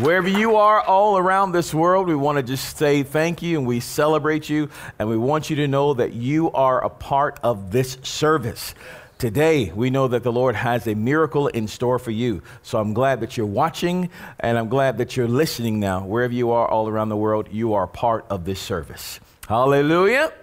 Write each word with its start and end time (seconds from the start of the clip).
Wherever 0.00 0.28
you 0.28 0.56
are 0.56 0.82
all 0.82 1.16
around 1.16 1.52
this 1.52 1.72
world, 1.72 2.06
we 2.06 2.14
want 2.14 2.36
to 2.36 2.42
just 2.42 2.76
say 2.76 3.02
thank 3.02 3.40
you 3.40 3.56
and 3.56 3.66
we 3.66 3.80
celebrate 3.80 4.50
you 4.50 4.68
and 4.98 5.08
we 5.08 5.16
want 5.16 5.48
you 5.48 5.56
to 5.56 5.66
know 5.66 5.94
that 5.94 6.12
you 6.12 6.52
are 6.52 6.84
a 6.84 6.90
part 6.90 7.40
of 7.42 7.70
this 7.70 7.96
service. 8.02 8.74
Today, 9.18 9.72
we 9.74 9.88
know 9.88 10.08
that 10.08 10.22
the 10.24 10.32
Lord 10.32 10.56
has 10.56 10.86
a 10.86 10.94
miracle 10.94 11.46
in 11.48 11.68
store 11.68 11.98
for 11.98 12.10
you. 12.10 12.42
So 12.62 12.78
I'm 12.78 12.92
glad 12.92 13.20
that 13.20 13.34
you're 13.34 13.46
watching 13.46 14.10
and 14.38 14.58
I'm 14.58 14.68
glad 14.68 14.98
that 14.98 15.16
you're 15.16 15.26
listening 15.26 15.80
now. 15.80 16.04
Wherever 16.04 16.34
you 16.34 16.50
are 16.50 16.68
all 16.68 16.86
around 16.86 17.08
the 17.08 17.16
world, 17.16 17.48
you 17.50 17.72
are 17.72 17.86
part 17.86 18.26
of 18.28 18.44
this 18.44 18.60
service. 18.60 19.18
Hallelujah. 19.48 20.34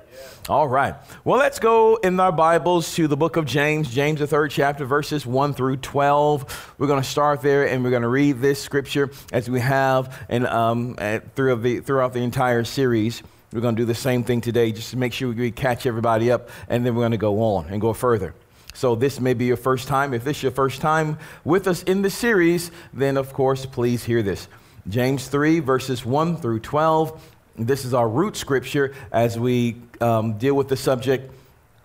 All 0.50 0.68
right. 0.68 0.96
Well, 1.24 1.38
let's 1.38 1.60
go 1.60 1.98
in 1.98 2.20
our 2.20 2.32
Bibles 2.32 2.96
to 2.96 3.08
the 3.08 3.16
book 3.16 3.38
of 3.38 3.46
James, 3.46 3.94
James, 3.94 4.22
the 4.22 4.26
third 4.26 4.50
chapter, 4.50 4.86
verses 4.86 5.24
1 5.24 5.54
through 5.54 5.78
12. 5.78 6.74
We're 6.80 6.88
going 6.88 7.02
to 7.02 7.08
start 7.08 7.44
there 7.44 7.68
and 7.68 7.84
we're 7.84 7.92
going 7.92 8.02
to 8.02 8.08
read 8.08 8.42
this 8.42 8.60
scripture 8.60 9.12
as 9.32 9.48
we 9.52 9.60
have 9.60 10.26
and, 10.30 10.48
um, 10.48 10.96
throughout, 11.36 11.62
the, 11.62 11.82
throughout 11.82 12.14
the 12.14 12.22
entire 12.22 12.64
series. 12.64 13.22
We're 13.52 13.62
going 13.62 13.76
to 13.76 13.82
do 13.84 13.86
the 13.86 13.94
same 13.94 14.24
thing 14.24 14.42
today 14.42 14.72
just 14.72 14.90
to 14.90 14.98
make 14.98 15.14
sure 15.14 15.32
we 15.32 15.52
catch 15.52 15.86
everybody 15.86 16.32
up 16.32 16.50
and 16.68 16.84
then 16.84 16.96
we're 16.96 17.04
going 17.04 17.12
to 17.12 17.18
go 17.18 17.40
on 17.44 17.68
and 17.68 17.80
go 17.80 17.94
further. 17.94 18.34
So, 18.74 18.96
this 18.96 19.20
may 19.20 19.34
be 19.34 19.46
your 19.46 19.58
first 19.58 19.88
time. 19.88 20.14
If 20.14 20.24
this 20.24 20.38
is 20.38 20.44
your 20.44 20.52
first 20.52 20.82
time 20.82 21.18
with 21.44 21.68
us 21.68 21.84
in 21.84 22.02
the 22.02 22.10
series, 22.10 22.72
then 22.92 23.18
of 23.18 23.34
course, 23.34 23.66
please 23.66 24.04
hear 24.04 24.24
this. 24.24 24.48
James 24.88 25.28
3, 25.28 25.60
verses 25.60 26.06
1 26.06 26.38
through 26.38 26.60
12. 26.60 27.30
This 27.58 27.86
is 27.86 27.94
our 27.94 28.10
root 28.10 28.36
scripture 28.36 28.94
as 29.12 29.38
we 29.38 29.78
um, 30.02 30.38
deal 30.38 30.56
with 30.56 30.70
the 30.70 30.76
subject 30.76 31.32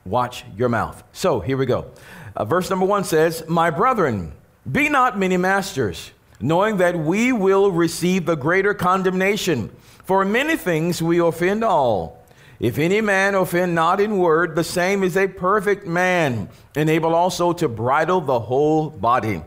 watch 0.04 0.44
your 0.56 0.68
mouth. 0.68 1.02
So, 1.12 1.40
here 1.40 1.56
we 1.56 1.66
go. 1.66 1.90
Uh, 2.34 2.44
verse 2.44 2.70
number 2.70 2.86
1 2.86 3.04
says, 3.04 3.44
My 3.48 3.70
brethren, 3.70 4.32
be 4.70 4.88
not 4.88 5.18
many 5.18 5.36
masters, 5.36 6.10
knowing 6.40 6.78
that 6.78 6.96
we 6.98 7.32
will 7.32 7.70
receive 7.70 8.26
the 8.26 8.36
greater 8.36 8.74
condemnation. 8.74 9.70
For 10.04 10.24
many 10.24 10.56
things 10.56 11.02
we 11.02 11.18
offend 11.20 11.62
all. 11.62 12.24
If 12.60 12.78
any 12.78 13.00
man 13.00 13.36
offend 13.36 13.74
not 13.74 14.00
in 14.00 14.18
word, 14.18 14.56
the 14.56 14.64
same 14.64 15.04
is 15.04 15.16
a 15.16 15.28
perfect 15.28 15.86
man, 15.86 16.48
and 16.74 16.90
able 16.90 17.14
also 17.14 17.52
to 17.52 17.68
bridle 17.68 18.20
the 18.20 18.40
whole 18.40 18.90
body. 18.90 19.42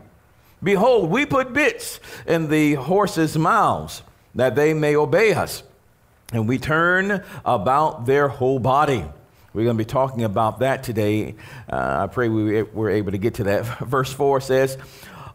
Behold, 0.62 1.10
we 1.10 1.26
put 1.26 1.52
bits 1.52 2.00
in 2.26 2.48
the 2.48 2.74
horses' 2.74 3.36
mouths, 3.36 4.02
that 4.34 4.54
they 4.54 4.72
may 4.72 4.96
obey 4.96 5.34
us, 5.34 5.62
and 6.32 6.48
we 6.48 6.56
turn 6.56 7.22
about 7.44 8.06
their 8.06 8.28
whole 8.28 8.58
body. 8.58 9.04
We're 9.52 9.64
going 9.64 9.76
to 9.76 9.84
be 9.84 9.88
talking 9.88 10.24
about 10.24 10.60
that 10.60 10.82
today. 10.82 11.34
Uh, 11.70 12.04
I 12.04 12.06
pray 12.06 12.30
we 12.30 12.62
were 12.62 12.88
able 12.88 13.12
to 13.12 13.18
get 13.18 13.34
to 13.34 13.44
that. 13.44 13.64
Verse 13.80 14.10
4 14.10 14.40
says, 14.40 14.78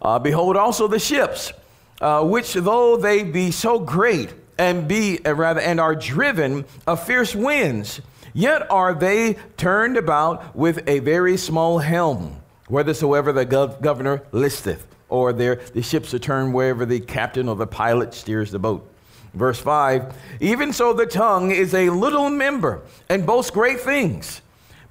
uh, 0.02 0.18
Behold 0.18 0.58
also 0.58 0.88
the 0.88 0.98
ships, 0.98 1.54
uh, 2.02 2.24
which 2.24 2.54
though 2.54 2.98
they 2.98 3.24
be 3.24 3.52
so 3.52 3.80
great, 3.80 4.34
and 4.58 4.88
be 4.88 5.20
uh, 5.26 5.34
rather 5.34 5.62
and 5.62 5.80
are 5.80 5.96
driven 5.96 6.66
of 6.86 7.06
fierce 7.06 7.36
winds 7.36 8.02
yet 8.34 8.70
are 8.72 8.94
they 8.94 9.36
turned 9.58 9.98
about 9.98 10.56
with 10.56 10.88
a 10.88 11.00
very 11.00 11.38
small 11.38 11.80
helm 11.80 12.42
whithersoever 12.68 13.32
the 13.32 13.46
gov- 13.46 13.82
governor 13.82 14.22
listeth 14.32 14.86
or 15.10 15.34
their, 15.34 15.56
the 15.56 15.82
ships 15.82 16.14
are 16.14 16.20
turned 16.20 16.54
wherever 16.54 16.86
the 16.86 17.00
captain 17.00 17.48
or 17.48 17.56
the 17.56 17.68
pilot 17.68 18.14
steers 18.14 18.52
the 18.52 18.60
boat. 18.60 18.88
Verse 19.34 19.60
5 19.60 20.14
even 20.40 20.74
so 20.74 20.94
the 20.94 21.06
tongue 21.06 21.52
is 21.52 21.74
a 21.74 21.90
little 21.90 22.30
member 22.30 22.82
and 23.10 23.26
boasts 23.26 23.52
great 23.52 23.80
things. 23.80 24.42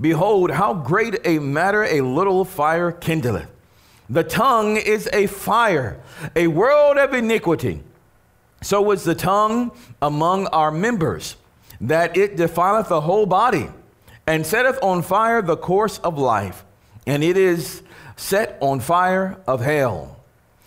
Behold 0.00 0.50
how 0.50 0.74
great 0.74 1.18
a 1.24 1.38
matter 1.38 1.84
a 1.84 2.00
little 2.02 2.44
fire 2.44 2.92
kindleth. 2.92 3.48
The 4.08 4.22
tongue 4.22 4.76
is 4.76 5.08
a 5.12 5.26
fire 5.26 6.00
a 6.34 6.46
world 6.46 6.96
of 6.96 7.12
iniquity 7.14 7.82
so 8.66 8.82
was 8.82 9.04
the 9.04 9.14
tongue 9.14 9.70
among 10.02 10.48
our 10.48 10.72
members, 10.72 11.36
that 11.80 12.16
it 12.16 12.36
defileth 12.36 12.88
the 12.88 13.00
whole 13.00 13.24
body, 13.24 13.68
and 14.26 14.44
setteth 14.44 14.76
on 14.82 15.02
fire 15.02 15.40
the 15.40 15.56
course 15.56 15.98
of 15.98 16.18
life, 16.18 16.64
and 17.06 17.22
it 17.22 17.36
is 17.36 17.82
set 18.16 18.58
on 18.60 18.80
fire 18.80 19.38
of 19.46 19.60
hell. 19.60 20.18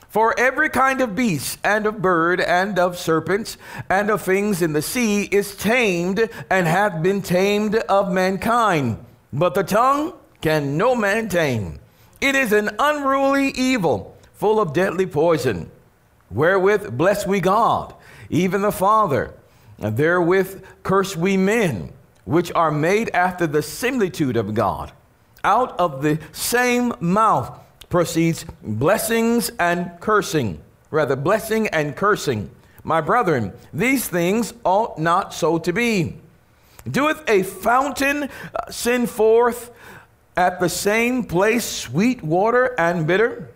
For 0.07 0.33
every 0.39 0.69
kind 0.69 1.01
of 1.01 1.13
beast, 1.13 1.59
and 1.61 1.85
of 1.85 2.01
bird, 2.01 2.39
and 2.39 2.79
of 2.79 2.97
serpents, 2.97 3.57
and 3.89 4.09
of 4.09 4.21
things 4.21 4.61
in 4.61 4.71
the 4.71 4.81
sea 4.81 5.23
is 5.23 5.57
tamed, 5.57 6.29
and 6.49 6.67
hath 6.67 7.03
been 7.03 7.21
tamed 7.21 7.75
of 7.75 8.13
mankind. 8.13 8.97
But 9.33 9.55
the 9.55 9.63
tongue 9.63 10.13
can 10.39 10.77
no 10.77 10.95
man 10.95 11.27
tame. 11.27 11.79
It 12.21 12.35
is 12.35 12.53
an 12.53 12.69
unruly 12.79 13.49
evil, 13.49 14.17
full 14.35 14.61
of 14.61 14.71
deadly 14.71 15.05
poison 15.05 15.69
wherewith 16.29 16.97
bless 16.97 17.25
we 17.25 17.39
God, 17.39 17.93
even 18.29 18.61
the 18.61 18.71
Father, 18.71 19.33
and 19.79 19.97
therewith 19.97 20.63
curse 20.83 21.15
we 21.15 21.37
men, 21.37 21.91
which 22.25 22.51
are 22.53 22.71
made 22.71 23.09
after 23.09 23.47
the 23.47 23.61
similitude 23.61 24.37
of 24.37 24.53
God. 24.53 24.91
Out 25.43 25.79
of 25.79 26.01
the 26.01 26.19
same 26.31 26.93
mouth 26.99 27.59
proceeds 27.89 28.45
blessings 28.61 29.51
and 29.59 29.91
cursing, 29.99 30.61
rather, 30.91 31.15
blessing 31.15 31.67
and 31.69 31.95
cursing. 31.95 32.49
My 32.83 33.01
brethren, 33.01 33.53
these 33.73 34.07
things 34.07 34.53
ought 34.63 34.99
not 34.99 35.33
so 35.33 35.57
to 35.59 35.73
be. 35.73 36.17
Doeth 36.89 37.23
a 37.27 37.43
fountain 37.43 38.23
uh, 38.23 38.71
send 38.71 39.09
forth 39.09 39.71
at 40.35 40.59
the 40.59 40.69
same 40.69 41.23
place 41.23 41.65
sweet 41.65 42.23
water 42.23 42.73
and 42.79 43.05
bitter? 43.05 43.49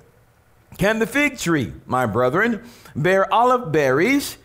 Can 0.77 0.99
the 0.99 1.07
fig 1.07 1.37
tree, 1.37 1.73
my 1.85 2.05
brethren, 2.05 2.63
bear 2.95 3.31
olive 3.33 3.71
berries, 3.71 4.37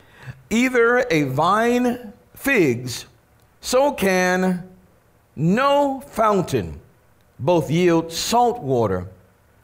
either 0.51 1.07
a 1.11 1.25
vine 1.25 2.13
figs, 2.35 3.07
so 3.61 3.93
can 3.93 4.69
no 5.37 6.01
fountain 6.01 6.81
both 7.39 7.71
yield 7.71 8.13
salt 8.13 8.61
water 8.61 9.09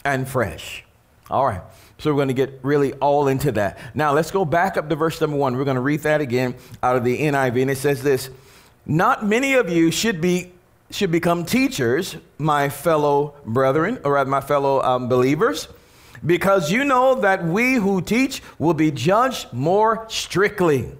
and 0.05 0.29
fresh. 0.29 0.85
All 1.31 1.47
right. 1.47 1.63
So 1.99 2.11
we're 2.11 2.17
going 2.17 2.29
to 2.29 2.35
get 2.35 2.61
really 2.63 2.93
all 2.95 3.29
into 3.29 3.53
that. 3.53 3.79
Now 3.95 4.13
let's 4.13 4.31
go 4.31 4.45
back 4.45 4.77
up 4.77 4.89
to 4.89 4.97
verse 4.97 5.21
number 5.21 5.37
one. 5.37 5.57
We're 5.57 5.65
going 5.65 5.77
to 5.77 5.81
read 5.81 6.01
that 6.01 6.21
again 6.21 6.55
out 6.83 6.97
of 6.97 7.05
the 7.05 7.19
NIV, 7.19 7.63
and 7.63 7.71
it 7.71 7.79
says 7.79 8.03
this: 8.03 8.31
Not 8.85 9.25
many 9.25 9.55
of 9.55 9.71
you 9.71 9.91
should 9.91 10.21
be 10.21 10.53
should 10.91 11.11
become 11.11 11.45
teachers, 11.45 12.17
my 12.37 12.69
fellow 12.69 13.35
brethren, 13.47 13.99
or 14.05 14.13
rather 14.13 14.31
my 14.31 14.41
fellow 14.41 14.83
um, 14.83 15.09
believers, 15.09 15.69
because 16.25 16.71
you 16.71 16.85
know 16.85 17.17
that 17.17 17.45
we 17.45 17.75
who 17.75 18.01
teach 18.01 18.43
will 18.59 18.75
be 18.75 18.91
judged 18.91 19.53
more 19.53 20.07
strictly. 20.09 20.93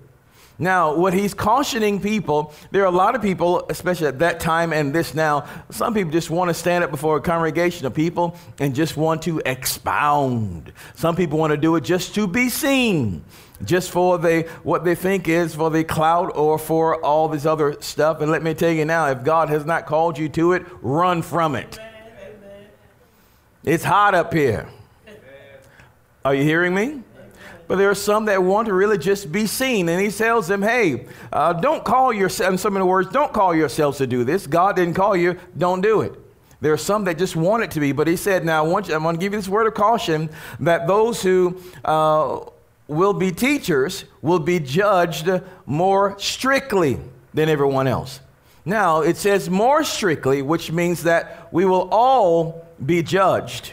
Now, 0.57 0.95
what 0.95 1.13
he's 1.13 1.35
cautioning 1.35 2.01
people, 2.01 2.55
there 2.71 2.83
are 2.83 2.87
a 2.87 2.91
lot 2.97 3.17
of 3.17 3.23
people, 3.23 3.67
especially 3.71 4.07
at 4.07 4.21
that 4.21 4.39
time 4.39 4.73
and 4.73 4.95
this 4.95 5.13
now, 5.13 5.49
some 5.71 5.95
people 5.95 6.13
just 6.13 6.31
want 6.31 6.49
to 6.49 6.55
stand 6.55 6.85
up 6.85 6.93
before 6.93 7.17
a 7.17 7.21
congregation 7.21 7.87
of 7.87 7.95
people 7.95 8.37
and 8.61 8.73
just 8.73 8.97
want 8.97 9.23
to 9.23 9.43
expound. 9.45 10.73
Some 10.95 11.17
people 11.17 11.39
want 11.39 11.51
to 11.51 11.57
do 11.57 11.75
it 11.75 11.83
just 11.83 12.15
to 12.15 12.29
be 12.29 12.49
seen, 12.49 13.25
just 13.65 13.91
for 13.91 14.17
the, 14.17 14.43
what 14.63 14.85
they 14.85 14.95
think 14.95 15.27
is 15.27 15.57
for 15.57 15.71
the 15.71 15.83
clout 15.83 16.37
or 16.37 16.57
for 16.57 17.05
all 17.05 17.29
this 17.29 17.47
other 17.47 17.81
stuff. 17.81 18.21
And 18.21 18.31
let 18.31 18.45
me 18.45 18.55
tell 18.55 18.71
you 18.71 18.85
now, 18.85 19.09
if 19.09 19.25
God 19.25 19.49
has 19.49 19.65
not 19.65 19.87
called 19.87 20.17
you 20.17 20.29
to 20.31 20.53
it, 20.53 20.65
run 20.83 21.23
from 21.23 21.57
it. 21.57 21.81
It's 23.65 23.83
hot 23.83 24.15
up 24.15 24.33
here. 24.33 24.69
Are 26.25 26.35
you 26.35 26.43
hearing 26.43 26.75
me? 26.75 27.03
But 27.67 27.77
there 27.77 27.91
are 27.91 27.95
some 27.95 28.27
that 28.27 28.43
want 28.43 28.69
to 28.69 28.75
really 28.75 28.99
just 28.99 29.31
be 29.31 29.47
seen. 29.47 29.89
And 29.89 30.01
he 30.01 30.11
tells 30.11 30.49
them, 30.49 30.63
hey, 30.63 31.07
uh, 31.33 31.55
don't 31.55 31.85
call 31.85 32.13
yourself, 32.13 32.53
in 32.53 32.59
so 32.59 32.71
many 32.71 32.85
words, 32.85 33.11
don't 33.11 33.33
call 33.33 33.55
yourselves 33.55 33.99
to 33.99 34.07
do 34.07 34.25
this. 34.25 34.47
God 34.47 34.77
didn't 34.77 34.95
call 34.95 35.17
you, 35.17 35.39
don't 35.57 35.81
do 35.81 36.01
it. 36.01 36.15
There 36.61 36.73
are 36.73 36.79
some 36.79 37.05
that 37.05 37.19
just 37.19 37.37
want 37.37 37.63
it 37.63 37.71
to 37.73 37.81
be. 37.81 37.93
But 37.93 38.07
he 38.07 38.17
said, 38.17 38.45
now 38.45 38.65
I 38.65 38.67
want 38.67 38.89
you, 38.89 38.95
I'm 38.95 39.03
going 39.03 39.17
to 39.17 39.21
give 39.21 39.33
you 39.33 39.39
this 39.39 39.49
word 39.49 39.67
of 39.67 39.75
caution 39.75 40.31
that 40.61 40.87
those 40.87 41.23
who 41.23 41.61
uh, 41.85 42.41
will 42.89 43.13
be 43.13 43.31
teachers 43.31 44.05
will 44.23 44.39
be 44.39 44.61
judged 44.61 45.29
more 45.67 46.19
strictly 46.19 47.01
than 47.35 47.51
everyone 47.51 47.87
else. 47.87 48.21
Now, 48.65 49.03
it 49.03 49.19
says 49.19 49.51
more 49.51 49.85
strictly, 49.85 50.41
which 50.41 50.73
means 50.73 51.03
that 51.03 51.53
we 51.53 51.67
will 51.67 51.89
all 51.91 52.67
be 52.85 53.03
judged. 53.03 53.73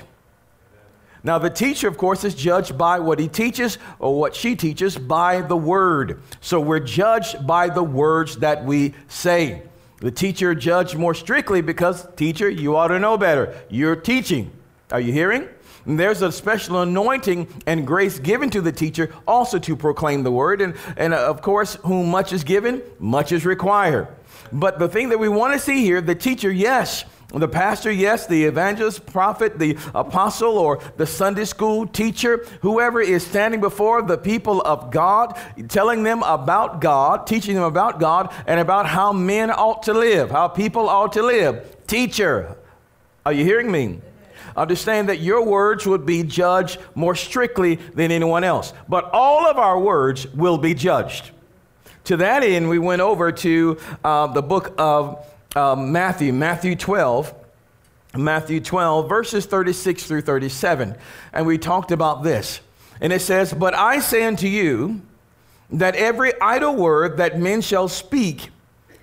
Now, 1.24 1.38
the 1.38 1.50
teacher, 1.50 1.88
of 1.88 1.98
course, 1.98 2.24
is 2.24 2.34
judged 2.34 2.78
by 2.78 3.00
what 3.00 3.20
he 3.20 3.28
teaches 3.28 3.78
or 4.00 4.20
what 4.20 4.36
she 4.36 4.56
teaches 4.56 4.98
by 4.98 5.42
the 5.42 5.58
word. 5.58 6.22
So 6.42 6.60
we're 6.60 6.80
judged 6.80 7.46
by 7.46 7.70
the 7.70 7.84
words 7.84 8.38
that 8.38 8.66
we 8.66 8.96
say. 9.08 9.64
The 10.00 10.10
teacher 10.10 10.56
judged 10.56 10.98
more 10.98 11.14
strictly 11.14 11.62
because, 11.62 12.08
teacher, 12.16 12.50
you 12.50 12.76
ought 12.76 12.88
to 12.88 12.98
know 12.98 13.18
better. 13.18 13.56
You're 13.70 13.96
teaching. 13.96 14.52
Are 14.92 15.00
you 15.00 15.14
hearing? 15.14 15.48
And 15.86 16.00
there's 16.00 16.24
a 16.24 16.32
special 16.32 16.82
anointing 16.82 17.48
and 17.68 17.86
grace 17.86 18.18
given 18.18 18.50
to 18.52 18.62
the 18.62 18.72
teacher 18.72 19.14
also 19.28 19.60
to 19.60 19.76
proclaim 19.76 20.24
the 20.24 20.32
word. 20.32 20.62
And, 20.62 20.76
and 20.98 21.14
uh, 21.14 21.18
of 21.18 21.44
course, 21.44 21.76
whom 21.84 22.10
much 22.10 22.34
is 22.34 22.44
given, 22.44 22.82
much 23.00 23.32
is 23.32 23.46
required. 23.46 24.08
But 24.52 24.80
the 24.80 24.90
thing 24.90 25.10
that 25.10 25.20
we 25.20 25.30
want 25.30 25.54
to 25.54 25.60
see 25.60 25.84
here, 25.84 26.02
the 26.02 26.16
teacher, 26.16 26.52
yes, 26.52 27.06
the 27.40 27.48
pastor, 27.48 27.92
yes, 27.92 28.28
the 28.28 28.44
evangelist, 28.44 29.06
prophet, 29.06 29.58
the 29.58 29.78
apostle, 29.96 30.58
or 30.58 30.82
the 30.98 31.06
Sunday 31.06 31.46
school 31.46 31.88
teacher, 31.88 32.46
whoever 32.62 33.00
is 33.00 33.26
standing 33.26 33.62
before 33.62 34.02
the 34.02 34.18
people 34.18 34.62
of 34.62 34.92
God, 34.92 35.40
telling 35.70 36.04
them 36.04 36.24
about 36.24 36.82
God, 36.82 37.26
teaching 37.26 37.56
them 37.56 37.64
about 37.64 38.00
God, 38.00 38.34
and 38.46 38.60
about 38.60 38.86
how 38.86 39.14
men 39.14 39.50
ought 39.50 39.84
to 39.84 39.94
live, 39.94 40.30
how 40.32 40.50
people 40.50 40.90
ought 40.90 41.14
to 41.14 41.24
live. 41.24 41.78
Teacher, 41.88 42.58
are 43.26 43.34
you 43.34 43.46
hearing 43.46 43.72
me? 43.72 44.02
Understand 44.58 45.08
that 45.08 45.22
your 45.22 45.46
words 45.46 45.86
would 45.86 46.06
be 46.06 46.24
judged 46.24 46.80
more 46.96 47.16
strictly 47.16 47.76
than 47.76 48.12
anyone 48.12 48.44
else, 48.44 48.74
but 48.90 49.10
all 49.14 49.46
of 49.48 49.58
our 49.58 49.80
words 49.80 50.28
will 50.34 50.58
be 50.58 50.74
judged. 50.74 51.32
To 52.06 52.18
that 52.18 52.44
end, 52.44 52.68
we 52.68 52.80
went 52.80 53.02
over 53.02 53.32
to 53.32 53.78
uh, 54.04 54.28
the 54.28 54.42
book 54.42 54.74
of 54.78 55.26
uh, 55.56 55.76
Matthew, 55.76 56.34
Matthew 56.34 56.76
12, 56.76 57.34
Matthew 58.16 58.60
12, 58.60 59.10
verses 59.10 59.46
36 59.46 60.04
through 60.06 60.22
37. 60.22 60.96
And 61.34 61.46
we 61.46 61.58
talked 61.58 61.92
about 61.92 62.24
this. 62.24 62.62
And 63.00 63.12
it 63.12 63.22
says, 63.22 63.54
But 63.54 63.74
I 63.74 64.00
say 64.00 64.24
unto 64.24 64.48
you 64.48 65.02
that 65.72 65.96
every 65.96 66.40
idle 66.40 66.76
word 66.76 67.18
that 67.18 67.40
men 67.40 67.62
shall 67.62 67.88
speak, 67.88 68.50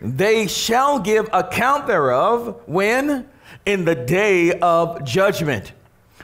they 0.00 0.46
shall 0.46 0.98
give 0.98 1.28
account 1.32 1.86
thereof 1.86 2.62
when? 2.66 3.28
In 3.66 3.84
the 3.84 3.94
day 3.94 4.58
of 4.60 5.04
judgment. 5.04 5.72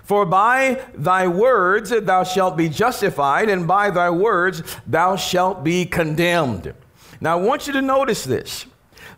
For 0.05 0.27
by 0.27 0.83
thy 0.95 1.27
words 1.27 1.91
thou 1.91 2.25
shalt 2.25 2.57
be 2.57 2.69
justified, 2.69 3.49
and 3.49 3.67
by 3.67 3.91
thy 3.91 4.11
words 4.11 4.63
thou 4.87 5.17
shalt 5.17 5.65
be 5.65 5.87
condemned. 5.87 6.75
Now 7.21 7.39
I 7.39 7.43
want 7.43 7.67
you 7.67 7.73
to 7.73 7.83
notice 7.83 8.25
this. 8.25 8.67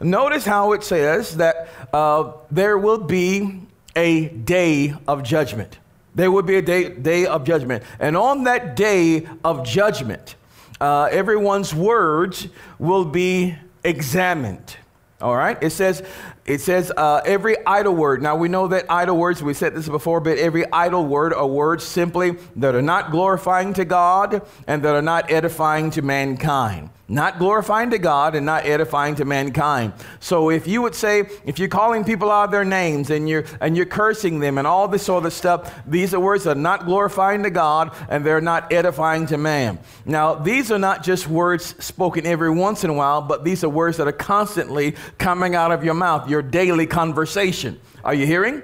Notice 0.00 0.44
how 0.44 0.72
it 0.72 0.84
says 0.84 1.36
that 1.36 1.68
uh, 1.92 2.32
there 2.50 2.78
will 2.78 2.98
be 2.98 3.62
a 3.94 4.28
day 4.28 4.94
of 5.08 5.22
judgment. 5.22 5.78
There 6.14 6.30
will 6.30 6.42
be 6.42 6.56
a 6.56 6.62
day, 6.62 6.90
day 6.90 7.26
of 7.26 7.44
judgment. 7.44 7.82
And 7.98 8.16
on 8.16 8.44
that 8.44 8.76
day 8.76 9.26
of 9.44 9.64
judgment, 9.64 10.36
uh, 10.80 11.08
everyone's 11.10 11.74
words 11.74 12.48
will 12.78 13.04
be 13.04 13.56
examined. 13.84 14.76
All 15.20 15.36
right? 15.36 15.62
It 15.62 15.70
says, 15.70 16.02
it 16.46 16.60
says 16.60 16.92
uh, 16.96 17.20
every 17.24 17.56
idle 17.66 17.94
word. 17.94 18.22
Now 18.22 18.36
we 18.36 18.48
know 18.48 18.68
that 18.68 18.86
idle 18.88 19.16
words, 19.16 19.42
we 19.42 19.54
said 19.54 19.74
this 19.74 19.88
before, 19.88 20.20
but 20.20 20.38
every 20.38 20.70
idle 20.72 21.04
word 21.04 21.34
are 21.34 21.46
words 21.46 21.84
simply 21.84 22.36
that 22.56 22.74
are 22.74 22.82
not 22.82 23.10
glorifying 23.10 23.74
to 23.74 23.84
God 23.84 24.46
and 24.66 24.82
that 24.82 24.94
are 24.94 25.02
not 25.02 25.30
edifying 25.30 25.90
to 25.90 26.02
mankind 26.02 26.90
not 27.08 27.38
glorifying 27.38 27.90
to 27.90 27.98
God 27.98 28.34
and 28.34 28.44
not 28.44 28.66
edifying 28.66 29.14
to 29.16 29.24
mankind. 29.24 29.92
So 30.18 30.50
if 30.50 30.66
you 30.66 30.82
would 30.82 30.94
say, 30.94 31.28
if 31.44 31.58
you're 31.58 31.68
calling 31.68 32.04
people 32.04 32.30
out 32.30 32.50
their 32.50 32.64
names 32.64 33.10
and 33.10 33.28
you're 33.28 33.44
and 33.60 33.76
you're 33.76 33.86
cursing 33.86 34.40
them 34.40 34.58
and 34.58 34.66
all 34.66 34.88
this 34.88 35.04
sort 35.04 35.24
of 35.24 35.32
stuff, 35.32 35.72
these 35.86 36.14
are 36.14 36.20
words 36.20 36.44
that 36.44 36.56
are 36.56 36.60
not 36.60 36.84
glorifying 36.84 37.44
to 37.44 37.50
God 37.50 37.94
and 38.08 38.24
they're 38.24 38.40
not 38.40 38.72
edifying 38.72 39.26
to 39.26 39.38
man. 39.38 39.78
Now, 40.04 40.34
these 40.34 40.72
are 40.72 40.78
not 40.78 41.04
just 41.04 41.28
words 41.28 41.82
spoken 41.84 42.26
every 42.26 42.50
once 42.50 42.82
in 42.82 42.90
a 42.90 42.94
while, 42.94 43.22
but 43.22 43.44
these 43.44 43.62
are 43.62 43.68
words 43.68 43.98
that 43.98 44.08
are 44.08 44.12
constantly 44.12 44.96
coming 45.18 45.54
out 45.54 45.70
of 45.70 45.84
your 45.84 45.94
mouth, 45.94 46.28
your 46.36 46.42
daily 46.42 46.86
conversation. 46.86 47.80
Are 48.04 48.12
you 48.12 48.26
hearing? 48.26 48.62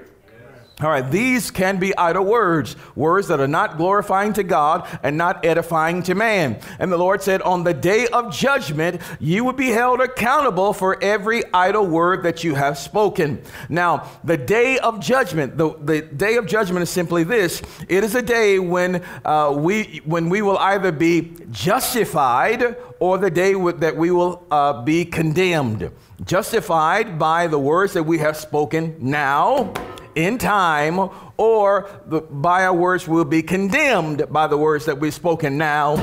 All 0.83 0.89
right, 0.89 1.09
these 1.09 1.49
can 1.49 1.79
be 1.79 1.95
idle 1.97 2.25
words, 2.25 2.75
words 2.93 3.29
that 3.29 3.39
are 3.39 3.47
not 3.47 3.77
glorifying 3.77 4.33
to 4.33 4.43
God 4.43 4.85
and 5.01 5.17
not 5.17 5.45
edifying 5.45 6.03
to 6.03 6.13
man. 6.13 6.59
And 6.77 6.91
the 6.91 6.97
Lord 6.97 7.21
said, 7.21 7.41
On 7.41 7.63
the 7.63 7.73
day 7.73 8.07
of 8.07 8.33
judgment, 8.33 9.01
you 9.17 9.45
will 9.45 9.53
be 9.53 9.69
held 9.69 10.01
accountable 10.01 10.73
for 10.73 11.01
every 11.01 11.41
idle 11.53 11.85
word 11.85 12.23
that 12.23 12.43
you 12.43 12.55
have 12.55 12.77
spoken. 12.77 13.41
Now, 13.69 14.09
the 14.25 14.35
day 14.35 14.77
of 14.77 14.99
judgment, 14.99 15.57
the, 15.57 15.73
the 15.77 16.01
day 16.01 16.35
of 16.35 16.47
judgment 16.47 16.83
is 16.83 16.89
simply 16.89 17.23
this 17.23 17.61
it 17.87 18.03
is 18.03 18.15
a 18.15 18.21
day 18.21 18.59
when, 18.59 19.01
uh, 19.23 19.55
we, 19.57 20.01
when 20.03 20.27
we 20.27 20.41
will 20.41 20.57
either 20.57 20.91
be 20.91 21.31
justified 21.49 22.75
or 22.99 23.17
the 23.17 23.31
day 23.31 23.53
that 23.53 23.95
we 23.95 24.11
will 24.11 24.45
uh, 24.51 24.83
be 24.83 25.05
condemned. 25.05 25.91
Justified 26.25 27.17
by 27.17 27.47
the 27.47 27.59
words 27.59 27.93
that 27.93 28.03
we 28.03 28.17
have 28.17 28.35
spoken 28.35 28.95
now 28.99 29.73
in 30.15 30.37
time, 30.37 31.09
or 31.37 31.89
the, 32.05 32.21
by 32.21 32.65
our 32.65 32.73
words 32.73 33.07
will 33.07 33.25
be 33.25 33.43
condemned 33.43 34.31
by 34.31 34.47
the 34.47 34.57
words 34.57 34.85
that 34.85 34.99
we've 34.99 35.13
spoken 35.13 35.57
now 35.57 35.95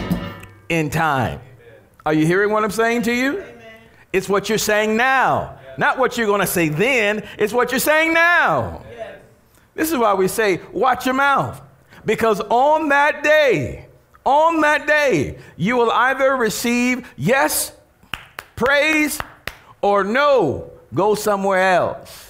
in 0.69 0.91
time. 0.91 1.41
Are 2.05 2.15
you 2.15 2.27
hearing 2.27 2.51
what 2.51 2.65
I'm 2.65 2.71
saying 2.71 3.03
to 3.03 3.13
you? 3.13 3.41
Amen. 3.41 3.57
It's 4.13 4.29
what 4.29 4.49
you're 4.49 4.59
saying 4.59 4.97
now. 4.97 5.59
Not 5.79 5.99
what 5.99 6.19
you're 6.19 6.27
going 6.27 6.41
to 6.41 6.47
say 6.47 6.69
then, 6.69 7.27
it's 7.39 7.53
what 7.53 7.71
you're 7.71 7.81
saying 7.81 8.13
now. 8.13 8.83
Yes. 8.91 9.19
This 9.75 9.93
is 9.93 9.99
why 9.99 10.15
we 10.15 10.29
say, 10.29 10.61
watch 10.73 11.07
your 11.07 11.15
mouth. 11.15 11.61
Because 12.05 12.41
on 12.41 12.89
that 12.89 13.23
day, 13.23 13.87
on 14.25 14.61
that 14.63 14.87
day, 14.87 15.39
you 15.57 15.77
will 15.77 15.91
either 15.91 16.37
receive 16.37 17.11
yes, 17.17 17.73
praise, 18.57 19.19
or 19.81 20.05
no, 20.05 20.71
go 20.93 21.15
somewhere 21.15 21.75
else 21.75 22.30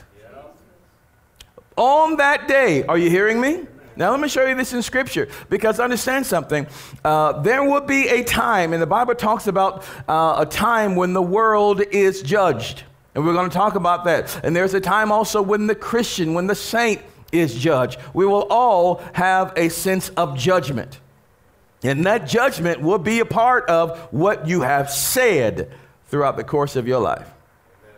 on 1.81 2.17
that 2.19 2.47
day. 2.47 2.85
Are 2.85 2.99
you 2.99 3.09
hearing 3.09 3.41
me? 3.41 3.67
Now, 3.97 4.11
let 4.11 4.21
me 4.21 4.29
show 4.29 4.47
you 4.47 4.55
this 4.55 4.73
in 4.73 4.83
Scripture 4.83 5.29
because 5.49 5.81
understand 5.81 6.27
something. 6.27 6.67
Uh, 7.05 7.41
there 7.41 7.65
will 7.65 7.81
be 7.81 8.09
a 8.09 8.23
time, 8.23 8.73
and 8.73 8.81
the 8.81 8.87
Bible 8.87 9.15
talks 9.15 9.47
about 9.47 9.85
uh, 10.07 10.37
a 10.39 10.47
time 10.47 10.95
when 10.95 11.13
the 11.15 11.23
world 11.23 11.81
is 11.81 12.23
judged. 12.23 12.85
And 13.15 13.27
we're 13.27 13.33
going 13.33 13.51
to 13.51 13.55
talk 13.55 13.75
about 13.75 14.05
that. 14.05 14.45
And 14.45 14.55
there's 14.55 14.75
a 14.75 14.81
time 14.81 15.11
also 15.11 15.43
when 15.43 15.67
the 15.67 15.75
Christian, 15.75 16.35
when 16.35 16.47
the 16.47 16.55
saint 16.55 17.03
is 17.33 17.55
judged. 17.55 17.99
We 18.13 18.27
will 18.27 18.47
all 18.51 19.03
have 19.15 19.53
a 19.57 19.69
sense 19.69 20.11
of 20.11 20.37
judgment. 20.37 21.01
And 21.83 22.05
that 22.05 22.29
judgment 22.29 22.83
will 22.83 22.99
be 22.99 23.21
a 23.21 23.25
part 23.25 23.69
of 23.71 23.99
what 24.13 24.47
you 24.47 24.61
have 24.61 24.91
said 24.91 25.73
throughout 26.09 26.37
the 26.37 26.45
course 26.45 26.77
of 26.77 26.87
your 26.87 27.01
life. 27.01 27.29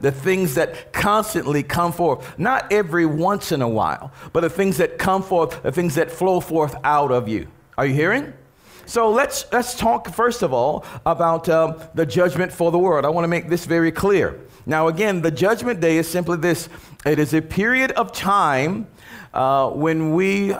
The 0.02 0.12
things 0.12 0.54
that 0.56 0.92
constantly 0.92 1.62
come 1.62 1.92
forth, 1.92 2.38
not 2.38 2.70
every 2.70 3.06
once 3.06 3.52
in 3.52 3.62
a 3.62 3.68
while, 3.68 4.12
but 4.32 4.40
the 4.40 4.50
things 4.50 4.76
that 4.76 4.98
come 4.98 5.22
forth, 5.22 5.62
the 5.62 5.72
things 5.72 5.94
that 5.94 6.10
flow 6.10 6.40
forth 6.40 6.74
out 6.84 7.10
of 7.10 7.28
you. 7.28 7.46
Are 7.78 7.86
you 7.86 7.94
hearing? 7.94 8.32
So 8.84 9.10
let's, 9.10 9.46
let's 9.52 9.76
talk 9.76 10.12
first 10.12 10.42
of 10.42 10.52
all 10.52 10.84
about 11.06 11.48
uh, 11.48 11.78
the 11.94 12.04
judgment 12.04 12.52
for 12.52 12.70
the 12.70 12.78
world. 12.78 13.04
I 13.04 13.08
want 13.08 13.24
to 13.24 13.28
make 13.28 13.48
this 13.48 13.64
very 13.64 13.92
clear. 13.92 14.38
Now, 14.66 14.88
again, 14.88 15.22
the 15.22 15.30
judgment 15.30 15.80
day 15.80 15.96
is 15.96 16.08
simply 16.08 16.36
this 16.36 16.68
it 17.06 17.18
is 17.18 17.32
a 17.32 17.40
period 17.40 17.92
of 17.92 18.12
time 18.12 18.88
uh, 19.32 19.70
when 19.70 20.14
we, 20.14 20.54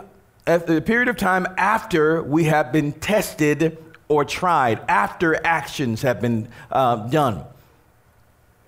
at 0.47 0.67
the 0.67 0.81
period 0.81 1.09
of 1.09 1.17
time 1.17 1.47
after 1.57 2.23
we 2.23 2.45
have 2.45 2.73
been 2.73 2.93
tested 2.93 3.79
or 4.09 4.25
tried, 4.25 4.81
after 4.89 5.45
actions 5.45 6.03
have 6.03 6.21
been 6.21 6.49
uh, 6.71 7.09
done. 7.09 7.45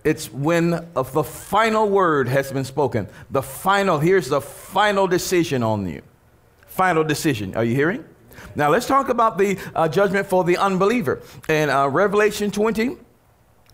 It's 0.04 0.30
when 0.30 0.74
uh, 0.74 1.02
the 1.02 1.24
final 1.24 1.88
word 1.88 2.28
has 2.28 2.52
been 2.52 2.64
spoken. 2.64 3.08
The 3.30 3.42
final, 3.42 3.98
here's 3.98 4.28
the 4.28 4.40
final 4.40 5.06
decision 5.06 5.62
on 5.62 5.88
you. 5.88 6.02
Final 6.66 7.04
decision. 7.04 7.56
Are 7.56 7.64
you 7.64 7.74
hearing? 7.74 8.04
Now 8.54 8.70
let's 8.70 8.86
talk 8.86 9.08
about 9.08 9.38
the 9.38 9.58
uh, 9.74 9.88
judgment 9.88 10.26
for 10.26 10.44
the 10.44 10.58
unbeliever. 10.58 11.22
In 11.48 11.70
uh, 11.70 11.88
Revelation 11.88 12.50
20, 12.50 12.98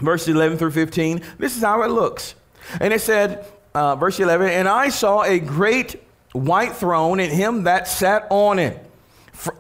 verse 0.00 0.28
11 0.28 0.58
through 0.58 0.70
15, 0.70 1.22
this 1.38 1.56
is 1.56 1.62
how 1.62 1.82
it 1.82 1.88
looks. 1.88 2.34
And 2.80 2.92
it 2.92 3.00
said, 3.00 3.44
uh, 3.75 3.96
verse 3.96 4.20
11, 4.20 4.50
and 4.50 4.68
I 4.68 4.88
saw 4.88 5.22
a 5.22 5.38
great 5.38 6.00
white 6.32 6.76
throne 6.76 7.20
and 7.20 7.32
him 7.32 7.64
that 7.64 7.88
sat 7.88 8.26
on 8.30 8.58
it. 8.58 8.89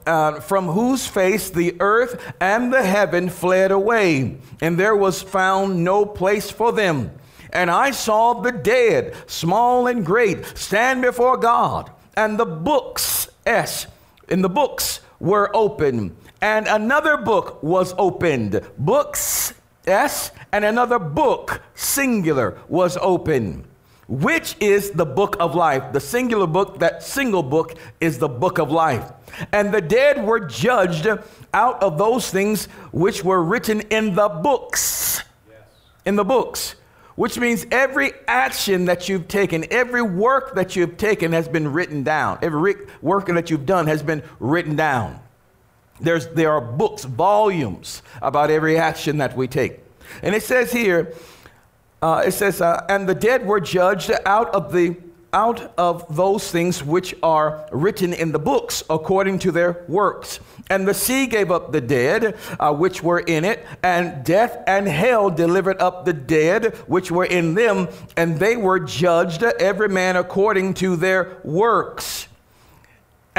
Uh, 0.06 0.40
from 0.40 0.66
whose 0.66 1.06
face 1.06 1.48
the 1.48 1.74
earth 1.80 2.34
and 2.38 2.70
the 2.70 2.82
heaven 2.82 3.30
fled 3.30 3.70
away, 3.70 4.36
and 4.60 4.76
there 4.76 4.94
was 4.94 5.22
found 5.22 5.82
no 5.82 6.04
place 6.04 6.50
for 6.50 6.70
them. 6.70 7.10
And 7.52 7.70
I 7.70 7.90
saw 7.90 8.42
the 8.42 8.52
dead, 8.52 9.14
small 9.26 9.86
and 9.86 10.04
great, 10.04 10.44
stand 10.54 11.00
before 11.00 11.38
God, 11.38 11.90
and 12.14 12.38
the 12.38 12.44
books, 12.44 13.28
S, 13.46 13.86
in 14.28 14.42
the 14.42 14.50
books 14.50 15.00
were 15.18 15.50
open, 15.56 16.14
and 16.42 16.66
another 16.66 17.16
book 17.16 17.62
was 17.62 17.94
opened. 17.96 18.60
Books, 18.76 19.54
S, 19.86 20.30
and 20.52 20.64
another 20.64 20.98
book, 20.98 21.62
singular, 21.74 22.58
was 22.68 22.98
open, 23.00 23.64
which 24.10 24.56
is 24.58 24.90
the 24.90 25.06
book 25.06 25.36
of 25.38 25.54
life. 25.54 25.92
The 25.92 26.00
singular 26.00 26.48
book, 26.48 26.80
that 26.80 27.02
single 27.02 27.44
book, 27.44 27.76
is 28.00 28.18
the 28.18 28.28
book 28.28 28.58
of 28.58 28.70
life. 28.70 29.10
And 29.52 29.72
the 29.72 29.80
dead 29.80 30.24
were 30.24 30.40
judged 30.40 31.06
out 31.54 31.82
of 31.82 31.96
those 31.96 32.28
things 32.28 32.66
which 32.90 33.24
were 33.24 33.42
written 33.42 33.82
in 33.82 34.14
the 34.16 34.28
books. 34.28 35.22
Yes. 35.48 35.60
In 36.04 36.16
the 36.16 36.24
books 36.24 36.74
which 37.20 37.38
means 37.38 37.66
every 37.70 38.12
action 38.26 38.86
that 38.86 39.06
you've 39.06 39.28
taken, 39.28 39.66
every 39.70 40.00
work 40.00 40.54
that 40.54 40.74
you've 40.74 40.96
taken 40.96 41.32
has 41.32 41.46
been 41.48 41.70
written 41.70 42.02
down. 42.02 42.38
Every 42.40 42.76
work 43.02 43.26
that 43.26 43.50
you've 43.50 43.66
done 43.66 43.88
has 43.88 44.02
been 44.02 44.22
written 44.38 44.74
down. 44.74 45.20
There's, 46.00 46.28
there 46.28 46.50
are 46.52 46.62
books, 46.62 47.04
volumes 47.04 48.02
about 48.22 48.50
every 48.50 48.78
action 48.78 49.18
that 49.18 49.36
we 49.36 49.48
take. 49.48 49.80
And 50.22 50.34
it 50.34 50.42
says 50.42 50.72
here, 50.72 51.12
uh, 52.02 52.22
it 52.26 52.32
says, 52.32 52.60
uh, 52.60 52.84
and 52.88 53.08
the 53.08 53.14
dead 53.14 53.46
were 53.46 53.60
judged 53.60 54.10
out 54.24 54.54
of 54.54 54.72
the 54.72 54.96
out 55.32 55.72
of 55.78 56.16
those 56.16 56.50
things 56.50 56.82
which 56.82 57.14
are 57.22 57.64
written 57.70 58.12
in 58.12 58.32
the 58.32 58.38
books 58.38 58.82
according 58.90 59.38
to 59.38 59.52
their 59.52 59.84
works. 59.86 60.40
And 60.68 60.88
the 60.88 60.94
sea 60.94 61.26
gave 61.26 61.52
up 61.52 61.70
the 61.70 61.80
dead 61.80 62.36
uh, 62.58 62.74
which 62.74 63.02
were 63.02 63.20
in 63.20 63.44
it, 63.44 63.64
and 63.82 64.24
death 64.24 64.58
and 64.66 64.88
hell 64.88 65.30
delivered 65.30 65.80
up 65.80 66.04
the 66.04 66.12
dead 66.12 66.74
which 66.88 67.12
were 67.12 67.24
in 67.24 67.54
them, 67.54 67.88
and 68.16 68.38
they 68.38 68.56
were 68.56 68.80
judged, 68.80 69.42
every 69.42 69.88
man 69.88 70.16
according 70.16 70.74
to 70.74 70.96
their 70.96 71.38
works 71.44 72.26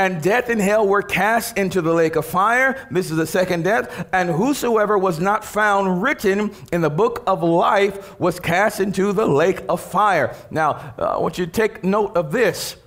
and 0.01 0.20
death 0.20 0.50
and 0.50 0.60
hell 0.60 0.88
were 0.88 1.03
cast 1.03 1.55
into 1.60 1.79
the 1.79 1.93
lake 1.93 2.15
of 2.15 2.25
fire. 2.25 2.88
This 2.89 3.12
is 3.12 3.17
the 3.17 3.27
second 3.27 3.65
death. 3.65 4.08
And 4.12 4.31
whosoever 4.31 4.98
was 4.98 5.20
not 5.20 5.46
found 5.46 6.01
written 6.01 6.55
in 6.74 6.81
the 6.81 6.89
book 6.89 7.22
of 7.27 7.43
life 7.43 8.20
was 8.20 8.39
cast 8.39 8.79
into 8.79 9.13
the 9.13 9.27
lake 9.27 9.62
of 9.70 9.79
fire. 9.79 10.36
Now, 10.50 10.96
uh, 10.98 11.03
I 11.03 11.17
want 11.20 11.38
you 11.38 11.46
to 11.46 11.51
take 11.51 11.84
note 11.84 12.17
of 12.17 12.31
this. 12.31 12.77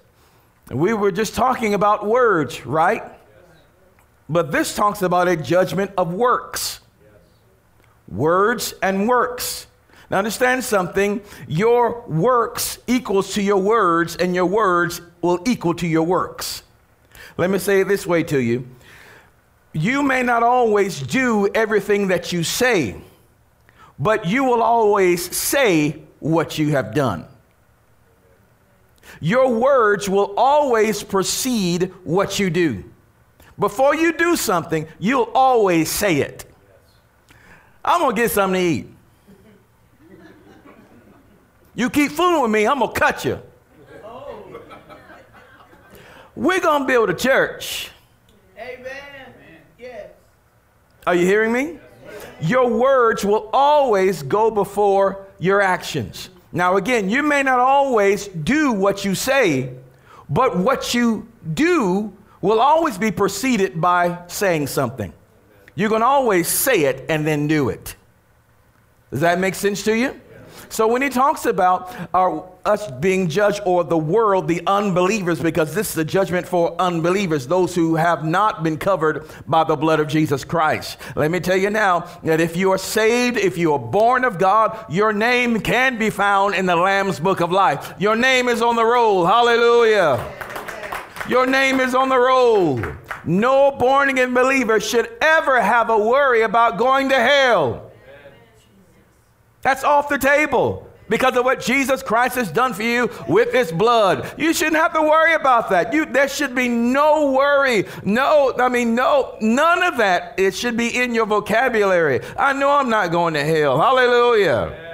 We 0.73 0.93
were 0.93 1.13
just 1.13 1.37
talking 1.37 1.73
about 1.75 2.05
words, 2.05 2.67
right? 2.67 3.05
But 4.29 4.51
this 4.51 4.75
talks 4.75 5.03
about 5.03 5.29
a 5.29 5.37
judgment 5.37 5.93
of 5.97 6.15
works. 6.15 6.81
Words 8.09 8.75
and 8.83 9.07
works. 9.07 9.69
Now, 10.11 10.19
understand 10.19 10.65
something. 10.65 11.21
Your 11.47 12.03
works 12.09 12.81
equals 12.89 13.35
to 13.35 13.43
your 13.43 13.59
words, 13.59 14.17
and 14.17 14.35
your 14.35 14.47
words 14.47 15.01
will 15.23 15.41
equal 15.47 15.75
to 15.75 15.87
your 15.87 16.03
works. 16.03 16.64
Let 17.37 17.51
me 17.51 17.59
say 17.59 17.81
it 17.81 17.89
this 17.89 18.07
way 18.07 18.23
to 18.25 18.39
you 18.39 18.69
you 19.75 20.05
may 20.05 20.23
not 20.23 20.43
always 20.43 21.01
do 21.01 21.49
everything 21.53 22.09
that 22.09 22.33
you 22.33 22.45
say, 22.45 22.95
but 23.99 24.25
you 24.25 24.45
will 24.45 24.63
always 24.63 25.37
say 25.37 26.01
what 26.21 26.59
you 26.59 26.71
have 26.71 26.95
done. 26.95 27.27
Your 29.21 29.53
words 29.53 30.09
will 30.09 30.33
always 30.37 31.03
precede 31.03 31.93
what 32.05 32.39
you 32.39 32.51
do. 32.51 32.85
Before 33.59 33.95
you 33.95 34.13
do 34.13 34.37
something, 34.37 34.87
you'll 34.99 35.31
always 35.35 35.91
say 35.91 36.19
it. 36.19 36.45
I'm 37.85 38.01
gonna 38.01 38.15
get 38.15 38.31
something 38.31 38.61
to 38.61 38.67
eat. 38.67 38.87
You 41.75 41.91
keep 41.91 42.13
fooling 42.13 42.43
with 42.43 42.51
me, 42.53 42.67
I'm 42.67 42.79
gonna 42.79 42.93
cut 42.93 43.25
you. 43.25 43.41
We're 46.37 46.61
going 46.61 46.83
to 46.83 46.87
build 46.87 47.11
a 47.11 47.15
church. 47.15 47.91
Amen. 48.59 48.87
Yes. 49.79 50.09
Are 51.07 51.15
you 51.15 51.27
hearing 51.27 51.53
me? 51.53 51.79
Your 52.41 52.69
words 52.69 53.25
will 53.25 53.49
always 53.53 54.23
go 54.23 54.51
before 54.51 55.27
your 55.39 55.61
actions. 55.61 56.31
Now, 56.53 56.77
again, 56.77 57.09
you 57.09 57.23
may 57.23 57.43
not 57.43 57.59
always 57.59 58.29
do 58.29 58.73
what 58.73 59.05
you 59.05 59.15
say, 59.15 59.75
but 60.29 60.57
what 60.57 60.95
you 60.95 61.29
do 61.55 62.13
will 62.41 62.61
always 62.61 62.99
be 62.99 63.11
preceded 63.11 63.81
by 63.81 64.19
saying 64.27 64.67
something. 64.67 65.13
You're 65.75 65.89
going 65.89 66.03
to 66.03 66.07
always 66.07 66.49
say 66.49 66.85
it 66.85 67.07
and 67.09 67.27
then 67.27 67.47
do 67.47 67.69
it. 67.69 67.97
Does 69.11 69.21
that 69.21 69.39
make 69.39 69.55
sense 69.55 69.83
to 69.85 69.97
you? 69.97 70.21
So 70.75 70.89
when 70.89 71.03
he 71.03 71.09
talks 71.09 71.47
about 71.47 71.95
our, 72.13 72.51
us 72.65 72.91
being 72.91 73.29
judged 73.29 73.61
or 73.65 73.85
the 73.85 73.97
world, 73.97 74.49
the 74.49 74.61
unbelievers, 74.67 75.39
because 75.39 75.73
this 75.73 75.93
is 75.93 75.99
a 75.99 76.05
judgment 76.05 76.49
for 76.49 76.75
unbelievers, 76.81 77.47
those 77.47 77.77
who 77.77 77.95
have 77.95 78.25
not 78.25 78.65
been 78.65 78.77
covered 78.77 79.25
by 79.47 79.63
the 79.63 79.77
blood 79.77 80.01
of 80.01 80.09
Jesus 80.09 80.43
Christ. 80.43 80.99
Let 81.15 81.31
me 81.31 81.39
tell 81.39 81.57
you 81.57 81.71
now 81.71 82.01
that 82.25 82.41
if 82.41 82.57
you 82.57 82.73
are 82.73 82.79
saved, 82.79 83.37
if 83.37 83.57
you 83.57 83.73
are 83.75 83.79
born 83.79 84.25
of 84.25 84.37
God, 84.41 84.85
your 84.93 85.13
name 85.13 85.61
can 85.61 85.97
be 85.97 86.11
found 86.11 86.57
in 86.57 86.67
the 86.67 86.75
Lamb's 86.75 87.21
book 87.21 87.39
of 87.39 87.53
life. 87.53 87.95
Your 88.01 88.17
name 88.17 88.49
is 88.49 88.61
on 88.61 88.75
the 88.75 88.85
roll. 88.85 89.25
Hallelujah. 89.25 90.29
Your 91.29 91.47
name 91.47 91.79
is 91.79 91.95
on 91.95 92.09
the 92.09 92.19
roll. 92.19 92.83
No 93.25 93.71
born 93.71 94.09
again 94.09 94.35
believer 94.35 94.81
should 94.81 95.09
ever 95.21 95.61
have 95.61 95.89
a 95.89 95.97
worry 95.97 96.43
about 96.43 96.79
going 96.79 97.11
to 97.11 97.15
hell. 97.15 97.93
That's 99.65 99.83
off 99.83 100.09
the 100.09 100.19
table 100.19 100.89
because 101.09 101.37
of 101.37 101.45
what 101.45 101.61
Jesus 101.61 102.03
Christ 102.03 102.37
has 102.37 102.51
done 102.51 102.73
for 102.73 102.83
you 102.83 103.11
with 103.29 103.53
his 103.53 103.73
blood. 103.73 104.33
You 104.39 104.53
shouldn't 104.53 104.77
have 104.77 104.93
to 104.95 105.03
worry 105.03 105.35
about 105.35 105.71
that. 105.71 105.93
You, 105.93 106.07
there 106.07 106.29
should 106.29 106.55
be 106.55 106.69
no 106.69 107.33
worry. 107.33 107.87
No, 108.05 108.55
I 108.59 108.69
mean, 108.69 108.95
no, 108.95 109.37
none 109.41 109.83
of 109.83 109.99
that. 109.99 110.39
It 110.39 110.55
should 110.55 110.77
be 110.77 111.01
in 111.01 111.15
your 111.15 111.27
vocabulary. 111.27 112.21
I 112.39 112.53
know 112.53 112.71
I'm 112.71 112.89
not 112.89 113.11
going 113.11 113.35
to 113.35 113.45
hell. 113.45 113.81
Hallelujah. 113.81 114.71
Yes. 114.71 114.91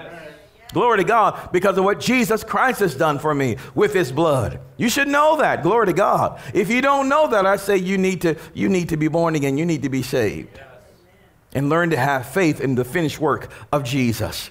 Glory 0.73 0.99
to 0.99 1.05
God 1.05 1.51
because 1.53 1.77
of 1.79 1.85
what 1.85 1.99
Jesus 1.99 2.45
Christ 2.45 2.79
has 2.79 2.95
done 2.95 3.19
for 3.19 3.35
me 3.35 3.57
with 3.75 3.93
his 3.93 4.13
blood. 4.13 4.61
You 4.77 4.89
should 4.89 5.09
know 5.09 5.37
that. 5.39 5.65
Glory 5.65 5.87
to 5.87 5.93
God. 5.93 6.41
If 6.55 6.71
you 6.71 6.81
don't 6.81 7.09
know 7.09 7.27
that, 7.29 7.45
I 7.45 7.57
say 7.57 7.77
you 7.77 7.99
need 7.99 8.21
to 8.23 8.37
you 8.55 8.69
need 8.69 8.91
to 8.91 8.97
be 8.97 9.09
born 9.09 9.35
again. 9.35 9.59
You 9.59 9.67
need 9.67 9.83
to 9.83 9.89
be 9.89 10.03
saved. 10.03 10.51
Yes. 10.55 10.67
And 11.55 11.69
learn 11.69 11.91
to 11.91 11.97
have 11.97 12.29
faith 12.29 12.61
in 12.61 12.77
the 12.77 12.85
finished 12.85 13.19
work 13.19 13.51
of 13.73 13.83
Jesus. 13.83 14.51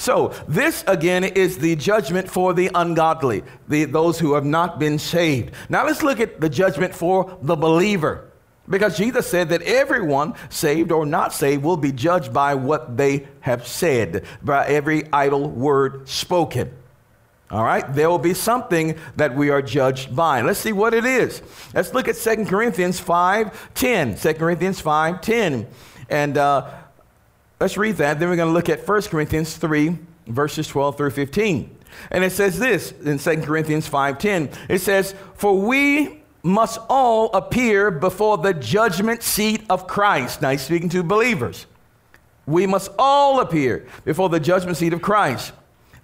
So, 0.00 0.28
this 0.48 0.82
again 0.86 1.24
is 1.24 1.58
the 1.58 1.76
judgment 1.76 2.30
for 2.30 2.54
the 2.54 2.70
ungodly, 2.74 3.42
the, 3.68 3.84
those 3.84 4.18
who 4.18 4.32
have 4.32 4.46
not 4.46 4.78
been 4.78 4.98
saved. 4.98 5.52
Now, 5.68 5.84
let's 5.84 6.02
look 6.02 6.20
at 6.20 6.40
the 6.40 6.48
judgment 6.48 6.94
for 6.94 7.36
the 7.42 7.54
believer. 7.54 8.30
Because 8.66 8.96
Jesus 8.96 9.26
said 9.26 9.50
that 9.50 9.60
everyone, 9.60 10.36
saved 10.48 10.90
or 10.90 11.04
not 11.04 11.34
saved, 11.34 11.62
will 11.62 11.76
be 11.76 11.92
judged 11.92 12.32
by 12.32 12.54
what 12.54 12.96
they 12.96 13.28
have 13.40 13.66
said, 13.66 14.24
by 14.40 14.66
every 14.68 15.04
idle 15.12 15.50
word 15.50 16.08
spoken. 16.08 16.72
All 17.50 17.62
right, 17.62 17.84
there 17.92 18.08
will 18.08 18.18
be 18.18 18.32
something 18.32 18.98
that 19.16 19.36
we 19.36 19.50
are 19.50 19.60
judged 19.60 20.16
by. 20.16 20.40
Let's 20.40 20.60
see 20.60 20.72
what 20.72 20.94
it 20.94 21.04
is. 21.04 21.42
Let's 21.74 21.92
look 21.92 22.08
at 22.08 22.16
2 22.16 22.46
Corinthians 22.46 22.98
5 22.98 23.74
10. 23.74 24.16
2 24.16 24.32
Corinthians 24.32 24.80
5 24.80 25.20
10. 25.20 25.66
And 26.08 26.38
uh, 26.38 26.70
Let's 27.60 27.76
read 27.76 27.96
that. 27.96 28.18
Then 28.18 28.30
we're 28.30 28.36
going 28.36 28.48
to 28.48 28.54
look 28.54 28.70
at 28.70 28.88
1 28.88 29.02
Corinthians 29.02 29.56
3, 29.56 29.98
verses 30.26 30.66
12 30.66 30.96
through 30.96 31.10
15. 31.10 31.76
And 32.10 32.24
it 32.24 32.32
says 32.32 32.58
this 32.58 32.92
in 33.04 33.18
2 33.18 33.42
Corinthians 33.42 33.88
5:10. 33.88 34.48
It 34.68 34.80
says, 34.80 35.14
"For 35.34 35.58
we 35.58 36.22
must 36.42 36.78
all 36.88 37.30
appear 37.34 37.90
before 37.90 38.38
the 38.38 38.54
judgment 38.54 39.22
seat 39.22 39.62
of 39.68 39.86
Christ." 39.86 40.40
Now 40.40 40.50
he's 40.50 40.62
speaking 40.62 40.88
to 40.90 41.02
believers. 41.02 41.66
We 42.46 42.66
must 42.66 42.90
all 42.98 43.40
appear 43.40 43.86
before 44.04 44.28
the 44.28 44.40
judgment 44.40 44.76
seat 44.78 44.92
of 44.92 45.02
Christ, 45.02 45.52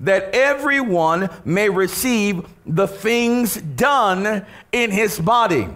that 0.00 0.34
everyone 0.34 1.30
may 1.44 1.68
receive 1.68 2.46
the 2.66 2.86
things 2.86 3.56
done 3.56 4.44
in 4.72 4.90
his 4.90 5.18
body, 5.18 5.68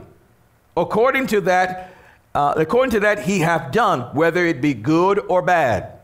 according 0.76 1.28
to 1.28 1.40
that, 1.42 1.94
uh, 2.34 2.54
according 2.56 2.92
to 2.92 3.00
that 3.00 3.24
he 3.24 3.40
hath 3.40 3.72
done, 3.72 4.14
whether 4.14 4.46
it 4.46 4.60
be 4.60 4.74
good 4.74 5.18
or 5.28 5.42
bad. 5.42 6.00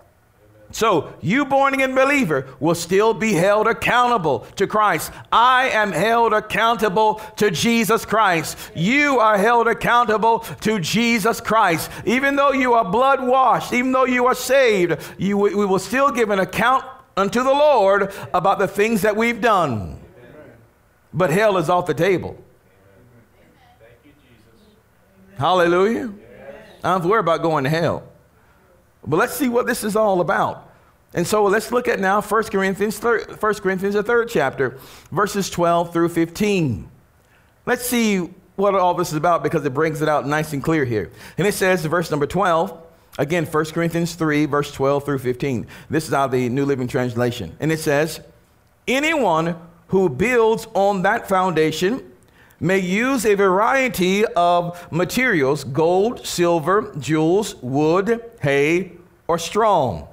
So, 0.73 1.14
you 1.23 1.45
born 1.45 1.75
again 1.75 1.95
believer 1.95 2.49
will 2.59 2.75
still 2.75 3.14
be 3.14 3.33
held 3.33 3.66
accountable 3.66 4.40
to 4.56 4.66
Christ. 4.66 5.12
I 5.30 5.68
am 5.71 5.92
held 5.92 6.33
accountable 6.33 7.21
to 7.37 7.50
Jesus 7.50 8.04
Christ. 8.04 8.59
You 8.75 9.21
are 9.21 9.38
held 9.38 9.68
accountable 9.68 10.40
to 10.62 10.80
Jesus 10.80 11.40
Christ. 11.40 11.90
Even 12.04 12.37
though 12.37 12.52
you 12.52 12.75
are 12.75 12.85
blood 12.85 13.26
washed, 13.26 13.73
even 13.73 13.92
though 13.92 14.04
you 14.04 14.26
are 14.26 14.35
saved, 14.35 15.00
you, 15.18 15.38
we 15.38 15.54
will 15.54 15.78
still 15.78 16.11
give 16.11 16.30
an 16.30 16.40
account 16.40 16.85
unto 17.16 17.42
the 17.42 17.52
Lord 17.52 18.12
about 18.35 18.59
the 18.59 18.68
things 18.68 19.02
that 19.02 19.16
we've 19.16 19.40
done. 19.40 19.99
But 21.14 21.30
hell 21.30 21.56
is 21.56 21.71
off 21.71 21.87
the 21.87 21.95
table. 21.95 22.37
Hallelujah. 25.37 26.12
I 26.83 26.99
don't 26.99 27.09
worry 27.09 27.21
about 27.21 27.43
going 27.43 27.64
to 27.64 27.71
hell. 27.71 28.05
But 29.07 29.16
let's 29.16 29.35
see 29.35 29.49
what 29.49 29.66
this 29.66 29.85
is 29.85 29.97
all 29.97 30.21
about. 30.21 30.73
And 31.14 31.26
so 31.26 31.45
let's 31.45 31.73
look 31.73 31.88
at 31.88 32.00
now 32.00 32.21
1 32.21 32.45
Corinthians, 32.45 33.02
1 33.02 33.38
Corinthians, 33.38 33.95
the 33.95 34.02
third 34.02 34.28
chapter, 34.28 34.78
verses 35.11 35.49
12 35.50 35.93
through 35.93 36.09
15. 36.11 36.88
Let's 37.64 37.87
see 37.87 38.31
what 38.57 38.75
all 38.75 38.95
this 38.95 39.11
is 39.11 39.16
about 39.16 39.43
because 39.43 39.64
it 39.64 39.75
brings 39.75 40.02
it 40.02 40.09
out 40.09 40.26
nice 40.26 40.52
and 40.52 40.62
clear 40.62 40.85
here. 40.85 41.11
And 41.38 41.47
it 41.47 41.55
says, 41.55 41.85
verse 41.85 42.11
number 42.11 42.26
12, 42.26 42.78
again, 43.19 43.47
1 43.47 43.64
Corinthians 43.66 44.14
3, 44.14 44.47
verse 44.47 44.73
12 44.73 45.05
through 45.05 45.19
15. 45.19 45.66
This 45.90 46.09
is 46.09 46.14
out 46.14 46.26
of 46.26 46.31
the 46.33 46.49
New 46.49 46.64
Living 46.64 46.88
Translation. 46.88 47.57
And 47.61 47.71
it 47.71 47.81
says, 47.81 48.21
Anyone 48.88 49.57
who 49.88 50.09
builds 50.09 50.66
on 50.75 51.02
that 51.02 51.28
foundation 51.28 52.12
may 52.61 52.79
use 52.79 53.27
a 53.27 53.35
variety 53.35 54.25
of 54.35 54.91
materials 54.91 55.65
gold, 55.65 56.27
silver, 56.27 56.93
jewels, 56.99 57.57
wood, 57.57 58.23
hay, 58.41 58.93
or 59.29 59.39
straw. 59.39 60.07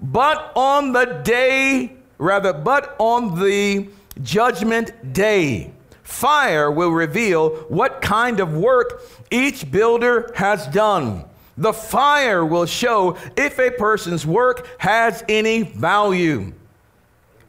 But 0.00 0.52
on 0.54 0.92
the 0.92 1.20
day, 1.24 1.92
rather, 2.18 2.52
but 2.52 2.94
on 2.98 3.40
the 3.40 3.88
judgment 4.22 5.12
day, 5.12 5.72
fire 6.02 6.70
will 6.70 6.90
reveal 6.90 7.50
what 7.68 8.02
kind 8.02 8.40
of 8.40 8.54
work 8.54 9.02
each 9.30 9.70
builder 9.70 10.32
has 10.34 10.66
done. 10.68 11.24
The 11.56 11.72
fire 11.72 12.44
will 12.44 12.66
show 12.66 13.16
if 13.36 13.58
a 13.58 13.70
person's 13.70 14.26
work 14.26 14.66
has 14.78 15.22
any 15.28 15.62
value. 15.62 16.52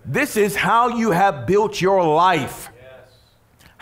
This 0.05 0.35
is 0.35 0.55
how 0.55 0.89
you 0.89 1.11
have 1.11 1.47
built 1.47 1.79
your 1.79 2.03
life. 2.03 2.69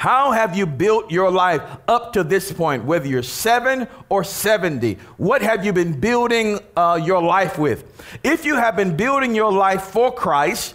How 0.01 0.31
have 0.31 0.57
you 0.57 0.65
built 0.65 1.11
your 1.11 1.29
life 1.29 1.61
up 1.87 2.13
to 2.13 2.23
this 2.23 2.51
point, 2.51 2.85
whether 2.85 3.07
you're 3.07 3.21
seven 3.21 3.87
or 4.09 4.23
70? 4.23 4.95
What 5.17 5.43
have 5.43 5.63
you 5.63 5.73
been 5.73 5.99
building 5.99 6.59
uh, 6.75 6.99
your 6.99 7.21
life 7.21 7.59
with? 7.59 7.83
If 8.23 8.43
you 8.43 8.55
have 8.55 8.75
been 8.75 8.97
building 8.97 9.35
your 9.35 9.53
life 9.53 9.83
for 9.83 10.11
Christ, 10.11 10.73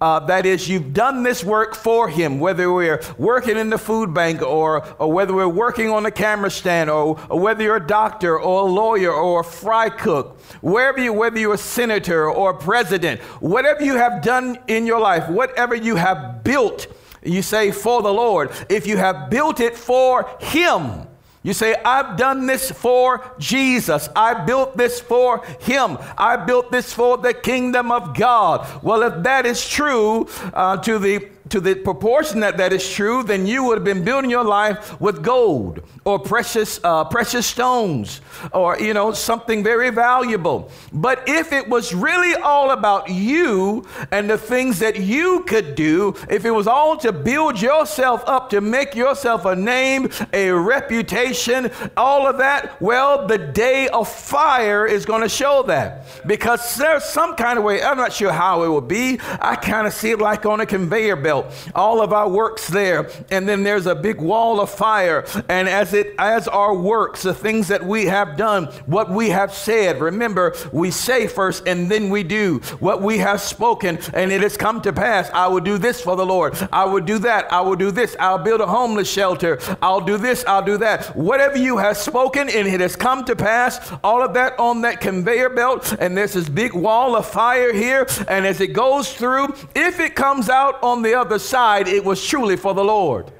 uh, 0.00 0.20
that 0.26 0.46
is, 0.46 0.68
you've 0.68 0.94
done 0.94 1.24
this 1.24 1.42
work 1.42 1.74
for 1.74 2.08
Him, 2.08 2.38
whether 2.38 2.72
we're 2.72 3.00
working 3.18 3.56
in 3.56 3.68
the 3.68 3.78
food 3.78 4.14
bank 4.14 4.42
or, 4.42 4.86
or 5.00 5.10
whether 5.10 5.34
we're 5.34 5.48
working 5.48 5.90
on 5.90 6.04
the 6.04 6.12
camera 6.12 6.48
stand 6.48 6.88
or, 6.88 7.18
or 7.28 7.40
whether 7.40 7.64
you're 7.64 7.78
a 7.78 7.84
doctor 7.84 8.38
or 8.38 8.68
a 8.68 8.70
lawyer 8.70 9.12
or 9.12 9.40
a 9.40 9.44
fry 9.44 9.88
cook, 9.88 10.40
wherever 10.60 11.02
you, 11.02 11.12
whether 11.12 11.40
you're 11.40 11.54
a 11.54 11.58
senator 11.58 12.30
or 12.30 12.50
a 12.50 12.56
president, 12.56 13.20
whatever 13.40 13.82
you 13.82 13.96
have 13.96 14.22
done 14.22 14.56
in 14.68 14.86
your 14.86 15.00
life, 15.00 15.28
whatever 15.28 15.74
you 15.74 15.96
have 15.96 16.44
built 16.44 16.86
you 17.28 17.42
say 17.42 17.70
for 17.70 18.02
the 18.02 18.12
Lord. 18.12 18.50
If 18.68 18.86
you 18.86 18.96
have 18.96 19.30
built 19.30 19.60
it 19.60 19.76
for 19.76 20.28
Him, 20.40 21.06
you 21.42 21.52
say, 21.52 21.74
I've 21.84 22.16
done 22.16 22.46
this 22.46 22.70
for 22.70 23.24
Jesus. 23.38 24.08
I 24.14 24.44
built 24.44 24.76
this 24.76 25.00
for 25.00 25.44
Him. 25.60 25.96
I 26.18 26.36
built 26.36 26.72
this 26.72 26.92
for 26.92 27.16
the 27.16 27.32
kingdom 27.32 27.92
of 27.92 28.14
God. 28.16 28.66
Well, 28.82 29.02
if 29.02 29.22
that 29.22 29.46
is 29.46 29.66
true 29.66 30.28
uh, 30.52 30.76
to 30.78 30.98
the 30.98 31.28
to 31.50 31.60
the 31.60 31.74
proportion 31.74 32.40
that 32.40 32.56
that 32.56 32.72
is 32.72 32.88
true, 32.88 33.22
then 33.22 33.46
you 33.46 33.64
would 33.64 33.78
have 33.78 33.84
been 33.84 34.04
building 34.04 34.30
your 34.30 34.44
life 34.44 35.00
with 35.00 35.22
gold 35.22 35.80
or 36.04 36.18
precious, 36.18 36.80
uh, 36.84 37.04
precious 37.04 37.46
stones 37.46 38.20
or, 38.52 38.78
you 38.78 38.94
know, 38.94 39.12
something 39.12 39.62
very 39.62 39.90
valuable. 39.90 40.70
But 40.92 41.28
if 41.28 41.52
it 41.52 41.68
was 41.68 41.94
really 41.94 42.34
all 42.34 42.70
about 42.70 43.08
you 43.08 43.86
and 44.10 44.28
the 44.28 44.38
things 44.38 44.78
that 44.80 45.00
you 45.00 45.44
could 45.44 45.74
do, 45.74 46.14
if 46.30 46.44
it 46.44 46.50
was 46.50 46.66
all 46.66 46.96
to 46.98 47.12
build 47.12 47.60
yourself 47.60 48.22
up, 48.26 48.50
to 48.50 48.60
make 48.60 48.94
yourself 48.94 49.44
a 49.44 49.56
name, 49.56 50.10
a 50.32 50.50
reputation, 50.50 51.70
all 51.96 52.26
of 52.26 52.38
that, 52.38 52.80
well, 52.80 53.26
the 53.26 53.38
day 53.38 53.88
of 53.88 54.08
fire 54.08 54.86
is 54.86 55.04
going 55.04 55.22
to 55.22 55.28
show 55.28 55.62
that. 55.64 56.06
Because 56.26 56.76
there's 56.76 57.04
some 57.04 57.36
kind 57.36 57.58
of 57.58 57.64
way, 57.64 57.82
I'm 57.82 57.96
not 57.96 58.12
sure 58.12 58.32
how 58.32 58.62
it 58.64 58.68
will 58.68 58.80
be. 58.80 59.18
I 59.40 59.56
kind 59.56 59.86
of 59.86 59.92
see 59.92 60.10
it 60.10 60.18
like 60.18 60.46
on 60.46 60.60
a 60.60 60.66
conveyor 60.66 61.16
belt 61.16 61.37
all 61.74 62.00
of 62.00 62.12
our 62.12 62.28
works 62.28 62.68
there, 62.68 63.10
and 63.30 63.48
then 63.48 63.62
there's 63.62 63.86
a 63.86 63.94
big 63.94 64.20
wall 64.20 64.60
of 64.60 64.70
fire. 64.70 65.24
And 65.48 65.68
as 65.68 65.94
it 65.94 66.14
as 66.18 66.48
our 66.48 66.74
works, 66.74 67.22
the 67.22 67.34
things 67.34 67.68
that 67.68 67.84
we 67.84 68.06
have 68.06 68.36
done, 68.36 68.66
what 68.86 69.10
we 69.10 69.30
have 69.30 69.52
said, 69.52 70.00
remember, 70.00 70.54
we 70.72 70.90
say 70.90 71.26
first 71.26 71.66
and 71.66 71.90
then 71.90 72.10
we 72.10 72.22
do 72.22 72.58
what 72.80 73.02
we 73.02 73.18
have 73.18 73.40
spoken, 73.40 73.98
and 74.14 74.32
it 74.32 74.42
has 74.42 74.56
come 74.56 74.80
to 74.82 74.92
pass. 74.92 75.30
I 75.32 75.46
will 75.48 75.60
do 75.60 75.78
this 75.78 76.00
for 76.00 76.16
the 76.16 76.26
Lord. 76.26 76.56
I 76.72 76.84
will 76.84 77.02
do 77.02 77.18
that. 77.18 77.52
I 77.52 77.60
will 77.60 77.76
do 77.76 77.90
this. 77.90 78.16
I'll 78.18 78.38
build 78.38 78.60
a 78.60 78.66
homeless 78.66 79.10
shelter. 79.10 79.58
I'll 79.82 80.00
do 80.00 80.16
this. 80.16 80.44
I'll 80.46 80.64
do 80.64 80.78
that. 80.78 81.16
Whatever 81.16 81.58
you 81.58 81.76
have 81.78 81.96
spoken 81.96 82.48
and 82.48 82.66
it 82.66 82.80
has 82.80 82.96
come 82.96 83.24
to 83.26 83.36
pass, 83.36 83.92
all 84.02 84.22
of 84.22 84.34
that 84.34 84.58
on 84.58 84.80
that 84.82 85.00
conveyor 85.00 85.50
belt, 85.50 85.94
and 86.00 86.16
there's 86.16 86.32
this 86.32 86.48
big 86.48 86.72
wall 86.72 87.16
of 87.16 87.26
fire 87.26 87.72
here. 87.72 88.06
And 88.28 88.46
as 88.46 88.60
it 88.60 88.68
goes 88.68 89.12
through, 89.12 89.54
if 89.74 90.00
it 90.00 90.14
comes 90.14 90.48
out 90.48 90.82
on 90.82 91.02
the 91.02 91.14
other 91.14 91.27
other 91.28 91.38
side, 91.38 91.88
it 91.88 92.02
was 92.02 92.26
truly 92.26 92.56
for 92.56 92.72
the 92.72 92.82
Lord. 92.82 93.30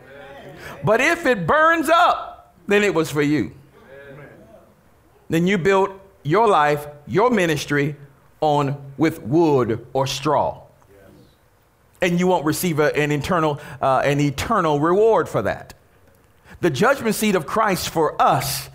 But 0.84 1.00
if 1.00 1.24
it 1.24 1.46
burns 1.46 1.88
up, 1.88 2.54
then 2.66 2.82
it 2.82 2.94
was 2.94 3.10
for 3.10 3.22
you. 3.22 3.52
Then 5.30 5.46
you 5.46 5.56
built 5.56 5.90
your 6.22 6.46
life, 6.46 6.86
your 7.06 7.30
ministry 7.30 7.96
on 8.42 8.76
with 8.98 9.22
wood 9.22 9.86
or 9.94 10.06
straw. 10.06 10.64
And 12.02 12.20
you 12.20 12.26
won't 12.26 12.44
receive 12.44 12.78
a, 12.78 12.94
an, 12.94 13.10
internal, 13.10 13.58
uh, 13.80 14.02
an 14.04 14.20
eternal 14.20 14.78
reward 14.78 15.26
for 15.28 15.40
that. 15.42 15.72
The 16.60 16.70
judgment 16.70 17.14
seat 17.14 17.36
of 17.36 17.46
Christ 17.46 17.88
for 17.88 18.20
us, 18.20 18.68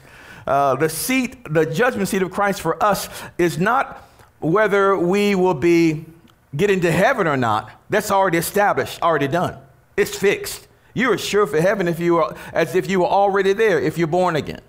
uh, 0.48 0.76
the 0.76 0.90
seat, 0.90 1.54
the 1.54 1.68
judgment 1.68 2.10
seat 2.10 2.24
of 2.24 2.32
Christ 2.32 2.62
for 2.62 2.82
us 2.84 3.08
is 3.38 3.60
not 3.60 4.10
whether 4.40 4.98
we 4.98 5.36
will 5.36 5.54
be 5.54 6.06
get 6.56 6.70
into 6.70 6.92
heaven 6.92 7.28
or 7.28 7.38
not, 7.38 7.72
that's 7.90 8.12
already 8.12 8.38
established, 8.38 9.02
already 9.02 9.28
done. 9.28 9.58
It's 9.98 10.16
fixed. 10.16 10.68
You're 10.94 11.16
as 11.16 11.24
sure 11.24 11.48
for 11.48 11.60
heaven 11.60 11.88
if 11.88 12.00
you 12.00 12.18
are 12.18 12.36
as 12.54 12.76
if 12.76 12.90
you 12.90 13.00
were 13.00 13.08
already 13.08 13.54
there 13.54 13.80
if 13.80 13.98
you're 13.98 14.08
born 14.08 14.36
again. 14.36 14.62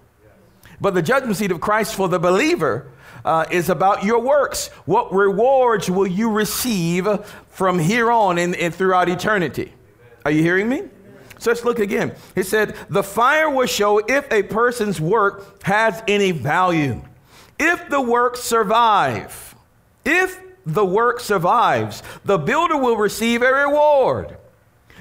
But 0.80 0.94
the 0.94 1.02
judgment 1.02 1.36
seat 1.36 1.50
of 1.50 1.60
Christ 1.60 1.94
for 1.94 2.08
the 2.08 2.18
believer 2.18 2.90
uh, 3.24 3.46
is 3.50 3.68
about 3.68 4.04
your 4.04 4.20
works. 4.20 4.68
What 4.86 5.12
rewards 5.12 5.90
will 5.90 6.06
you 6.06 6.30
receive 6.30 7.06
from 7.48 7.78
here 7.78 8.10
on 8.10 8.38
and, 8.38 8.54
and 8.56 8.74
throughout 8.74 9.08
eternity? 9.08 9.72
Are 10.24 10.30
you 10.30 10.42
hearing 10.42 10.68
me? 10.68 10.82
So 11.38 11.50
let's 11.50 11.64
look 11.64 11.78
again. 11.78 12.14
He 12.34 12.42
said, 12.42 12.76
The 12.88 13.02
fire 13.02 13.50
will 13.50 13.66
show 13.66 13.98
if 13.98 14.30
a 14.32 14.42
person's 14.42 15.00
work 15.00 15.62
has 15.62 16.02
any 16.08 16.32
value. 16.32 17.02
If 17.58 17.88
the 17.88 18.00
work 18.00 18.36
survive, 18.36 19.54
if 20.04 20.40
the 20.66 20.84
work 20.84 21.20
survives, 21.20 22.02
the 22.24 22.38
builder 22.38 22.76
will 22.76 22.96
receive 22.96 23.42
a 23.42 23.52
reward. 23.52 24.36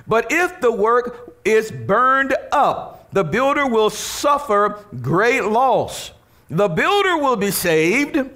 But 0.08 0.32
if 0.32 0.60
the 0.60 0.72
work 0.72 1.34
is 1.46 1.72
burned 1.72 2.36
up, 2.52 3.08
the 3.14 3.24
builder 3.24 3.68
will 3.68 3.90
suffer 3.90 4.84
great 5.02 5.46
loss. 5.46 6.12
The 6.50 6.68
builder 6.68 7.18
will 7.18 7.36
be 7.36 7.52
saved, 7.52 8.30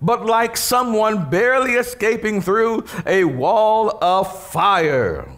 but 0.00 0.24
like 0.24 0.56
someone 0.56 1.28
barely 1.28 1.72
escaping 1.72 2.40
through 2.40 2.84
a 3.06 3.24
wall 3.24 3.98
of 4.02 4.50
fire. 4.50 5.28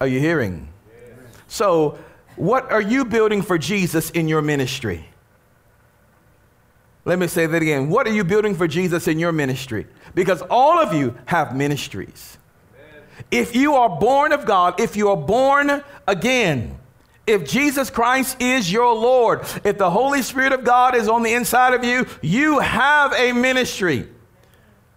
Are 0.00 0.06
you 0.06 0.20
hearing? 0.20 0.68
So, 1.48 1.98
what 2.36 2.70
are 2.70 2.82
you 2.82 3.04
building 3.04 3.40
for 3.40 3.56
Jesus 3.56 4.10
in 4.10 4.28
your 4.28 4.42
ministry? 4.42 5.08
Let 7.06 7.20
me 7.20 7.28
say 7.28 7.46
that 7.46 7.62
again. 7.62 7.88
What 7.88 8.08
are 8.08 8.12
you 8.12 8.24
building 8.24 8.56
for 8.56 8.66
Jesus 8.66 9.06
in 9.06 9.20
your 9.20 9.30
ministry? 9.30 9.86
Because 10.14 10.42
all 10.50 10.80
of 10.80 10.92
you 10.92 11.16
have 11.26 11.56
ministries. 11.56 12.36
If 13.30 13.54
you 13.54 13.76
are 13.76 13.88
born 14.00 14.32
of 14.32 14.44
God, 14.44 14.80
if 14.80 14.96
you 14.96 15.08
are 15.10 15.16
born 15.16 15.84
again, 16.08 16.78
if 17.24 17.48
Jesus 17.48 17.90
Christ 17.90 18.42
is 18.42 18.70
your 18.70 18.92
Lord, 18.92 19.42
if 19.62 19.78
the 19.78 19.88
Holy 19.88 20.20
Spirit 20.20 20.52
of 20.52 20.64
God 20.64 20.96
is 20.96 21.08
on 21.08 21.22
the 21.22 21.32
inside 21.32 21.74
of 21.74 21.84
you, 21.84 22.06
you 22.22 22.58
have 22.58 23.12
a 23.12 23.32
ministry. 23.32 24.08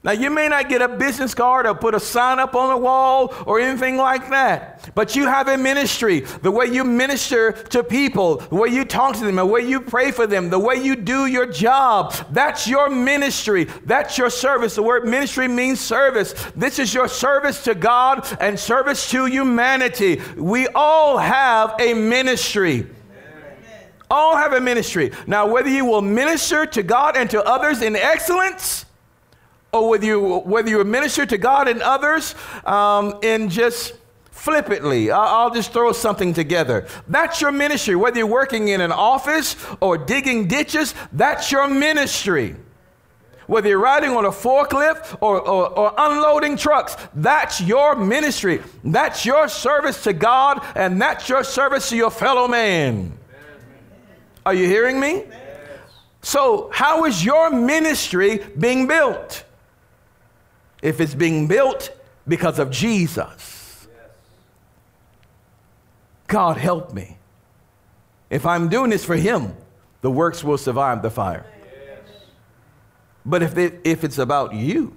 Now, 0.01 0.11
you 0.11 0.29
may 0.29 0.47
not 0.47 0.69
get 0.69 0.81
a 0.81 0.87
business 0.87 1.33
card 1.33 1.65
or 1.65 1.75
put 1.75 1.93
a 1.93 1.99
sign 1.99 2.39
up 2.39 2.55
on 2.55 2.69
the 2.69 2.77
wall 2.77 3.33
or 3.45 3.59
anything 3.59 3.97
like 3.97 4.29
that, 4.29 4.89
but 4.95 5.13
you 5.13 5.27
have 5.27 5.49
a 5.49 5.57
ministry. 5.57 6.21
The 6.21 6.51
way 6.51 6.67
you 6.67 6.85
minister 6.85 7.51
to 7.51 7.83
people, 7.83 8.37
the 8.37 8.55
way 8.55 8.69
you 8.69 8.85
talk 8.85 9.15
to 9.15 9.25
them, 9.25 9.35
the 9.35 9.45
way 9.45 9.59
you 9.59 9.81
pray 9.81 10.11
for 10.11 10.25
them, 10.25 10.49
the 10.49 10.59
way 10.59 10.75
you 10.75 10.95
do 10.95 11.25
your 11.25 11.45
job, 11.45 12.13
that's 12.31 12.65
your 12.65 12.89
ministry. 12.89 13.65
That's 13.83 14.17
your 14.17 14.29
service. 14.29 14.75
The 14.75 14.83
word 14.83 15.05
ministry 15.05 15.49
means 15.49 15.81
service. 15.81 16.31
This 16.55 16.79
is 16.79 16.93
your 16.93 17.09
service 17.09 17.61
to 17.65 17.75
God 17.75 18.25
and 18.39 18.57
service 18.57 19.09
to 19.09 19.25
humanity. 19.25 20.21
We 20.37 20.67
all 20.69 21.17
have 21.17 21.75
a 21.79 21.93
ministry 21.93 22.87
all 24.11 24.35
have 24.35 24.53
a 24.53 24.59
ministry. 24.59 25.11
Now, 25.27 25.45
whether 25.45 25.69
you 25.69 25.85
will 25.85 26.01
minister 26.01 26.65
to 26.65 26.81
God 26.81 27.15
and 27.15 27.29
to 27.29 27.43
others 27.43 27.83
in 27.83 27.95
excellence 27.95 28.87
or 29.71 29.89
whether 29.89 30.05
you, 30.05 30.39
whether 30.39 30.69
you 30.69 30.83
minister 30.83 31.25
to 31.25 31.37
God 31.37 31.67
and 31.67 31.81
others 31.81 32.35
um, 32.65 33.19
in 33.21 33.49
just 33.49 33.93
flippantly. 34.39 35.11
I'll 35.11 35.53
just 35.53 35.73
throw 35.73 35.91
something 35.91 36.33
together. 36.33 36.87
That's 37.07 37.41
your 37.41 37.51
ministry. 37.51 37.95
Whether 37.95 38.19
you're 38.19 38.27
working 38.27 38.69
in 38.69 38.81
an 38.81 38.91
office 38.91 39.55
or 39.81 39.97
digging 39.97 40.47
ditches, 40.47 40.95
that's 41.11 41.51
your 41.51 41.67
ministry. 41.67 42.55
Whether 43.47 43.69
you're 43.69 43.79
riding 43.79 44.11
on 44.11 44.25
a 44.25 44.29
forklift 44.29 45.17
or, 45.21 45.41
or, 45.41 45.67
or, 45.69 45.93
unloading 45.97 46.55
trucks, 46.55 46.95
that's 47.15 47.59
your 47.59 47.95
ministry. 47.95 48.61
That's 48.83 49.25
your 49.25 49.47
service 49.47 50.03
to 50.03 50.13
God, 50.13 50.63
and 50.75 51.01
that's 51.01 51.27
your 51.27 51.43
service 51.43 51.89
to 51.89 51.97
your 51.97 52.11
fellow 52.11 52.47
man. 52.47 53.17
Are 54.45 54.53
you 54.53 54.67
hearing 54.67 54.99
me? 54.99 55.23
So, 56.21 56.69
how 56.71 57.05
is 57.05 57.25
your 57.25 57.49
ministry 57.49 58.39
being 58.57 58.87
built? 58.87 59.43
If 60.81 60.99
it's 60.99 61.15
being 61.15 61.47
built 61.47 61.91
because 62.27 62.59
of 62.59 62.71
Jesus. 62.71 63.87
God 66.27 66.57
help 66.57 66.93
me. 66.93 67.17
If 68.29 68.45
I'm 68.45 68.69
doing 68.69 68.91
this 68.91 69.03
for 69.03 69.15
Him, 69.15 69.55
the 70.01 70.11
works 70.11 70.43
will 70.43 70.57
survive 70.57 71.01
the 71.01 71.09
fire. 71.09 71.45
But 73.25 73.43
if, 73.43 73.57
it, 73.57 73.81
if 73.83 74.03
it's 74.03 74.17
about 74.17 74.53
you, 74.53 74.95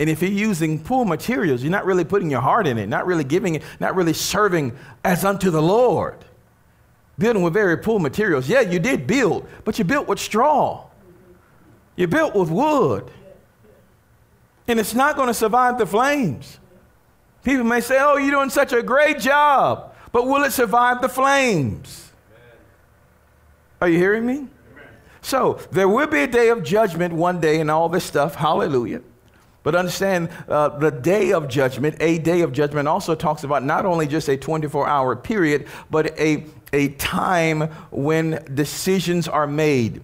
and 0.00 0.08
if 0.08 0.22
you're 0.22 0.30
using 0.30 0.82
poor 0.82 1.04
materials, 1.04 1.62
you're 1.62 1.70
not 1.70 1.84
really 1.84 2.04
putting 2.04 2.30
your 2.30 2.40
heart 2.40 2.66
in 2.66 2.78
it, 2.78 2.88
not 2.88 3.06
really 3.06 3.24
giving 3.24 3.56
it, 3.56 3.62
not 3.80 3.94
really 3.94 4.12
serving 4.12 4.76
as 5.04 5.24
unto 5.24 5.50
the 5.50 5.62
Lord. 5.62 6.24
Building 7.18 7.42
with 7.42 7.52
very 7.52 7.76
poor 7.76 8.00
materials. 8.00 8.48
Yeah, 8.48 8.60
you 8.60 8.80
did 8.80 9.06
build, 9.06 9.46
but 9.64 9.78
you 9.78 9.84
built 9.84 10.08
with 10.08 10.18
straw. 10.18 10.86
You 11.96 12.08
built 12.08 12.34
with 12.34 12.50
wood 12.50 13.08
and 14.66 14.80
it's 14.80 14.94
not 14.94 15.16
going 15.16 15.28
to 15.28 15.34
survive 15.34 15.78
the 15.78 15.86
flames. 15.86 16.58
People 17.42 17.64
may 17.64 17.80
say, 17.80 17.98
Oh, 18.00 18.16
you're 18.16 18.30
doing 18.30 18.50
such 18.50 18.72
a 18.72 18.82
great 18.82 19.18
job, 19.18 19.94
but 20.12 20.26
will 20.26 20.44
it 20.44 20.52
survive 20.52 21.02
the 21.02 21.08
flames? 21.08 22.12
Are 23.80 23.88
you 23.88 23.98
hearing 23.98 24.24
me? 24.24 24.48
So, 25.20 25.58
there 25.72 25.88
will 25.88 26.06
be 26.06 26.20
a 26.20 26.26
day 26.26 26.50
of 26.50 26.62
judgment 26.62 27.14
one 27.14 27.40
day 27.40 27.60
and 27.60 27.70
all 27.70 27.88
this 27.88 28.04
stuff. 28.04 28.34
Hallelujah. 28.34 29.02
But 29.62 29.74
understand 29.74 30.28
uh, 30.46 30.68
the 30.68 30.90
day 30.90 31.32
of 31.32 31.48
judgment, 31.48 31.96
a 32.00 32.18
day 32.18 32.42
of 32.42 32.52
judgment 32.52 32.86
also 32.86 33.14
talks 33.14 33.44
about 33.44 33.64
not 33.64 33.86
only 33.86 34.06
just 34.06 34.28
a 34.28 34.36
24 34.36 34.86
hour 34.86 35.16
period, 35.16 35.66
but 35.90 36.18
a, 36.20 36.44
a 36.74 36.88
time 36.88 37.62
when 37.90 38.44
decisions 38.54 39.26
are 39.26 39.46
made 39.46 40.02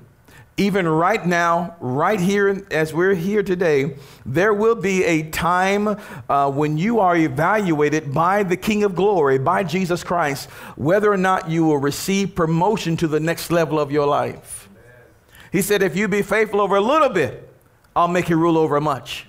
even 0.61 0.87
right 0.87 1.25
now, 1.25 1.75
right 1.81 2.21
here, 2.21 2.67
as 2.71 2.93
we're 2.93 3.15
here 3.15 3.43
today, 3.43 3.97
there 4.27 4.53
will 4.53 4.75
be 4.75 5.03
a 5.05 5.23
time 5.31 5.99
uh, 6.29 6.51
when 6.51 6.77
you 6.77 7.01
are 7.01 7.17
evaluated 7.17 8.13
by 8.13 8.43
the 8.43 8.59
King 8.59 8.85
of 8.85 8.95
Glory, 8.95 9.39
by 9.39 9.65
Jesus 9.65 10.05
Christ, 10.05 10.51
whether 10.77 11.11
or 11.11 11.17
not 11.17 11.49
you 11.49 11.65
will 11.65 11.79
receive 11.79 12.35
promotion 12.35 12.99
to 12.99 13.09
the 13.09 13.19
next 13.19 13.51
level 13.51 13.81
of 13.81 13.91
your 13.91 14.07
life. 14.07 14.69
He 15.51 15.63
said, 15.63 15.83
If 15.83 15.97
you 15.97 16.09
be 16.09 16.21
faithful 16.21 16.61
over 16.61 16.77
a 16.77 16.81
little 16.83 17.09
bit, 17.09 17.49
I'll 17.97 18.07
make 18.07 18.29
you 18.29 18.37
rule 18.37 18.59
over 18.59 18.79
much. 18.83 19.29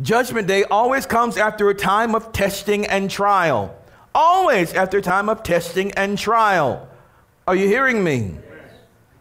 Judgment 0.00 0.46
day 0.46 0.62
always 0.62 1.04
comes 1.04 1.36
after 1.36 1.68
a 1.68 1.74
time 1.74 2.14
of 2.14 2.30
testing 2.30 2.86
and 2.86 3.10
trial. 3.10 3.76
Always 4.14 4.72
after 4.72 4.98
a 4.98 5.02
time 5.02 5.28
of 5.28 5.42
testing 5.42 5.90
and 5.94 6.16
trial. 6.16 6.88
Are 7.48 7.56
you 7.56 7.66
hearing 7.66 8.04
me? 8.04 8.36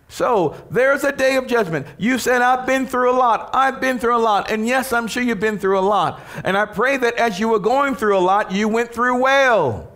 So 0.10 0.56
there's 0.72 1.04
a 1.04 1.12
day 1.12 1.36
of 1.36 1.48
judgment. 1.48 1.86
You 1.98 2.17
said, 2.17 2.41
I've 2.41 2.65
been 2.65 2.88
through 2.88 3.12
a 3.12 3.17
lot. 3.17 3.50
I've 3.54 3.82
been 3.82 4.00
through 4.00 4.15
a 4.15 4.20
lot. 4.20 4.50
And 4.50 4.65
yes, 4.65 4.93
I'm 4.93 5.08
sure 5.08 5.22
you've 5.22 5.39
been 5.39 5.60
through 5.60 5.80
a 5.80 5.82
lot. 5.82 6.22
And 6.46 6.58
I 6.58 6.65
pray 6.65 6.98
that 6.98 7.15
as 7.15 7.39
you 7.39 7.50
were 7.50 7.60
going 7.60 7.96
through 7.96 8.17
a 8.17 8.20
lot, 8.20 8.52
you 8.52 8.67
went 8.67 8.93
through 8.93 9.22
well. 9.22 9.91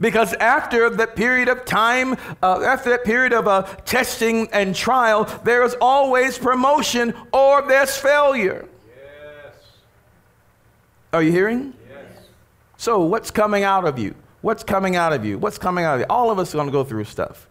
Because 0.00 0.32
after 0.34 0.90
that 0.90 1.16
period 1.16 1.48
of 1.48 1.64
time, 1.64 2.16
uh, 2.42 2.62
after 2.62 2.90
that 2.90 3.04
period 3.04 3.32
of 3.32 3.46
uh, 3.46 3.62
testing 3.84 4.48
and 4.52 4.74
trial, 4.74 5.24
there 5.44 5.62
is 5.62 5.76
always 5.80 6.36
promotion 6.36 7.14
or 7.32 7.62
there's 7.62 7.96
failure. 7.96 8.68
Yes. 8.86 9.54
Are 11.12 11.22
you 11.22 11.30
hearing? 11.30 11.74
Yes. 11.88 12.24
So, 12.76 13.04
what's 13.04 13.30
coming 13.30 13.62
out 13.62 13.86
of 13.86 13.98
you? 13.98 14.16
What's 14.40 14.64
coming 14.64 14.96
out 14.96 15.12
of 15.12 15.24
you? 15.24 15.38
What's 15.38 15.58
coming 15.58 15.84
out 15.84 15.94
of 15.94 16.00
you? 16.00 16.06
All 16.10 16.30
of 16.30 16.38
us 16.38 16.54
are 16.54 16.58
going 16.58 16.66
to 16.66 16.72
go 16.72 16.84
through 16.84 17.04
stuff. 17.04 17.48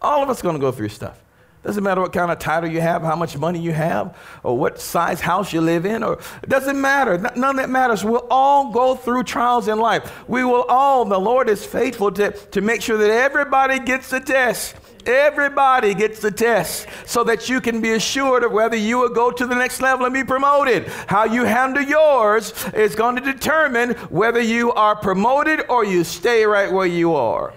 All 0.00 0.22
of 0.22 0.28
us 0.28 0.42
going 0.42 0.54
to 0.54 0.60
go 0.60 0.72
through 0.72 0.90
stuff. 0.90 1.20
Doesn't 1.66 1.82
matter 1.82 2.00
what 2.00 2.12
kind 2.12 2.30
of 2.30 2.38
title 2.38 2.70
you 2.70 2.80
have, 2.80 3.02
how 3.02 3.16
much 3.16 3.36
money 3.36 3.58
you 3.58 3.72
have, 3.72 4.16
or 4.44 4.56
what 4.56 4.80
size 4.80 5.20
house 5.20 5.52
you 5.52 5.60
live 5.60 5.84
in, 5.84 6.04
or 6.04 6.20
it 6.40 6.48
doesn't 6.48 6.80
matter. 6.80 7.18
None 7.18 7.44
of 7.44 7.56
that 7.56 7.70
matters. 7.70 8.04
We'll 8.04 8.26
all 8.30 8.70
go 8.70 8.94
through 8.94 9.24
trials 9.24 9.66
in 9.66 9.80
life. 9.80 10.28
We 10.28 10.44
will 10.44 10.62
all, 10.68 11.04
the 11.04 11.18
Lord 11.18 11.48
is 11.48 11.66
faithful 11.66 12.12
to, 12.12 12.30
to 12.30 12.60
make 12.60 12.82
sure 12.82 12.96
that 12.98 13.10
everybody 13.10 13.80
gets 13.80 14.10
the 14.10 14.20
test. 14.20 14.76
Everybody 15.06 15.92
gets 15.94 16.20
the 16.20 16.30
test 16.30 16.86
so 17.04 17.24
that 17.24 17.48
you 17.48 17.60
can 17.60 17.80
be 17.80 17.92
assured 17.94 18.44
of 18.44 18.52
whether 18.52 18.76
you 18.76 18.98
will 18.98 19.08
go 19.08 19.32
to 19.32 19.44
the 19.44 19.54
next 19.56 19.80
level 19.80 20.04
and 20.06 20.14
be 20.14 20.22
promoted. 20.22 20.86
How 21.08 21.24
you 21.24 21.44
handle 21.44 21.82
yours 21.82 22.54
is 22.74 22.94
going 22.94 23.16
to 23.16 23.22
determine 23.22 23.90
whether 24.10 24.40
you 24.40 24.72
are 24.72 24.94
promoted 24.94 25.64
or 25.68 25.84
you 25.84 26.04
stay 26.04 26.44
right 26.44 26.72
where 26.72 26.86
you 26.86 27.14
are. 27.14 27.52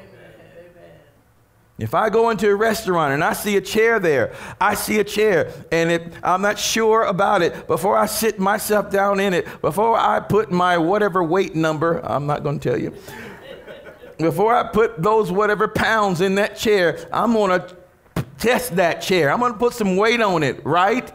If 1.80 1.94
I 1.94 2.10
go 2.10 2.30
into 2.30 2.50
a 2.50 2.56
restaurant 2.56 3.14
and 3.14 3.24
I 3.24 3.32
see 3.32 3.56
a 3.56 3.62
chair 3.62 4.00
there, 4.00 4.36
I 4.60 4.76
see 4.76 5.00
a 5.00 5.04
chair 5.04 5.54
and 5.72 5.90
it, 5.90 6.14
I'm 6.22 6.42
not 6.42 6.60
sure 6.60 7.06
about 7.06 7.42
it, 7.42 7.68
before 7.68 7.98
I 7.98 8.06
sit 8.06 8.38
myself 8.38 8.92
down 8.92 9.22
in 9.22 9.34
it, 9.34 9.48
before 9.62 9.98
I 9.98 10.20
put 10.20 10.52
my 10.52 10.78
whatever 10.78 11.24
weight 11.24 11.56
number, 11.56 12.00
I'm 12.06 12.28
not 12.28 12.44
going 12.44 12.60
to 12.60 12.70
tell 12.70 12.78
you, 12.78 12.94
before 14.18 14.54
I 14.54 14.68
put 14.68 15.02
those 15.02 15.32
whatever 15.32 15.70
pounds 15.70 16.20
in 16.20 16.36
that 16.36 16.58
chair, 16.58 17.08
I'm 17.14 17.32
going 17.32 17.62
to 17.62 17.76
test 18.38 18.76
that 18.76 19.02
chair. 19.02 19.32
I'm 19.32 19.40
going 19.40 19.54
to 19.54 19.60
put 19.60 19.74
some 19.74 19.96
weight 19.96 20.20
on 20.20 20.44
it, 20.44 20.66
right? 20.66 21.10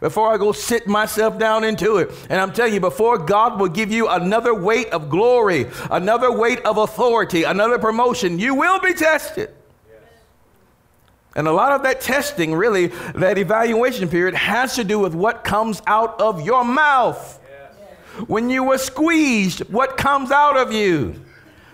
Before 0.00 0.32
I 0.32 0.36
go 0.36 0.52
sit 0.52 0.86
myself 0.86 1.38
down 1.38 1.64
into 1.64 1.96
it. 1.96 2.10
And 2.28 2.38
I'm 2.38 2.52
telling 2.52 2.74
you, 2.74 2.80
before 2.80 3.16
God 3.16 3.58
will 3.58 3.68
give 3.68 3.90
you 3.90 4.08
another 4.08 4.54
weight 4.54 4.90
of 4.90 5.08
glory, 5.08 5.66
another 5.90 6.30
weight 6.30 6.60
of 6.60 6.76
authority, 6.76 7.44
another 7.44 7.78
promotion, 7.78 8.38
you 8.38 8.54
will 8.54 8.80
be 8.80 8.92
tested. 8.92 9.54
And 11.36 11.46
a 11.46 11.52
lot 11.52 11.72
of 11.72 11.82
that 11.84 12.00
testing, 12.00 12.54
really, 12.54 12.88
that 13.14 13.38
evaluation 13.38 14.08
period, 14.08 14.34
has 14.34 14.74
to 14.74 14.84
do 14.84 14.98
with 14.98 15.14
what 15.14 15.44
comes 15.44 15.80
out 15.86 16.20
of 16.20 16.44
your 16.44 16.64
mouth. 16.64 17.38
When 18.26 18.50
you 18.50 18.64
were 18.64 18.78
squeezed, 18.78 19.60
what 19.72 19.96
comes 19.96 20.30
out 20.30 20.56
of 20.56 20.72
you? 20.72 21.14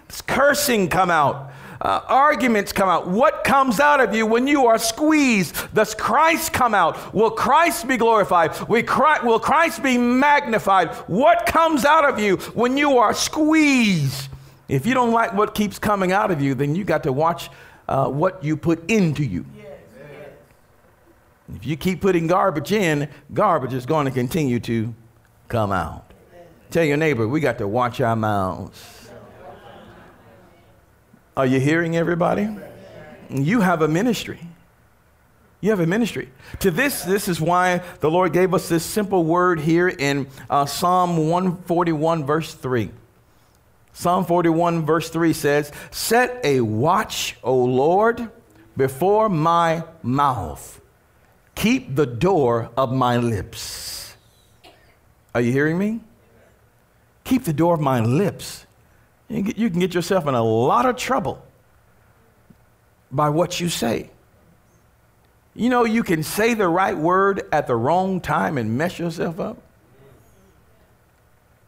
Does 0.08 0.20
cursing 0.20 0.88
come 0.88 1.10
out? 1.10 1.52
Uh, 1.80 2.00
arguments 2.08 2.72
come 2.72 2.88
out. 2.88 3.06
What 3.06 3.44
comes 3.44 3.80
out 3.80 4.00
of 4.00 4.14
you 4.14 4.26
when 4.26 4.46
you 4.46 4.66
are 4.66 4.78
squeezed? 4.78 5.74
Does 5.74 5.94
Christ 5.94 6.52
come 6.52 6.74
out? 6.74 7.14
Will 7.14 7.30
Christ 7.30 7.86
be 7.86 7.96
glorified? 7.96 8.58
Will 8.68 9.38
Christ 9.38 9.82
be 9.82 9.98
magnified? 9.98 10.94
What 11.06 11.46
comes 11.46 11.84
out 11.84 12.08
of 12.08 12.18
you 12.18 12.36
when 12.54 12.76
you 12.76 12.98
are 12.98 13.12
squeezed? 13.12 14.28
If 14.68 14.86
you 14.86 14.94
don't 14.94 15.12
like 15.12 15.32
what 15.34 15.54
keeps 15.54 15.78
coming 15.78 16.12
out 16.12 16.30
of 16.30 16.40
you, 16.40 16.54
then 16.54 16.74
you 16.74 16.84
got 16.84 17.02
to 17.04 17.12
watch 17.12 17.50
uh, 17.88 18.08
what 18.08 18.42
you 18.42 18.56
put 18.56 18.90
into 18.90 19.24
you. 19.24 19.44
Yes, 19.56 19.66
yes. 19.96 20.28
If 21.56 21.66
you 21.66 21.76
keep 21.76 22.00
putting 22.00 22.26
garbage 22.26 22.72
in, 22.72 23.08
garbage 23.32 23.72
is 23.72 23.86
going 23.86 24.06
to 24.06 24.12
continue 24.12 24.60
to 24.60 24.94
come 25.48 25.72
out. 25.72 26.12
Amen. 26.32 26.46
Tell 26.70 26.84
your 26.84 26.96
neighbor, 26.96 27.26
we 27.28 27.40
got 27.40 27.58
to 27.58 27.68
watch 27.68 28.00
our 28.00 28.16
mouths. 28.16 29.10
Are 31.36 31.46
you 31.46 31.60
hearing 31.60 31.96
everybody? 31.96 32.48
You 33.28 33.60
have 33.60 33.82
a 33.82 33.88
ministry. 33.88 34.40
You 35.60 35.70
have 35.70 35.80
a 35.80 35.86
ministry. 35.86 36.30
To 36.60 36.70
this, 36.70 37.02
this 37.02 37.28
is 37.28 37.40
why 37.40 37.82
the 38.00 38.10
Lord 38.10 38.32
gave 38.32 38.54
us 38.54 38.68
this 38.68 38.84
simple 38.84 39.24
word 39.24 39.60
here 39.60 39.88
in 39.88 40.28
uh, 40.48 40.64
Psalm 40.64 41.28
141, 41.28 42.24
verse 42.24 42.54
3. 42.54 42.90
Psalm 43.96 44.26
41, 44.26 44.84
verse 44.84 45.08
3 45.08 45.32
says, 45.32 45.72
Set 45.90 46.38
a 46.44 46.60
watch, 46.60 47.34
O 47.42 47.56
Lord, 47.64 48.28
before 48.76 49.30
my 49.30 49.84
mouth. 50.02 50.82
Keep 51.54 51.96
the 51.96 52.04
door 52.04 52.70
of 52.76 52.92
my 52.92 53.16
lips. 53.16 54.14
Are 55.34 55.40
you 55.40 55.50
hearing 55.50 55.78
me? 55.78 56.00
Keep 57.24 57.44
the 57.44 57.54
door 57.54 57.72
of 57.72 57.80
my 57.80 58.00
lips. 58.00 58.66
You 59.30 59.70
can 59.70 59.80
get 59.80 59.94
yourself 59.94 60.26
in 60.26 60.34
a 60.34 60.44
lot 60.44 60.84
of 60.84 60.96
trouble 60.96 61.42
by 63.10 63.30
what 63.30 63.60
you 63.60 63.70
say. 63.70 64.10
You 65.54 65.70
know, 65.70 65.86
you 65.86 66.02
can 66.02 66.22
say 66.22 66.52
the 66.52 66.68
right 66.68 66.98
word 66.98 67.48
at 67.50 67.66
the 67.66 67.74
wrong 67.74 68.20
time 68.20 68.58
and 68.58 68.76
mess 68.76 68.98
yourself 68.98 69.40
up. 69.40 69.56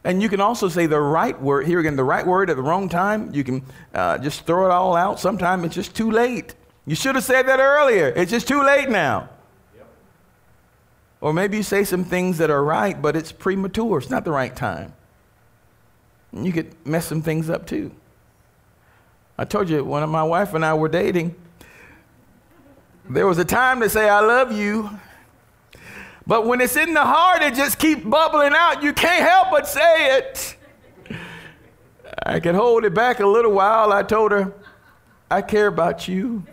And 0.03 0.21
you 0.21 0.29
can 0.29 0.39
also 0.39 0.69
say 0.69 0.85
the 0.85 0.99
right 0.99 1.39
word, 1.41 1.67
here 1.67 1.79
again, 1.79 1.95
the 1.95 2.03
right 2.03 2.25
word 2.25 2.49
at 2.49 2.55
the 2.55 2.61
wrong 2.61 2.87
time. 2.87 3.33
You 3.33 3.43
can 3.43 3.63
uh, 3.93 4.17
just 4.17 4.45
throw 4.45 4.65
it 4.65 4.71
all 4.71 4.95
out. 4.95 5.19
Sometimes 5.19 5.65
it's 5.65 5.75
just 5.75 5.95
too 5.95 6.09
late. 6.09 6.55
You 6.85 6.95
should 6.95 7.15
have 7.15 7.23
said 7.23 7.47
that 7.47 7.59
earlier. 7.59 8.07
It's 8.15 8.31
just 8.31 8.47
too 8.47 8.63
late 8.63 8.89
now. 8.89 9.29
Or 11.21 11.33
maybe 11.33 11.57
you 11.57 11.63
say 11.63 11.83
some 11.83 12.05
things 12.05 12.37
that 12.37 12.49
are 12.49 12.63
right, 12.63 12.99
but 12.99 13.15
it's 13.15 13.31
premature. 13.31 13.97
It's 13.97 14.09
not 14.09 14.23
the 14.23 14.31
right 14.31 14.55
time. 14.55 14.93
And 16.31 16.45
you 16.45 16.53
could 16.53 16.73
mess 16.85 17.05
some 17.05 17.21
things 17.21 17.49
up 17.49 17.67
too. 17.67 17.91
I 19.37 19.45
told 19.45 19.69
you, 19.69 19.83
when 19.83 20.07
my 20.09 20.23
wife 20.23 20.53
and 20.53 20.63
I 20.63 20.73
were 20.73 20.87
dating, 20.87 21.35
there 23.09 23.27
was 23.27 23.37
a 23.37 23.45
time 23.45 23.79
to 23.81 23.89
say, 23.89 24.07
I 24.07 24.19
love 24.19 24.51
you. 24.51 24.89
But 26.29 26.45
when 26.45 26.61
it's 26.61 26.75
in 26.75 26.93
the 26.93 27.03
heart, 27.03 27.41
it 27.41 27.55
just 27.55 27.79
keeps 27.79 28.03
bubbling 28.03 28.53
out. 28.55 28.83
You 28.83 28.93
can't 28.93 29.27
help 29.27 29.49
but 29.49 29.67
say 29.67 30.17
it. 30.19 30.57
I 32.21 32.39
could 32.39 32.53
hold 32.53 32.85
it 32.85 32.93
back 32.93 33.19
a 33.19 33.25
little 33.25 33.51
while. 33.51 33.91
I 33.91 34.03
told 34.03 34.31
her, 34.31 34.53
I 35.31 35.41
care 35.41 35.65
about 35.65 36.07
you. 36.07 36.43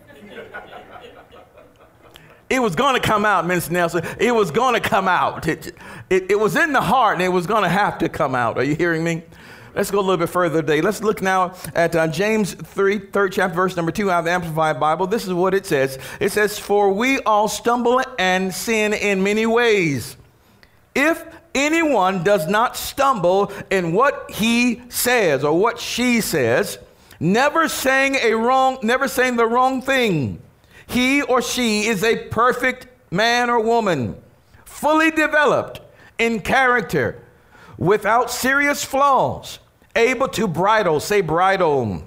It 2.49 2.59
was 2.59 2.73
going 2.73 2.99
to 2.99 3.07
come 3.07 3.23
out, 3.23 3.45
Minister 3.45 3.71
Nelson. 3.71 4.03
It 4.19 4.33
was 4.33 4.49
going 4.49 4.73
to 4.73 4.79
come 4.79 5.07
out. 5.07 5.47
It, 5.47 5.75
it, 6.09 6.31
it 6.31 6.39
was 6.39 6.55
in 6.55 6.73
the 6.73 6.81
heart 6.81 7.13
and 7.13 7.21
it 7.21 7.29
was 7.29 7.45
going 7.45 7.61
to 7.61 7.69
have 7.69 7.99
to 7.99 8.09
come 8.09 8.33
out. 8.33 8.57
Are 8.57 8.63
you 8.63 8.73
hearing 8.73 9.03
me? 9.03 9.21
Let's 9.75 9.91
go 9.91 9.99
a 9.99 10.01
little 10.01 10.17
bit 10.17 10.29
further 10.29 10.61
today. 10.61 10.81
Let's 10.81 11.03
look 11.03 11.21
now 11.21 11.53
at 11.75 11.95
uh, 11.95 12.07
James 12.07 12.55
3, 12.55 12.97
third 12.97 13.31
chapter, 13.31 13.55
verse 13.55 13.75
number 13.75 13.91
2 13.91 14.09
out 14.09 14.19
of 14.19 14.25
the 14.25 14.31
Amplified 14.31 14.79
Bible. 14.79 15.05
This 15.05 15.27
is 15.27 15.33
what 15.33 15.53
it 15.53 15.67
says 15.67 15.99
It 16.19 16.31
says, 16.31 16.57
For 16.57 16.91
we 16.91 17.19
all 17.19 17.47
stumble 17.47 17.99
and 18.17 18.53
sin 18.53 18.93
in 18.93 19.23
many 19.23 19.45
ways. 19.45 20.17
If 20.95 21.23
anyone 21.53 22.23
does 22.23 22.47
not 22.47 22.75
stumble 22.75 23.51
in 23.69 23.93
what 23.93 24.31
he 24.31 24.81
says 24.89 25.43
or 25.43 25.57
what 25.57 25.79
she 25.79 26.21
says, 26.21 26.79
never 27.19 27.67
saying 27.67 28.15
a 28.15 28.33
wrong, 28.33 28.79
never 28.83 29.07
saying 29.07 29.35
the 29.35 29.45
wrong 29.45 29.81
thing, 29.81 30.41
he 30.87 31.21
or 31.21 31.41
she 31.41 31.85
is 31.87 32.03
a 32.03 32.27
perfect 32.29 32.87
man 33.11 33.49
or 33.49 33.59
woman, 33.59 34.15
fully 34.65 35.11
developed 35.11 35.81
in 36.17 36.39
character, 36.39 37.21
without 37.77 38.31
serious 38.31 38.83
flaws 38.83 39.59
able 39.95 40.27
to 40.29 40.47
bridle. 40.47 40.99
Say 40.99 41.21
bridle. 41.21 42.03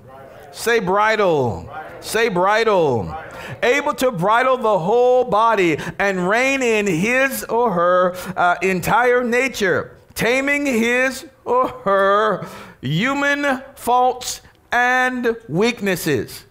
Say 0.52 0.80
bridle. 0.80 1.68
Say 2.00 2.28
bridle. 2.28 3.14
Able 3.62 3.94
to 3.94 4.10
bridle 4.10 4.56
the 4.56 4.78
whole 4.78 5.24
body 5.24 5.76
and 5.98 6.28
rein 6.28 6.62
in 6.62 6.86
his 6.86 7.44
or 7.44 7.72
her 7.72 8.14
uh, 8.36 8.56
entire 8.62 9.24
nature, 9.24 9.96
taming 10.14 10.66
his 10.66 11.26
or 11.44 11.68
her 11.68 12.46
human 12.80 13.62
faults 13.74 14.40
and 14.72 15.36
weaknesses. 15.48 16.44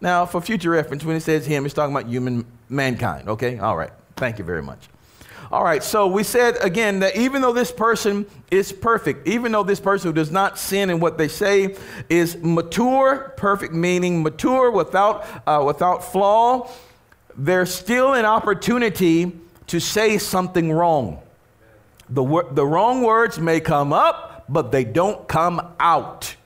Now, 0.00 0.26
for 0.26 0.40
future 0.40 0.70
reference, 0.70 1.04
when 1.04 1.16
it 1.16 1.20
says 1.20 1.46
him, 1.46 1.64
it's 1.66 1.74
talking 1.74 1.94
about 1.94 2.08
human 2.08 2.46
mankind. 2.68 3.28
Okay? 3.28 3.58
All 3.58 3.76
right. 3.76 3.90
Thank 4.16 4.38
you 4.38 4.44
very 4.44 4.62
much. 4.62 4.88
All 5.52 5.64
right, 5.64 5.82
so 5.82 6.06
we 6.06 6.22
said 6.22 6.58
again 6.60 7.00
that 7.00 7.16
even 7.16 7.42
though 7.42 7.52
this 7.52 7.72
person 7.72 8.24
is 8.52 8.70
perfect, 8.70 9.26
even 9.26 9.50
though 9.50 9.64
this 9.64 9.80
person 9.80 10.10
who 10.10 10.12
does 10.12 10.30
not 10.30 10.56
sin 10.60 10.90
in 10.90 11.00
what 11.00 11.18
they 11.18 11.26
say 11.26 11.74
is 12.08 12.36
mature, 12.36 13.34
perfect 13.36 13.74
meaning 13.74 14.22
mature 14.22 14.70
without, 14.70 15.26
uh, 15.48 15.64
without 15.66 16.04
flaw, 16.04 16.70
there's 17.36 17.74
still 17.74 18.14
an 18.14 18.24
opportunity 18.24 19.32
to 19.66 19.80
say 19.80 20.18
something 20.18 20.70
wrong. 20.70 21.20
The, 22.10 22.44
the 22.52 22.64
wrong 22.64 23.02
words 23.02 23.40
may 23.40 23.58
come 23.58 23.92
up, 23.92 24.44
but 24.48 24.70
they 24.70 24.84
don't 24.84 25.26
come 25.26 25.74
out. 25.80 26.36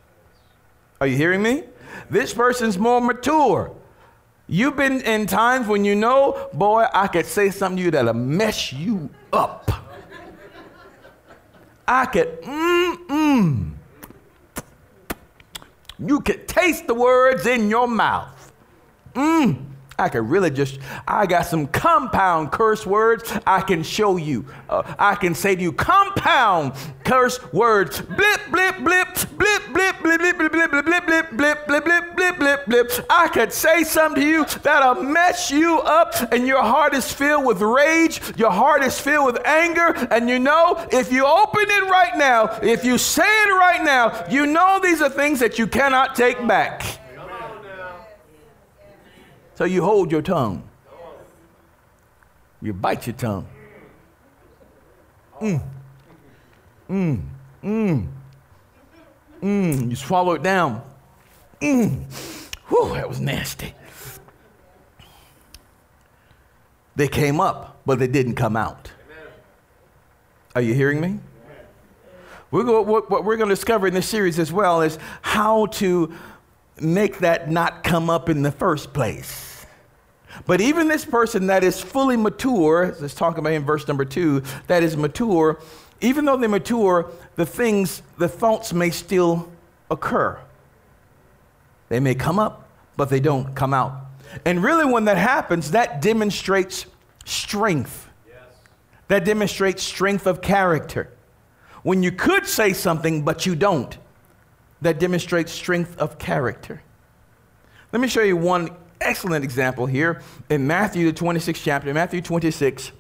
Are 0.99 1.07
you 1.07 1.17
hearing 1.17 1.43
me? 1.43 1.65
This 2.09 2.33
person's 2.33 2.79
more 2.79 3.03
mature. 3.03 3.71
You've 4.47 4.77
been 4.77 5.01
in 5.01 5.27
times 5.27 5.67
when 5.67 5.85
you 5.85 5.95
know, 5.95 6.49
boy, 6.53 6.87
I 6.93 7.07
could 7.09 7.27
say 7.27 7.51
something 7.51 7.79
to 7.79 7.83
you 7.85 7.91
that'll 7.91 8.13
mess 8.13 8.73
you 8.73 9.09
up. 9.33 9.71
I 11.87 12.07
could, 12.07 12.43
mm, 12.43 13.07
mm. 13.07 13.71
You 15.99 16.21
could 16.21 16.49
taste 16.49 16.87
the 16.87 16.95
words 16.95 17.47
in 17.47 17.69
your 17.71 17.89
mouth. 17.89 18.53
Mm. 19.15 19.74
I 19.99 20.09
can 20.09 20.29
really 20.29 20.51
just, 20.51 20.79
I 21.07 21.27
got 21.27 21.47
some 21.47 21.67
compound 21.69 22.51
curse 22.53 22.87
words 22.87 23.33
I 23.47 23.61
can 23.61 23.83
show 23.83 24.17
you. 24.17 24.45
Uh, 24.69 24.83
I 24.99 25.15
can 25.15 25.35
say 25.35 25.55
to 25.55 25.63
you, 25.63 25.73
compound 25.73 26.73
curse 27.05 27.39
words. 27.53 28.01
Blip, 28.01 28.41
blip, 28.51 28.79
blip, 28.79 29.09
blip, 29.37 29.63
blip, 29.73 30.03
blip, 30.03 30.19
blip, 30.21 30.39
blip, 30.39 30.53
blip, 30.53 30.71
blip, 30.71 30.87
blip, 30.87 31.07
blip, 31.07 31.37
blip, 31.37 31.67
blip, 31.67 31.67
blip, 31.85 32.17
blip, 32.17 32.39
blip, 32.39 32.67
blip. 32.67 33.07
I 33.11 33.29
could 33.29 33.53
say 33.53 33.85
something 33.85 34.23
to 34.23 34.29
you 34.29 34.45
that'll 34.63 35.03
mess 35.03 35.51
you 35.51 35.79
up, 35.81 36.15
and 36.33 36.47
your 36.47 36.63
heart 36.63 36.95
is 36.95 37.13
filled 37.13 37.45
with 37.45 37.61
rage, 37.61 38.21
your 38.37 38.51
heart 38.51 38.83
is 38.83 38.99
filled 38.99 39.27
with 39.27 39.47
anger, 39.47 39.95
and 40.11 40.29
you 40.29 40.39
know, 40.39 40.87
if 40.93 41.13
you 41.13 41.27
open 41.27 41.65
it 41.65 41.91
right 41.91 42.17
now, 42.17 42.59
if 42.63 42.85
you 42.85 42.99
say 42.99 43.23
it 43.23 43.53
right 43.53 43.83
now, 43.83 44.25
you 44.29 44.47
know 44.47 44.81
these 44.83 45.03
are 45.03 45.11
things 45.11 45.41
that 45.41 45.59
you 45.59 45.67
cannot 45.67 46.15
take 46.15 46.45
back. 46.47 47.04
So 49.55 49.65
you 49.65 49.83
hold 49.83 50.11
your 50.11 50.23
tongue. 50.23 50.69
You 52.61 52.73
bite 52.73 53.07
your 53.07 53.17
tongue. 53.17 53.47
Mm. 55.41 55.63
Mm. 56.89 57.23
Mm. 57.63 58.09
Mm. 59.43 59.91
You 59.91 59.97
swallow 59.97 60.33
it 60.33 60.43
down. 60.43 60.83
Mm. 61.61 62.05
Whew, 62.69 62.95
that 62.95 63.09
was 63.09 63.21
nasty. 63.21 63.75
They 66.97 67.09
came 67.09 67.41
up, 67.41 67.81
but 67.85 67.99
they 67.99 68.07
didn't 68.07 68.35
come 68.35 68.57
out. 68.57 68.93
Are 70.55 70.63
you 70.63 70.75
hearing 70.75 71.01
me? 71.01 71.19
We're 72.51 72.63
go, 72.63 72.83
what, 72.83 73.11
what 73.11 73.25
we're 73.25 73.37
going 73.37 73.49
to 73.49 73.55
discover 73.55 73.89
in 73.89 73.95
this 73.95 74.09
series 74.09 74.39
as 74.39 74.53
well 74.53 74.81
is 74.83 74.99
how 75.23 75.67
to 75.67 76.15
make 76.81 77.19
that 77.19 77.51
not 77.51 77.85
come 77.85 78.11
up 78.11 78.29
in 78.29 78.43
the 78.43 78.53
first 78.53 78.93
place. 78.93 79.67
But 80.47 80.61
even 80.61 80.89
this 80.89 81.05
person 81.05 81.47
that 81.47 81.63
is 81.63 81.81
fully 81.81 82.17
mature, 82.17 82.97
let's 83.01 83.15
talk 83.15 83.39
about 83.39 83.53
in 83.53 83.65
verse 83.65 83.87
number 83.87 84.05
two, 84.05 84.43
that 84.67 84.83
is 84.83 84.97
mature, 84.97 85.61
even 86.01 86.25
though 86.25 86.37
they're 86.37 86.49
mature, 86.49 87.11
the 87.37 87.47
things, 87.47 88.03
the 88.19 88.29
thoughts 88.29 88.73
may 88.73 88.91
still 88.91 89.49
occur. 89.91 90.39
They 91.89 92.01
may 92.01 92.15
come 92.15 92.39
up, 92.39 92.69
but 92.97 93.11
they 93.11 93.21
don't 93.21 93.55
come 93.55 93.73
out. 93.73 93.95
And 94.45 94.63
really, 94.63 94.85
when 94.85 95.05
that 95.05 95.17
happens, 95.17 95.71
that 95.71 96.03
demonstrates 96.03 96.87
strength. 97.25 98.09
Yes. 98.27 98.37
That 99.09 99.25
demonstrates 99.25 99.83
strength 99.83 100.27
of 100.27 100.43
character. 100.43 101.11
When 101.83 102.03
you 102.03 102.11
could 102.11 102.47
say 102.47 102.73
something, 102.73 103.23
but 103.23 103.47
you 103.47 103.55
don't, 103.55 103.97
that 104.85 105.01
demonstrates 105.01 105.51
strength 105.51 105.99
of 105.99 106.19
character. 106.19 106.83
Let 107.93 108.01
me 108.01 108.09
show 108.09 108.23
you 108.23 108.37
one 108.37 108.71
excellent 109.01 109.45
example 109.45 109.87
here 109.87 110.23
in 110.51 110.67
Matthew, 110.67 111.11
the 111.11 111.19
26th 111.19 111.63
chapter, 111.63 111.93
Matthew 111.95 112.21
26, 112.21 112.93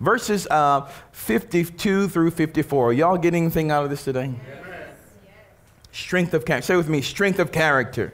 verses 0.00 0.46
uh, 0.48 0.90
52 1.12 2.08
through 2.08 2.30
54. 2.30 2.88
Are 2.88 2.92
y'all 2.92 3.16
getting 3.16 3.44
anything 3.44 3.70
out 3.70 3.84
of 3.84 3.90
this 3.90 4.04
today? 4.04 4.34
Yes. 4.46 4.96
Strength 5.92 6.34
of 6.34 6.44
character. 6.44 6.66
Say 6.66 6.76
with 6.76 6.88
me, 6.88 7.00
strength 7.00 7.38
of 7.38 7.52
character. 7.52 8.12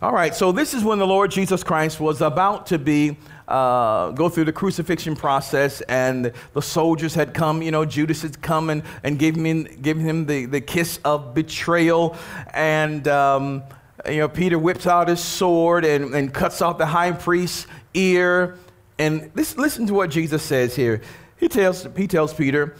All 0.00 0.12
right, 0.12 0.34
so 0.34 0.52
this 0.52 0.74
is 0.74 0.84
when 0.84 0.98
the 0.98 1.06
Lord 1.06 1.30
Jesus 1.30 1.64
Christ 1.64 2.00
was 2.00 2.20
about 2.20 2.66
to 2.66 2.78
be 2.78 3.16
uh, 3.48 4.10
go 4.10 4.28
through 4.28 4.44
the 4.44 4.52
crucifixion 4.52 5.14
process, 5.14 5.80
and 5.82 6.32
the 6.52 6.62
soldiers 6.62 7.14
had 7.14 7.32
come. 7.34 7.62
You 7.62 7.70
know, 7.70 7.84
Judas 7.84 8.22
had 8.22 8.40
come 8.42 8.70
and, 8.70 8.82
and 9.02 9.18
gave 9.18 9.36
him, 9.36 9.64
gave 9.80 9.98
him 9.98 10.26
the, 10.26 10.46
the 10.46 10.60
kiss 10.60 10.98
of 11.04 11.34
betrayal. 11.34 12.16
And, 12.52 13.06
um, 13.08 13.62
you 14.08 14.18
know, 14.18 14.28
Peter 14.28 14.58
whips 14.58 14.86
out 14.86 15.08
his 15.08 15.20
sword 15.20 15.84
and, 15.84 16.14
and 16.14 16.32
cuts 16.32 16.60
off 16.60 16.78
the 16.78 16.86
high 16.86 17.12
priest's 17.12 17.66
ear. 17.94 18.56
And 18.98 19.30
this, 19.34 19.56
listen 19.56 19.86
to 19.86 19.94
what 19.94 20.10
Jesus 20.10 20.42
says 20.42 20.74
here. 20.74 21.00
He 21.36 21.48
tells, 21.48 21.86
he 21.96 22.06
tells 22.06 22.34
Peter, 22.34 22.74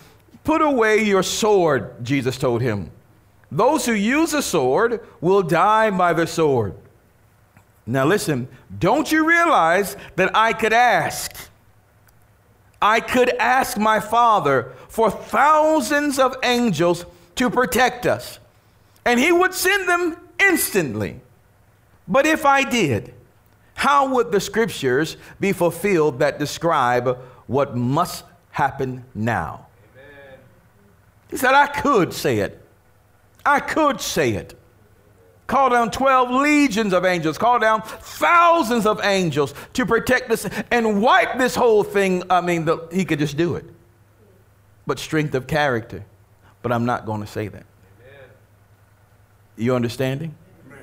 Put 0.44 0.62
away 0.62 1.02
your 1.02 1.24
sword, 1.24 2.04
Jesus 2.04 2.38
told 2.38 2.62
him. 2.62 2.92
Those 3.50 3.84
who 3.86 3.92
use 3.92 4.32
a 4.32 4.42
sword 4.42 5.00
will 5.20 5.42
die 5.42 5.90
by 5.90 6.12
the 6.12 6.26
sword. 6.26 6.74
Now, 7.86 8.04
listen, 8.04 8.48
don't 8.78 9.10
you 9.12 9.26
realize 9.26 9.96
that 10.16 10.34
I 10.34 10.52
could 10.52 10.72
ask? 10.72 11.32
I 12.82 13.00
could 13.00 13.30
ask 13.36 13.78
my 13.78 14.00
Father 14.00 14.72
for 14.88 15.10
thousands 15.10 16.18
of 16.18 16.34
angels 16.42 17.06
to 17.36 17.48
protect 17.48 18.06
us, 18.06 18.38
and 19.04 19.20
He 19.20 19.30
would 19.30 19.54
send 19.54 19.88
them 19.88 20.16
instantly. 20.40 21.20
But 22.08 22.26
if 22.26 22.44
I 22.44 22.64
did, 22.64 23.14
how 23.74 24.14
would 24.14 24.32
the 24.32 24.40
scriptures 24.40 25.16
be 25.38 25.52
fulfilled 25.52 26.18
that 26.18 26.38
describe 26.38 27.18
what 27.46 27.76
must 27.76 28.24
happen 28.50 29.04
now? 29.14 29.66
Amen. 29.94 30.38
He 31.30 31.36
said, 31.36 31.54
I 31.54 31.66
could 31.66 32.12
say 32.12 32.38
it. 32.38 32.60
I 33.44 33.60
could 33.60 34.00
say 34.00 34.32
it. 34.32 34.58
Call 35.46 35.70
down 35.70 35.90
12 35.92 36.30
legions 36.30 36.92
of 36.92 37.04
angels, 37.04 37.38
call 37.38 37.60
down 37.60 37.82
thousands 37.82 38.84
of 38.84 39.00
angels 39.04 39.54
to 39.74 39.86
protect 39.86 40.30
us 40.30 40.48
and 40.72 41.00
wipe 41.00 41.38
this 41.38 41.54
whole 41.54 41.84
thing. 41.84 42.24
I 42.28 42.40
mean, 42.40 42.64
the, 42.64 42.88
he 42.92 43.04
could 43.04 43.20
just 43.20 43.36
do 43.36 43.54
it. 43.54 43.64
But 44.86 44.98
strength 44.98 45.34
of 45.34 45.46
character. 45.46 46.04
But 46.62 46.72
I'm 46.72 46.84
not 46.84 47.06
going 47.06 47.20
to 47.20 47.28
say 47.28 47.46
that. 47.46 47.64
Amen. 48.00 48.30
You 49.56 49.76
understanding? 49.76 50.34
Yes. 50.68 50.78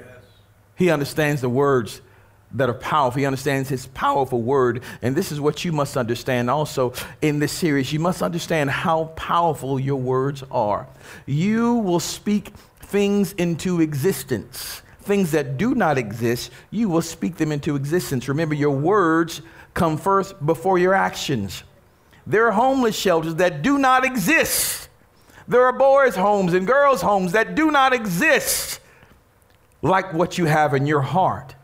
He 0.76 0.90
understands 0.90 1.42
the 1.42 1.50
words 1.50 2.00
that 2.54 2.70
are 2.70 2.74
powerful. 2.74 3.20
He 3.20 3.26
understands 3.26 3.68
his 3.68 3.88
powerful 3.88 4.42
word. 4.42 4.84
And 5.02 5.16
this 5.16 5.32
is 5.32 5.42
what 5.42 5.66
you 5.66 5.74
must 5.74 5.98
understand 5.98 6.50
also 6.50 6.94
in 7.22 7.40
this 7.40 7.52
series. 7.52 7.92
You 7.92 8.00
must 8.00 8.22
understand 8.22 8.70
how 8.70 9.06
powerful 9.16 9.80
your 9.80 10.00
words 10.00 10.44
are. 10.52 10.88
You 11.26 11.76
will 11.76 12.00
speak 12.00 12.54
things 12.94 13.34
into 13.34 13.82
existence. 13.82 14.84
Things 15.02 15.32
that 15.32 15.58
do 15.58 15.74
not 15.74 15.98
exist, 15.98 16.52
you 16.70 16.88
will 16.90 17.02
speak 17.02 17.38
them 17.38 17.52
into 17.52 17.76
existence. 17.76 18.30
Remember, 18.30 18.54
your 18.54 18.70
words 18.70 19.42
come 19.74 19.98
first 19.98 20.46
before 20.46 20.78
your 20.78 20.94
actions. 20.94 21.64
There 22.28 22.48
are 22.48 22.52
homeless 22.52 22.96
shelters 22.96 23.34
that 23.36 23.64
do 23.64 23.80
not 23.80 24.06
exist. 24.06 24.90
There 25.48 25.66
are 25.66 25.74
boys' 25.74 26.16
homes 26.16 26.54
and 26.54 26.68
girls' 26.68 27.02
homes 27.02 27.32
that 27.32 27.56
do 27.56 27.72
not 27.72 27.94
exist 27.94 28.80
like 29.82 30.14
what 30.14 30.38
you 30.38 30.46
have 30.46 30.76
in 30.76 30.86
your 30.86 31.02
heart. 31.02 31.56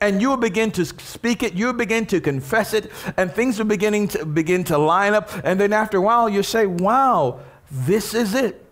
And 0.00 0.22
you 0.22 0.30
will 0.30 0.38
begin 0.38 0.70
to 0.72 0.86
speak 0.86 1.42
it, 1.42 1.52
you 1.52 1.66
will 1.66 1.74
begin 1.74 2.06
to 2.06 2.20
confess 2.20 2.72
it, 2.72 2.90
and 3.18 3.30
things 3.30 3.60
are 3.60 3.64
beginning 3.64 4.08
to 4.08 4.24
begin 4.24 4.64
to 4.64 4.78
line 4.78 5.12
up. 5.12 5.28
And 5.44 5.60
then 5.60 5.74
after 5.74 5.98
a 5.98 6.00
while, 6.00 6.30
you 6.30 6.42
say, 6.42 6.66
Wow, 6.66 7.40
this 7.70 8.14
is 8.14 8.34
it. 8.34 8.65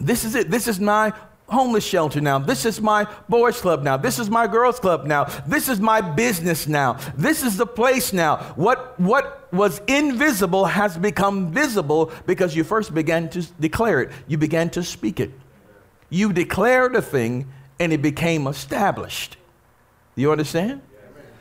This 0.00 0.24
is 0.24 0.34
it. 0.34 0.50
This 0.50 0.68
is 0.68 0.78
my 0.80 1.12
homeless 1.48 1.84
shelter 1.84 2.20
now. 2.20 2.38
This 2.38 2.64
is 2.64 2.80
my 2.80 3.06
boys 3.28 3.60
club 3.60 3.82
now. 3.82 3.96
This 3.96 4.18
is 4.18 4.28
my 4.28 4.46
girls 4.46 4.80
club 4.80 5.06
now. 5.06 5.24
This 5.46 5.68
is 5.68 5.80
my 5.80 6.00
business 6.00 6.66
now. 6.66 6.94
This 7.16 7.42
is 7.42 7.56
the 7.56 7.66
place 7.66 8.12
now. 8.12 8.38
What 8.56 8.98
what 8.98 9.52
was 9.52 9.80
invisible 9.86 10.64
has 10.64 10.98
become 10.98 11.52
visible 11.52 12.12
because 12.26 12.56
you 12.56 12.64
first 12.64 12.92
began 12.94 13.28
to 13.30 13.42
declare 13.60 14.02
it. 14.02 14.10
You 14.26 14.38
began 14.38 14.70
to 14.70 14.82
speak 14.82 15.20
it. 15.20 15.32
You 16.10 16.32
declared 16.32 16.96
a 16.96 17.02
thing 17.02 17.46
and 17.78 17.92
it 17.92 18.02
became 18.02 18.46
established. 18.46 19.36
You 20.14 20.32
understand? 20.32 20.80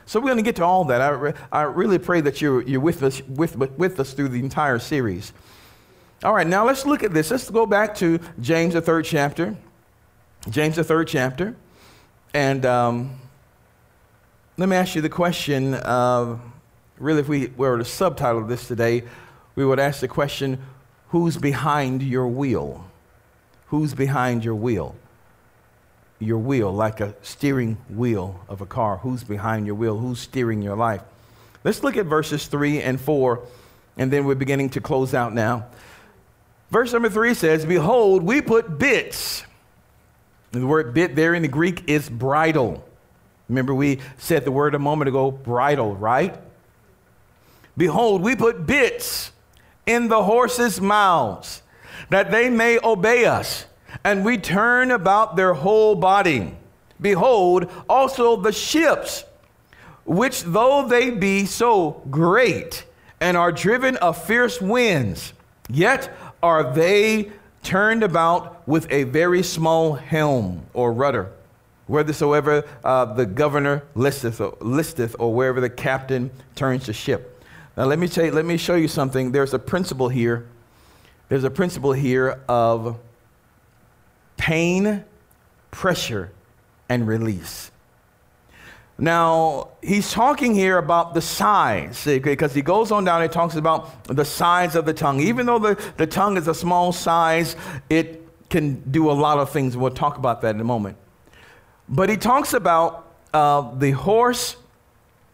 So 0.06 0.20
we're 0.20 0.28
going 0.28 0.38
to 0.38 0.44
get 0.44 0.58
to 0.58 0.66
all 0.66 0.86
that. 0.86 1.02
I, 1.02 1.34
I 1.52 1.64
really 1.64 1.98
pray 1.98 2.22
that 2.22 2.40
you're, 2.40 2.62
you're 2.62 2.82
with, 2.82 3.02
us, 3.02 3.24
with, 3.24 3.56
with 3.58 4.00
us 4.00 4.14
through 4.14 4.30
the 4.30 4.40
entire 4.40 4.78
series. 4.78 5.34
All 6.24 6.34
right, 6.34 6.48
now 6.48 6.66
let's 6.66 6.86
look 6.86 7.04
at 7.04 7.14
this. 7.14 7.30
Let's 7.30 7.50
go 7.50 7.66
back 7.66 7.96
to 7.96 8.20
James, 8.40 8.74
the 8.74 8.82
third 8.82 9.06
chapter. 9.06 9.56
James, 10.50 10.78
the 10.78 10.84
third 10.84 11.08
chapter. 11.08 11.56
And 12.34 12.66
um, 12.66 13.20
let 14.58 14.70
me 14.70 14.76
ask 14.78 14.96
you 14.96 15.02
the 15.02 15.10
question 15.10 15.74
uh, 15.74 16.38
really, 16.98 17.20
if 17.20 17.28
we 17.28 17.48
were 17.48 17.78
to 17.78 17.86
subtitle 17.86 18.46
this 18.46 18.68
today, 18.68 19.04
we 19.56 19.66
would 19.66 19.80
ask 19.80 20.00
the 20.00 20.08
question 20.08 20.60
who's 21.10 21.38
behind 21.38 22.02
your 22.02 22.28
wheel? 22.28 22.86
Who's 23.68 23.94
behind 23.94 24.46
your 24.46 24.56
wheel? 24.56 24.96
Your 26.20 26.38
wheel, 26.38 26.72
like 26.72 27.02
a 27.02 27.14
steering 27.24 27.78
wheel 27.90 28.40
of 28.48 28.62
a 28.62 28.66
car. 28.66 28.98
Who's 28.98 29.24
behind 29.24 29.66
your 29.66 29.76
wheel? 29.76 29.98
Who's 29.98 30.20
steering 30.20 30.62
your 30.62 30.78
life? 30.78 31.02
Let's 31.66 31.84
look 31.84 31.98
at 31.98 32.06
verses 32.06 32.48
3 32.48 32.82
and 32.82 33.02
4, 33.02 33.42
and 33.98 34.12
then 34.14 34.24
we're 34.24 34.36
beginning 34.36 34.70
to 34.72 34.82
close 34.82 35.14
out 35.14 35.34
now. 35.34 35.66
Verse 36.72 36.92
number 36.94 37.10
three 37.10 37.34
says, 37.34 37.66
Behold, 37.66 38.24
we 38.24 38.42
put 38.42 38.78
bits. 38.78 39.44
The 40.52 40.66
word 40.66 40.94
bit 40.94 41.16
there 41.16 41.34
in 41.34 41.42
the 41.42 41.48
Greek 41.48 41.90
is 41.90 42.10
bridle. 42.10 42.84
Remember, 43.50 43.76
we 43.76 44.00
said 44.18 44.46
the 44.46 44.52
word 44.52 44.74
a 44.74 44.80
moment 44.80 45.10
ago, 45.10 45.32
bridle, 45.32 45.96
right? 45.96 46.36
Behold, 47.78 48.22
we 48.22 48.36
put 48.36 48.66
bits 48.66 49.32
in 49.86 50.08
the 50.08 50.24
horses' 50.24 50.82
mouths 50.82 51.62
that 52.10 52.32
they 52.32 52.50
may 52.50 52.80
obey 52.84 53.26
us, 53.26 53.66
and 54.04 54.26
we 54.26 54.38
turn 54.38 54.92
about 54.92 55.36
their 55.36 55.54
whole 55.54 55.96
body. 55.96 56.56
Behold, 57.00 57.70
also 57.90 58.36
the 58.36 58.52
ships, 58.52 59.26
which 60.06 60.44
though 60.44 60.88
they 60.88 61.10
be 61.10 61.46
so 61.46 62.02
great 62.10 62.86
and 63.20 63.36
are 63.36 63.52
driven 63.52 63.98
of 63.98 64.24
fierce 64.24 64.62
winds, 64.62 65.34
yet 65.70 66.16
are 66.46 66.74
they 66.74 67.32
turned 67.64 68.04
about 68.04 68.68
with 68.68 68.86
a 68.92 69.04
very 69.06 69.42
small 69.42 69.94
helm 69.94 70.64
or 70.76 70.94
rudder, 70.94 71.32
whithersoever 71.88 72.64
uh, 72.84 73.06
the 73.06 73.26
governor 73.26 73.82
listeth 73.96 74.40
or, 74.40 74.56
listeth, 74.62 75.16
or 75.18 75.34
wherever 75.34 75.60
the 75.60 75.70
captain 75.70 76.30
turns 76.54 76.86
the 76.86 76.94
ship. 76.94 77.44
Now, 77.76 77.86
let 77.86 77.98
me, 77.98 78.08
tell 78.08 78.26
you, 78.26 78.32
let 78.32 78.46
me 78.46 78.58
show 78.58 78.76
you 78.76 78.88
something. 78.88 79.32
There's 79.32 79.56
a 79.56 79.60
principle 79.60 80.08
here. 80.08 80.46
There's 81.30 81.44
a 81.44 81.50
principle 81.50 81.94
here 81.94 82.40
of 82.48 83.00
pain, 84.38 85.04
pressure, 85.72 86.32
and 86.88 87.08
release. 87.08 87.72
Now, 88.98 89.72
he's 89.82 90.12
talking 90.12 90.56
here 90.56 90.78
about 90.78 91.14
the 91.14 91.22
size, 91.22 92.06
because 92.06 92.54
he 92.54 92.62
goes 92.62 92.92
on 92.92 93.04
down 93.04 93.22
and 93.22 93.32
talks 93.32 93.56
about 93.56 94.06
the 94.06 94.24
size 94.24 94.76
of 94.76 94.86
the 94.86 94.94
tongue. 94.94 95.20
Even 95.20 95.46
though 95.46 95.60
the, 95.60 95.94
the 95.98 96.08
tongue 96.08 96.38
is 96.38 96.48
a 96.48 96.54
small 96.54 96.94
size, 96.94 97.58
it 97.90 98.26
can 98.50 98.76
do 98.90 99.12
a 99.12 99.14
lot 99.14 99.38
of 99.38 99.50
things. 99.50 99.76
We'll 99.76 99.92
talk 99.92 100.18
about 100.18 100.42
that 100.42 100.56
in 100.56 100.62
a 100.62 100.66
moment. 100.66 100.98
But 101.90 102.10
he 102.10 102.16
talks 102.16 102.54
about 102.54 103.14
uh, 103.34 103.76
the 103.76 103.92
horse, 103.92 104.56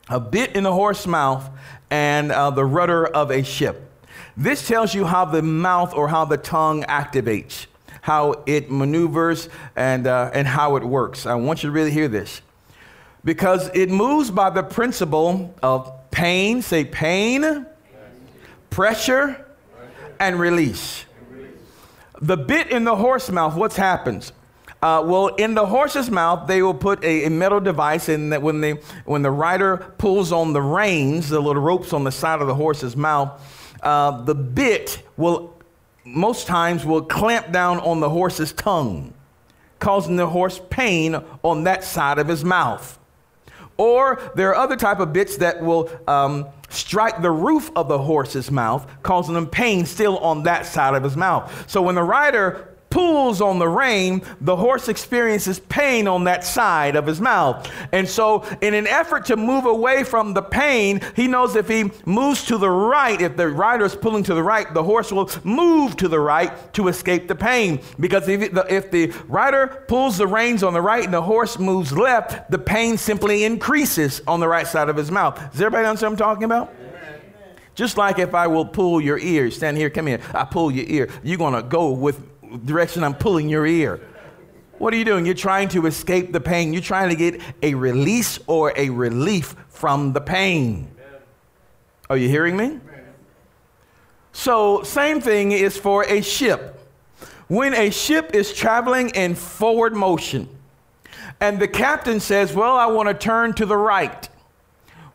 a 0.10 0.20
bit 0.20 0.56
in 0.56 0.64
the 0.64 0.74
horse 0.74 1.06
mouth, 1.06 1.48
and 1.92 2.32
uh, 2.32 2.50
the 2.50 2.66
rudder 2.66 3.06
of 3.06 3.30
a 3.30 3.44
ship. 3.44 3.90
This 4.36 4.68
tells 4.68 4.96
you 4.96 5.06
how 5.06 5.26
the 5.26 5.44
mouth 5.44 5.94
or 5.94 6.08
how 6.08 6.26
the 6.26 6.38
tongue 6.38 6.82
activates, 6.84 7.68
how 8.02 8.44
it 8.48 8.72
maneuvers, 8.72 9.50
and, 9.76 10.08
uh, 10.08 10.32
and 10.34 10.48
how 10.48 10.78
it 10.78 10.84
works. 10.84 11.28
I 11.28 11.36
want 11.36 11.62
you 11.62 11.70
to 11.70 11.74
really 11.74 11.92
hear 11.92 12.08
this 12.08 12.42
because 13.24 13.70
it 13.74 13.90
moves 13.90 14.32
by 14.32 14.50
the 14.50 14.64
principle 14.64 15.54
of 15.62 15.92
pain, 16.12 16.62
say 16.62 16.86
pain, 16.86 17.66
pressure, 18.70 19.46
and 20.20 20.40
release. 20.40 21.06
The 22.22 22.38
bit 22.38 22.70
in 22.70 22.84
the 22.84 22.96
horse 22.96 23.30
mouth, 23.30 23.56
what 23.56 23.74
happens? 23.74 24.32
Uh, 24.82 25.04
well, 25.06 25.28
in 25.28 25.54
the 25.54 25.66
horse's 25.66 26.10
mouth, 26.10 26.48
they 26.48 26.62
will 26.64 26.74
put 26.74 27.04
a, 27.04 27.26
a, 27.26 27.30
metal 27.30 27.60
device 27.60 28.10
in 28.10 28.32
that 28.32 28.42
when, 28.42 28.62
they, 28.62 28.72
when 29.06 29.22
the 29.22 29.30
rider 29.30 29.78
pulls 30.00 30.32
on 30.32 30.54
the 30.54 30.62
reins, 30.62 31.30
the 31.30 31.40
little 31.40 31.62
ropes 31.62 31.94
on 31.94 32.04
the 32.04 32.12
side 32.12 32.42
of 32.42 32.48
the 32.48 32.56
horse's 32.56 32.96
mouth, 32.96 33.40
uh, 33.84 34.24
the 34.24 34.34
bit 34.34 35.04
will, 35.18 35.56
most 36.04 36.48
times, 36.48 36.84
will 36.84 37.04
clamp 37.04 37.52
down 37.52 37.78
on 37.80 38.00
the 38.00 38.10
horse's 38.10 38.54
tongue, 38.54 39.14
causing 39.78 40.16
the 40.16 40.28
horse 40.28 40.60
pain 40.72 41.16
on 41.44 41.64
that 41.66 41.84
side 41.84 42.18
of 42.18 42.28
his 42.28 42.44
mouth. 42.44 42.98
Or 43.78 44.22
there 44.36 44.50
are 44.50 44.56
other 44.56 44.76
type 44.76 45.00
of 45.00 45.14
bits 45.14 45.38
that 45.38 45.64
will 45.64 45.90
um, 46.08 46.48
strike 46.70 47.22
the 47.22 47.32
roof 47.32 47.72
of 47.76 47.88
the 47.88 47.98
horse's 47.98 48.52
mouth, 48.52 48.90
causing 49.04 49.34
them 49.34 49.48
pain 49.48 49.86
still 49.86 50.18
on 50.20 50.44
that 50.44 50.66
side 50.66 50.96
of 50.96 51.04
his 51.04 51.18
mouth. 51.18 51.70
So 51.70 51.82
when 51.82 51.96
the 51.96 52.04
rider 52.04 52.71
pulls 52.92 53.42
on 53.42 53.58
the 53.58 53.68
rein, 53.68 54.22
the 54.42 54.56
horse 54.56 54.88
experiences 54.88 55.60
pain 55.60 56.08
on 56.08 56.26
that 56.26 56.44
side 56.44 56.96
of 56.96 57.08
his 57.08 57.20
mouth. 57.20 57.72
And 57.92 58.08
so, 58.08 58.44
in 58.62 58.76
an 58.76 58.86
effort 58.86 59.26
to 59.26 59.38
move 59.38 59.66
away 59.66 60.04
from 60.04 60.34
the 60.34 60.42
pain, 60.44 61.02
he 61.16 61.28
knows 61.28 61.56
if 61.56 61.68
he 61.68 61.90
moves 62.06 62.46
to 62.46 62.58
the 62.58 62.70
right, 62.70 63.20
if 63.20 63.36
the 63.36 63.50
rider 63.50 63.86
is 63.86 63.96
pulling 63.96 64.24
to 64.24 64.36
the 64.36 64.44
right, 64.44 64.72
the 64.74 64.84
horse 64.84 65.12
will 65.12 65.30
move 65.44 65.98
to 65.98 66.08
the 66.08 66.20
right 66.20 66.52
to 66.74 66.90
escape 66.90 67.28
the 67.28 67.36
pain. 67.36 67.80
Because 68.00 68.28
if 68.28 68.54
the, 68.54 68.66
if 68.70 68.92
the 68.92 69.08
rider 69.28 69.84
pulls 69.88 70.18
the 70.18 70.28
reins 70.28 70.62
on 70.62 70.74
the 70.74 70.82
right 70.82 71.06
and 71.06 71.14
the 71.14 71.22
horse 71.22 71.58
moves 71.58 71.94
left, 71.94 72.52
the 72.52 72.60
pain 72.60 72.98
simply 72.98 73.46
increases 73.46 74.22
on 74.28 74.40
the 74.40 74.48
right 74.48 74.68
side 74.68 74.90
of 74.90 74.98
his 74.98 75.10
mouth. 75.10 75.36
Does 75.52 75.62
everybody 75.62 75.88
understand 75.88 76.20
what 76.20 76.22
I'm 76.22 76.30
talking 76.30 76.44
about? 76.44 76.74
Just 77.74 77.98
like 77.98 78.20
if 78.20 78.36
I 78.36 78.48
will 78.48 78.66
pull 78.66 79.00
your 79.00 79.18
ear, 79.18 79.50
stand 79.50 79.78
here, 79.78 79.90
come 79.90 80.08
here, 80.08 80.20
I 80.34 80.44
pull 80.44 80.72
your 80.72 80.86
ear, 80.88 81.10
you're 81.24 81.38
gonna 81.38 81.64
go 81.64 81.92
with 81.92 82.22
direction 82.58 83.04
I'm 83.04 83.16
pulling 83.16 83.50
your 83.50 83.66
ear. 83.66 84.00
What 84.78 84.94
are 84.94 84.98
you 84.98 85.06
doing? 85.06 85.26
You're 85.26 85.36
trying 85.36 85.70
to 85.70 85.86
escape 85.86 86.32
the 86.32 86.42
pain. 86.42 86.74
You're 86.74 86.82
trying 86.82 87.10
to 87.10 87.16
get 87.16 87.40
a 87.62 87.76
release 87.76 88.40
or 88.48 88.74
a 88.76 88.90
relief 88.90 89.56
from 89.70 90.14
the 90.14 90.22
pain. 90.22 90.90
Are 92.10 92.18
you 92.18 92.28
hearing 92.28 92.58
me? 92.58 92.80
So, 94.34 94.82
same 94.84 95.22
thing 95.22 95.52
is 95.52 95.78
for 95.78 96.04
a 96.06 96.22
ship. 96.22 96.80
When 97.48 97.74
a 97.74 97.90
ship 97.90 98.34
is 98.34 98.54
traveling 98.54 99.10
in 99.10 99.36
forward 99.36 99.94
motion, 99.94 100.48
and 101.40 101.60
the 101.60 101.68
captain 101.68 102.20
says, 102.20 102.54
Well, 102.54 102.76
I 102.76 102.86
want 102.88 103.10
to 103.10 103.14
turn 103.14 103.54
to 103.54 103.66
the 103.66 103.78
right. 103.78 104.30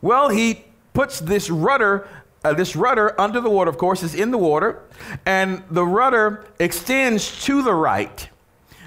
Well, 0.01 0.29
he 0.29 0.63
puts 0.93 1.19
this 1.19 1.49
rudder 1.49 2.07
uh, 2.47 2.53
this 2.53 2.75
rudder 2.75 3.19
under 3.19 3.41
the 3.41 3.49
water, 3.49 3.69
of 3.69 3.77
course, 3.77 4.03
is 4.03 4.15
in 4.15 4.31
the 4.31 4.37
water, 4.37 4.81
and 5.25 5.61
the 5.69 5.85
rudder 5.85 6.45
extends 6.59 7.43
to 7.43 7.61
the 7.61 7.73
right. 7.73 8.29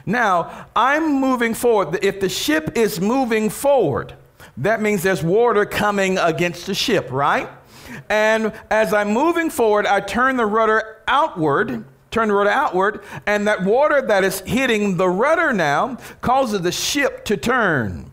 Now, 0.07 0.67
I'm 0.75 1.21
moving 1.21 1.53
forward. 1.53 2.03
If 2.03 2.21
the 2.21 2.29
ship 2.31 2.73
is 2.75 3.01
moving 3.01 3.51
forward, 3.51 4.15
that 4.57 4.81
means 4.81 5.03
there's 5.03 5.23
water 5.23 5.67
coming 5.67 6.17
against 6.17 6.67
the 6.67 6.75
ship, 6.75 7.11
right? 7.11 7.51
And 8.09 8.53
as 8.71 8.95
I'm 8.95 9.13
moving 9.13 9.51
forward, 9.51 9.85
I 9.87 10.01
turn 10.01 10.37
the 10.37 10.47
rudder 10.47 11.03
outward, 11.07 11.85
turn 12.11 12.29
the 12.29 12.35
rudder 12.35 12.51
outward, 12.51 13.03
and 13.27 13.47
that 13.47 13.63
water 13.63 14.01
that 14.01 14.25
is 14.25 14.41
hitting 14.41 14.97
the 14.97 15.09
rudder 15.09 15.53
now 15.53 15.99
causes 16.23 16.63
the 16.63 16.73
ship 16.73 17.27
to 17.27 17.37
turn 17.37 18.10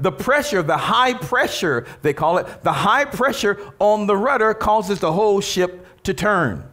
the 0.00 0.12
pressure, 0.12 0.62
the 0.62 0.76
high 0.76 1.14
pressure, 1.14 1.86
they 2.02 2.12
call 2.12 2.38
it, 2.38 2.62
the 2.62 2.72
high 2.72 3.04
pressure 3.04 3.58
on 3.78 4.06
the 4.06 4.16
rudder 4.16 4.54
causes 4.54 5.00
the 5.00 5.12
whole 5.12 5.40
ship 5.40 5.86
to 6.04 6.14
turn. 6.14 6.64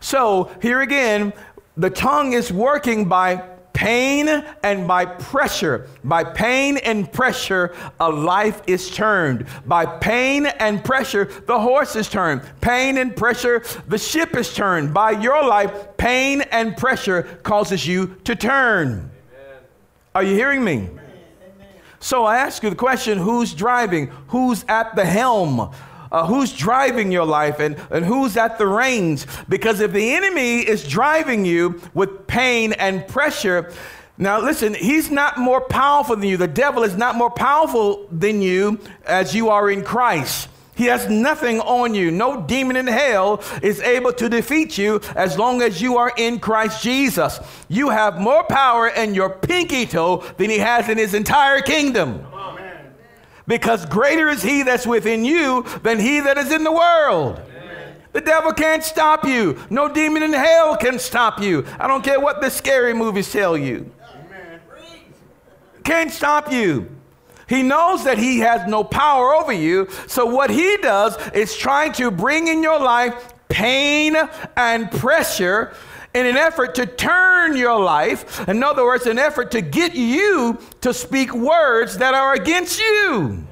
So 0.00 0.50
here 0.60 0.80
again, 0.80 1.32
the 1.76 1.90
tongue 1.90 2.32
is 2.32 2.52
working 2.52 3.08
by 3.08 3.48
pain 3.72 4.28
and 4.62 4.86
by 4.86 5.06
pressure. 5.06 5.88
By 6.04 6.24
pain 6.24 6.76
and 6.78 7.10
pressure, 7.10 7.74
a 7.98 8.10
life 8.10 8.62
is 8.66 8.90
turned. 8.90 9.46
By 9.66 9.86
pain 9.86 10.46
and 10.46 10.84
pressure, 10.84 11.24
the 11.46 11.58
horse 11.58 11.96
is 11.96 12.08
turned. 12.08 12.42
Pain 12.60 12.98
and 12.98 13.16
pressure, 13.16 13.62
the 13.88 13.98
ship 13.98 14.36
is 14.36 14.54
turned. 14.54 14.92
By 14.92 15.12
your 15.12 15.44
life, 15.46 15.96
pain 15.96 16.42
and 16.42 16.76
pressure 16.76 17.22
causes 17.42 17.86
you 17.86 18.16
to 18.24 18.36
turn. 18.36 18.88
Amen. 18.90 19.10
Are 20.14 20.22
you 20.22 20.34
hearing 20.34 20.62
me? 20.62 20.88
So 22.02 22.24
I 22.24 22.38
ask 22.38 22.64
you 22.64 22.68
the 22.68 22.74
question 22.74 23.16
who's 23.16 23.54
driving? 23.54 24.08
Who's 24.28 24.64
at 24.66 24.96
the 24.96 25.04
helm? 25.04 25.72
Uh, 26.10 26.26
who's 26.26 26.52
driving 26.52 27.12
your 27.12 27.24
life 27.24 27.60
and, 27.60 27.76
and 27.90 28.04
who's 28.04 28.36
at 28.36 28.58
the 28.58 28.66
reins? 28.66 29.24
Because 29.48 29.78
if 29.78 29.92
the 29.92 30.12
enemy 30.14 30.58
is 30.58 30.86
driving 30.86 31.44
you 31.44 31.80
with 31.94 32.26
pain 32.26 32.72
and 32.72 33.06
pressure, 33.06 33.72
now 34.18 34.40
listen, 34.40 34.74
he's 34.74 35.12
not 35.12 35.38
more 35.38 35.60
powerful 35.60 36.16
than 36.16 36.28
you. 36.28 36.36
The 36.36 36.48
devil 36.48 36.82
is 36.82 36.96
not 36.96 37.14
more 37.14 37.30
powerful 37.30 38.08
than 38.10 38.42
you 38.42 38.80
as 39.06 39.32
you 39.32 39.50
are 39.50 39.70
in 39.70 39.84
Christ. 39.84 40.48
He 40.74 40.86
has 40.86 41.08
nothing 41.08 41.60
on 41.60 41.94
you. 41.94 42.10
No 42.10 42.40
demon 42.40 42.76
in 42.76 42.86
hell 42.86 43.42
is 43.62 43.80
able 43.80 44.12
to 44.14 44.28
defeat 44.28 44.78
you 44.78 45.00
as 45.14 45.36
long 45.36 45.60
as 45.60 45.82
you 45.82 45.98
are 45.98 46.12
in 46.16 46.38
Christ 46.38 46.82
Jesus. 46.82 47.40
You 47.68 47.90
have 47.90 48.18
more 48.18 48.44
power 48.44 48.88
in 48.88 49.14
your 49.14 49.28
pinky 49.30 49.84
toe 49.84 50.24
than 50.38 50.48
he 50.48 50.58
has 50.58 50.88
in 50.88 50.96
his 50.96 51.12
entire 51.12 51.60
kingdom. 51.60 52.26
Because 53.46 53.84
greater 53.86 54.28
is 54.28 54.42
he 54.42 54.62
that's 54.62 54.86
within 54.86 55.24
you 55.24 55.64
than 55.82 55.98
he 55.98 56.20
that 56.20 56.38
is 56.38 56.50
in 56.50 56.64
the 56.64 56.72
world. 56.72 57.40
The 58.12 58.20
devil 58.20 58.52
can't 58.52 58.84
stop 58.84 59.24
you. 59.24 59.58
No 59.68 59.88
demon 59.88 60.22
in 60.22 60.32
hell 60.32 60.76
can 60.76 60.98
stop 60.98 61.40
you. 61.40 61.66
I 61.78 61.86
don't 61.86 62.04
care 62.04 62.20
what 62.20 62.40
the 62.40 62.50
scary 62.50 62.92
movies 62.94 63.30
tell 63.32 63.56
you. 63.56 63.90
Amen. 64.14 64.60
Can't 65.82 66.10
stop 66.10 66.52
you. 66.52 66.88
He 67.52 67.62
knows 67.62 68.04
that 68.04 68.16
he 68.16 68.38
has 68.38 68.66
no 68.66 68.82
power 68.82 69.34
over 69.34 69.52
you. 69.52 69.86
So, 70.06 70.24
what 70.24 70.48
he 70.48 70.78
does 70.78 71.18
is 71.32 71.54
trying 71.54 71.92
to 71.92 72.10
bring 72.10 72.48
in 72.48 72.62
your 72.62 72.80
life 72.80 73.34
pain 73.50 74.16
and 74.56 74.90
pressure 74.90 75.74
in 76.14 76.24
an 76.24 76.38
effort 76.38 76.74
to 76.76 76.86
turn 76.86 77.54
your 77.54 77.78
life. 77.78 78.48
In 78.48 78.62
other 78.62 78.86
words, 78.86 79.04
an 79.04 79.18
effort 79.18 79.50
to 79.50 79.60
get 79.60 79.94
you 79.94 80.58
to 80.80 80.94
speak 80.94 81.34
words 81.34 81.98
that 81.98 82.14
are 82.14 82.32
against 82.32 82.80
you. 82.80 83.46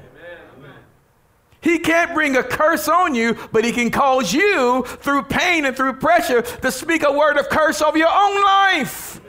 He 1.61 1.77
can't 1.77 2.15
bring 2.15 2.37
a 2.37 2.43
curse 2.43 2.87
on 2.87 3.13
you, 3.13 3.37
but 3.51 3.63
he 3.63 3.71
can 3.71 3.91
cause 3.91 4.33
you 4.33 4.81
through 4.81 5.25
pain 5.25 5.65
and 5.65 5.77
through 5.77 5.93
pressure 5.93 6.41
to 6.41 6.71
speak 6.71 7.03
a 7.03 7.13
word 7.13 7.37
of 7.37 7.49
curse 7.49 7.83
over 7.83 7.99
your 7.99 8.11
own 8.11 8.43
life. 8.43 9.21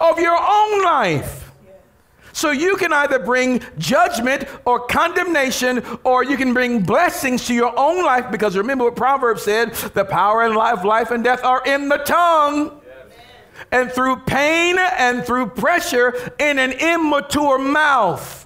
Of 0.00 0.18
your 0.18 0.38
own 0.38 0.84
life. 0.84 1.43
So 2.34 2.50
you 2.50 2.76
can 2.76 2.92
either 2.92 3.20
bring 3.20 3.62
judgment 3.78 4.44
or 4.64 4.80
condemnation, 4.80 5.84
or 6.02 6.24
you 6.24 6.36
can 6.36 6.52
bring 6.52 6.82
blessings 6.82 7.46
to 7.46 7.54
your 7.54 7.72
own 7.78 8.04
life. 8.04 8.30
Because 8.30 8.56
remember 8.56 8.84
what 8.84 8.96
Proverbs 8.96 9.42
said 9.42 9.72
the 9.94 10.04
power 10.04 10.42
and 10.42 10.56
life, 10.56 10.84
life 10.84 11.12
and 11.12 11.22
death 11.22 11.44
are 11.44 11.62
in 11.64 11.88
the 11.88 11.98
tongue. 11.98 12.80
And 13.70 13.90
through 13.90 14.16
pain 14.26 14.76
and 14.78 15.24
through 15.24 15.50
pressure 15.50 16.32
in 16.40 16.58
an 16.58 16.72
immature 16.72 17.56
mouth 17.56 18.43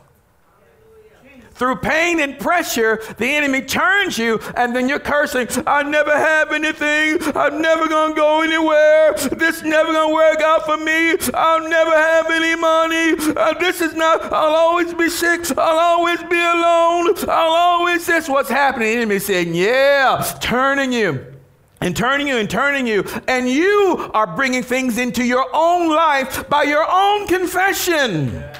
through 1.58 1.76
pain 1.76 2.20
and 2.20 2.38
pressure, 2.38 3.02
the 3.16 3.26
enemy 3.26 3.62
turns 3.62 4.16
you, 4.16 4.38
and 4.56 4.74
then 4.74 4.88
you're 4.88 5.00
cursing, 5.00 5.48
I 5.66 5.82
never 5.82 6.16
have 6.16 6.52
anything. 6.52 7.18
I'm 7.36 7.60
never 7.60 7.88
going 7.88 8.14
to 8.14 8.16
go 8.16 8.42
anywhere. 8.42 9.14
This 9.38 9.62
never 9.62 9.92
going 9.92 10.08
to 10.08 10.14
work 10.14 10.40
out 10.40 10.64
for 10.64 10.76
me. 10.76 11.16
I'll 11.34 11.68
never 11.68 11.90
have 11.90 12.30
any 12.30 12.54
money. 12.54 13.34
Uh, 13.36 13.54
this 13.54 13.80
is 13.80 13.94
not, 13.94 14.22
I'll 14.32 14.54
always 14.54 14.94
be 14.94 15.08
sick. 15.08 15.50
I'll 15.58 15.78
always 15.78 16.22
be 16.24 16.38
alone. 16.38 17.14
I'll 17.28 17.52
always, 17.52 18.06
this 18.06 18.28
what's 18.28 18.48
happening. 18.48 18.88
The 18.88 18.94
enemy 18.94 19.18
saying, 19.18 19.54
Yeah, 19.54 20.22
turning 20.40 20.92
you 20.92 21.34
and 21.80 21.96
turning 21.96 22.26
you 22.26 22.36
and 22.38 22.50
turning 22.50 22.86
you, 22.86 23.04
and 23.28 23.48
you 23.48 24.10
are 24.14 24.26
bringing 24.26 24.62
things 24.62 24.98
into 24.98 25.24
your 25.24 25.46
own 25.52 25.88
life 25.88 26.48
by 26.48 26.64
your 26.64 26.86
own 26.88 27.26
confession. 27.26 28.32
Yeah. 28.32 28.57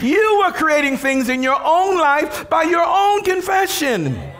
You 0.00 0.44
were 0.44 0.52
creating 0.52 0.98
things 0.98 1.28
in 1.28 1.42
your 1.42 1.58
own 1.62 1.98
life 1.98 2.48
by 2.50 2.64
your 2.64 2.84
own 2.84 3.22
confession. 3.22 4.35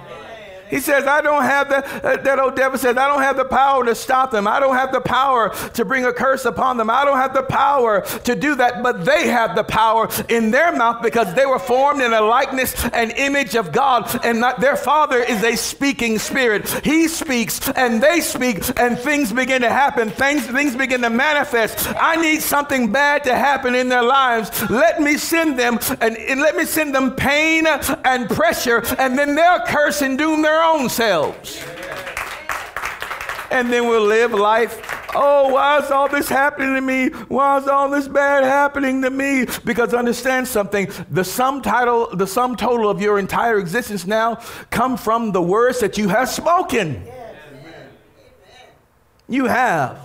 He 0.71 0.81
says, 0.81 1.07
I 1.07 1.21
don't 1.21 1.43
have 1.43 1.69
the, 1.69 1.79
uh, 1.79 2.17
that 2.23 2.39
old 2.39 2.57
devil 2.57 2.79
says, 2.79 2.97
I 2.97 3.09
don't 3.09 3.23
have 3.23 3.37
the 3.37 3.45
power 3.45 3.85
to 3.85 3.95
stop 3.95 4.31
them. 4.31 4.47
I 4.47 4.61
don't 4.61 4.75
have 4.75 4.93
the 4.93 5.01
power 5.01 5.51
to 5.75 5.85
bring 5.85 6.05
a 6.05 6.13
curse 6.13 6.45
upon 6.45 6.77
them. 6.77 6.91
I 6.91 7.05
don't 7.05 7.19
have 7.19 7.35
the 7.35 7.43
power 7.43 8.01
to 8.01 8.35
do 8.35 8.55
that, 8.57 8.83
but 8.83 9.05
they 9.05 9.29
have 9.29 9.55
the 9.55 9.65
power 9.65 10.09
in 10.29 10.51
their 10.51 10.75
mouth 10.77 11.03
because 11.03 11.33
they 11.35 11.47
were 11.47 11.59
formed 11.59 12.03
in 12.03 12.13
a 12.13 12.21
likeness 12.21 12.75
and 12.93 13.13
image 13.13 13.55
of 13.55 13.73
God, 13.73 14.25
and 14.25 14.41
not, 14.41 14.61
their 14.61 14.77
father 14.77 15.19
is 15.19 15.43
a 15.43 15.57
speaking 15.57 16.19
spirit. 16.19 16.69
He 16.85 17.09
speaks 17.09 17.69
and 17.71 18.03
they 18.03 18.21
speak, 18.21 18.59
and 18.79 18.99
things 18.99 19.33
begin 19.33 19.63
to 19.63 19.71
happen. 19.71 20.11
Things, 20.11 20.47
things 20.47 20.75
begin 20.75 21.03
to 21.03 21.11
manifest. 21.11 21.87
I 21.97 22.17
need 22.17 22.43
something 22.43 22.93
bad 22.93 23.25
to 23.25 23.35
happen 23.35 23.75
in 23.75 23.89
their 23.89 24.03
lives. 24.03 24.51
Let 24.71 25.01
me 25.01 25.17
send 25.17 25.59
them 25.59 25.79
and, 26.01 26.17
and 26.17 26.41
let 26.41 26.57
me 26.57 26.65
send 26.65 26.95
them 26.95 27.15
pain 27.15 27.67
and 27.67 28.29
pressure, 28.29 28.83
and 28.99 29.19
then 29.19 29.35
they'll 29.35 29.61
curse 29.67 30.03
and 30.03 30.19
doom 30.19 30.43
their 30.43 30.56
their 30.57 30.65
own 30.65 30.89
selves. 30.89 31.63
And 33.51 33.73
then 33.73 33.89
we'll 33.89 34.07
live 34.07 34.33
life. 34.33 34.81
Oh, 35.15 35.53
why 35.53 35.79
is 35.79 35.91
all 35.91 36.09
this 36.09 36.29
happening 36.29 36.75
to 36.75 36.81
me? 36.81 37.09
Why 37.29 37.59
is 37.59 37.69
all 37.69 37.91
this 37.91 38.09
bad 38.09 38.45
happening 38.45 39.03
to 39.03 39.11
me? 39.11 39.47
Because 39.65 39.95
understand 39.95 40.49
something, 40.49 40.91
the 41.11 41.25
sum 41.25 41.63
title, 41.63 42.15
the 42.15 42.27
sum 42.27 42.57
total 42.57 42.91
of 42.91 43.01
your 43.01 43.19
entire 43.19 43.59
existence 43.59 44.07
now 44.07 44.37
come 44.71 44.97
from 44.97 45.33
the 45.33 45.41
words 45.41 45.81
that 45.81 45.97
you 45.97 46.09
have 46.09 46.29
spoken. 46.29 47.07
You 49.29 49.47
have 49.47 49.97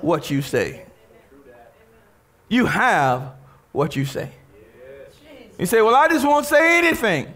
what 0.00 0.30
you 0.30 0.42
say. 0.42 0.84
You 2.48 2.66
have 2.66 3.34
what 3.72 3.96
you 3.96 4.04
say. 4.04 4.30
You 5.58 5.66
say, 5.66 5.80
Well, 5.80 5.94
I 5.94 6.08
just 6.08 6.26
won't 6.26 6.46
say 6.46 6.78
anything. 6.78 7.32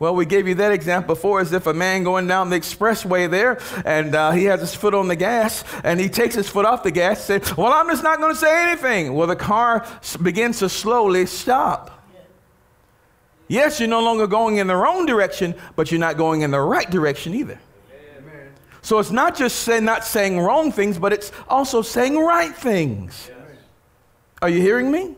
Well, 0.00 0.14
we 0.14 0.24
gave 0.24 0.48
you 0.48 0.54
that 0.54 0.72
example 0.72 1.14
before 1.14 1.40
as 1.40 1.52
if 1.52 1.66
a 1.66 1.74
man 1.74 2.04
going 2.04 2.26
down 2.26 2.48
the 2.48 2.58
expressway 2.58 3.30
there 3.30 3.60
and 3.84 4.14
uh, 4.14 4.30
he 4.30 4.44
has 4.44 4.60
his 4.60 4.74
foot 4.74 4.94
on 4.94 5.08
the 5.08 5.14
gas 5.14 5.62
and 5.84 6.00
he 6.00 6.08
takes 6.08 6.34
his 6.34 6.48
foot 6.48 6.64
off 6.64 6.82
the 6.82 6.90
gas 6.90 7.28
and 7.28 7.44
says, 7.44 7.54
Well, 7.54 7.70
I'm 7.70 7.86
just 7.86 8.02
not 8.02 8.18
going 8.18 8.32
to 8.32 8.38
say 8.38 8.70
anything. 8.70 9.12
Well, 9.12 9.26
the 9.26 9.36
car 9.36 9.86
begins 10.22 10.60
to 10.60 10.70
slowly 10.70 11.26
stop. 11.26 12.02
Yes, 13.46 13.78
you're 13.78 13.90
no 13.90 14.00
longer 14.00 14.26
going 14.26 14.56
in 14.56 14.68
the 14.68 14.76
wrong 14.76 15.04
direction, 15.04 15.54
but 15.76 15.90
you're 15.90 16.00
not 16.00 16.16
going 16.16 16.40
in 16.40 16.50
the 16.50 16.60
right 16.60 16.88
direction 16.88 17.34
either. 17.34 17.60
Amen. 18.16 18.48
So 18.80 19.00
it's 19.00 19.10
not 19.10 19.36
just 19.36 19.64
say, 19.64 19.80
not 19.80 20.06
saying 20.06 20.40
wrong 20.40 20.72
things, 20.72 20.98
but 20.98 21.12
it's 21.12 21.30
also 21.46 21.82
saying 21.82 22.16
right 22.18 22.54
things. 22.54 23.28
Yes. 23.28 23.58
Are 24.40 24.48
you 24.48 24.62
hearing 24.62 24.90
me? 24.90 25.14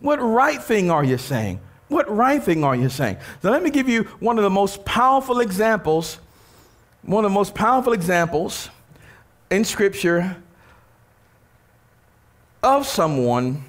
What 0.00 0.16
right 0.16 0.60
thing 0.60 0.90
are 0.90 1.04
you 1.04 1.16
saying? 1.16 1.60
What 1.92 2.10
right 2.10 2.42
thing 2.42 2.64
are 2.64 2.74
you 2.74 2.88
saying? 2.88 3.18
So 3.42 3.50
let 3.50 3.62
me 3.62 3.68
give 3.68 3.86
you 3.86 4.04
one 4.18 4.38
of 4.38 4.44
the 4.44 4.50
most 4.50 4.82
powerful 4.86 5.40
examples, 5.40 6.18
one 7.02 7.22
of 7.24 7.30
the 7.30 7.34
most 7.34 7.54
powerful 7.54 7.92
examples 7.92 8.70
in 9.50 9.62
Scripture 9.66 10.38
of 12.62 12.86
someone 12.86 13.64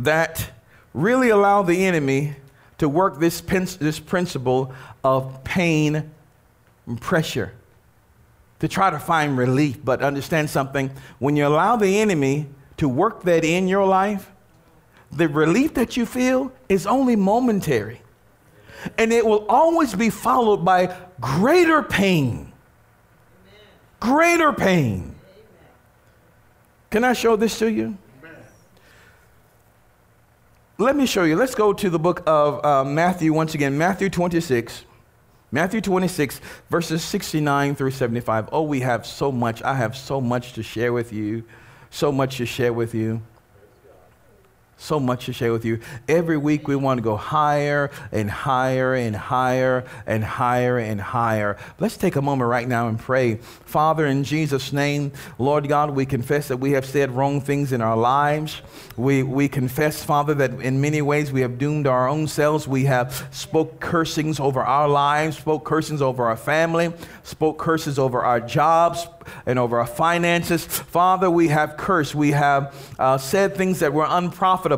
that 0.00 0.50
really 0.92 1.28
allowed 1.28 1.68
the 1.68 1.86
enemy 1.86 2.34
to 2.78 2.88
work 2.88 3.20
this, 3.20 3.40
this 3.40 4.00
principle 4.00 4.74
of 5.04 5.44
pain 5.44 6.10
and 6.88 7.00
pressure 7.00 7.52
to 8.58 8.66
try 8.66 8.90
to 8.90 8.98
find 8.98 9.38
relief. 9.38 9.78
But 9.84 10.02
understand 10.02 10.50
something 10.50 10.90
when 11.20 11.36
you 11.36 11.46
allow 11.46 11.76
the 11.76 12.00
enemy 12.00 12.48
to 12.78 12.88
work 12.88 13.22
that 13.22 13.44
in 13.44 13.68
your 13.68 13.86
life, 13.86 14.29
the 15.12 15.28
relief 15.28 15.74
that 15.74 15.96
you 15.96 16.06
feel 16.06 16.52
is 16.68 16.86
only 16.86 17.16
momentary. 17.16 18.00
And 18.96 19.12
it 19.12 19.26
will 19.26 19.44
always 19.48 19.94
be 19.94 20.10
followed 20.10 20.64
by 20.64 20.96
greater 21.20 21.82
pain. 21.82 22.52
Greater 23.98 24.52
pain. 24.52 25.14
Can 26.90 27.04
I 27.04 27.12
show 27.12 27.36
this 27.36 27.58
to 27.58 27.70
you? 27.70 27.96
Let 30.78 30.96
me 30.96 31.04
show 31.04 31.24
you. 31.24 31.36
Let's 31.36 31.54
go 31.54 31.74
to 31.74 31.90
the 31.90 31.98
book 31.98 32.22
of 32.26 32.64
uh, 32.64 32.84
Matthew 32.84 33.34
once 33.34 33.54
again. 33.54 33.76
Matthew 33.76 34.08
26. 34.08 34.86
Matthew 35.52 35.80
26, 35.80 36.40
verses 36.70 37.02
69 37.02 37.74
through 37.74 37.90
75. 37.90 38.48
Oh, 38.52 38.62
we 38.62 38.80
have 38.80 39.04
so 39.04 39.32
much. 39.32 39.60
I 39.62 39.74
have 39.74 39.96
so 39.96 40.20
much 40.20 40.52
to 40.54 40.62
share 40.62 40.92
with 40.92 41.12
you. 41.12 41.42
So 41.90 42.12
much 42.12 42.36
to 42.38 42.46
share 42.46 42.72
with 42.72 42.94
you 42.94 43.20
so 44.80 44.98
much 44.98 45.26
to 45.26 45.32
share 45.32 45.52
with 45.52 45.64
you. 45.64 45.78
Every 46.08 46.38
week 46.38 46.66
we 46.66 46.74
want 46.74 46.98
to 46.98 47.02
go 47.02 47.16
higher 47.16 47.90
and 48.10 48.30
higher 48.30 48.94
and 48.94 49.14
higher 49.14 49.84
and 50.06 50.24
higher 50.24 50.78
and 50.78 51.00
higher. 51.00 51.58
Let's 51.78 51.98
take 51.98 52.16
a 52.16 52.22
moment 52.22 52.48
right 52.48 52.66
now 52.66 52.88
and 52.88 52.98
pray. 52.98 53.36
Father, 53.36 54.06
in 54.06 54.24
Jesus' 54.24 54.72
name, 54.72 55.12
Lord 55.38 55.68
God, 55.68 55.90
we 55.90 56.06
confess 56.06 56.48
that 56.48 56.56
we 56.56 56.72
have 56.72 56.86
said 56.86 57.10
wrong 57.10 57.42
things 57.42 57.72
in 57.72 57.82
our 57.82 57.96
lives. 57.96 58.62
We, 58.96 59.22
we 59.22 59.48
confess, 59.48 60.02
Father, 60.02 60.32
that 60.34 60.52
in 60.60 60.80
many 60.80 61.02
ways 61.02 61.30
we 61.30 61.42
have 61.42 61.58
doomed 61.58 61.86
our 61.86 62.08
own 62.08 62.26
selves. 62.26 62.66
We 62.66 62.84
have 62.84 63.28
spoke 63.30 63.80
cursings 63.80 64.40
over 64.40 64.62
our 64.62 64.88
lives, 64.88 65.36
spoke 65.36 65.64
cursings 65.64 66.00
over 66.00 66.24
our 66.24 66.36
family, 66.36 66.92
spoke 67.22 67.58
curses 67.58 67.98
over 67.98 68.22
our 68.22 68.40
jobs 68.40 69.06
and 69.44 69.58
over 69.58 69.78
our 69.78 69.86
finances. 69.86 70.64
Father, 70.64 71.30
we 71.30 71.48
have 71.48 71.76
cursed. 71.76 72.14
We 72.14 72.30
have 72.30 72.74
uh, 72.98 73.18
said 73.18 73.56
things 73.56 73.80
that 73.80 73.92
were 73.92 74.06
unprofitable. 74.08 74.69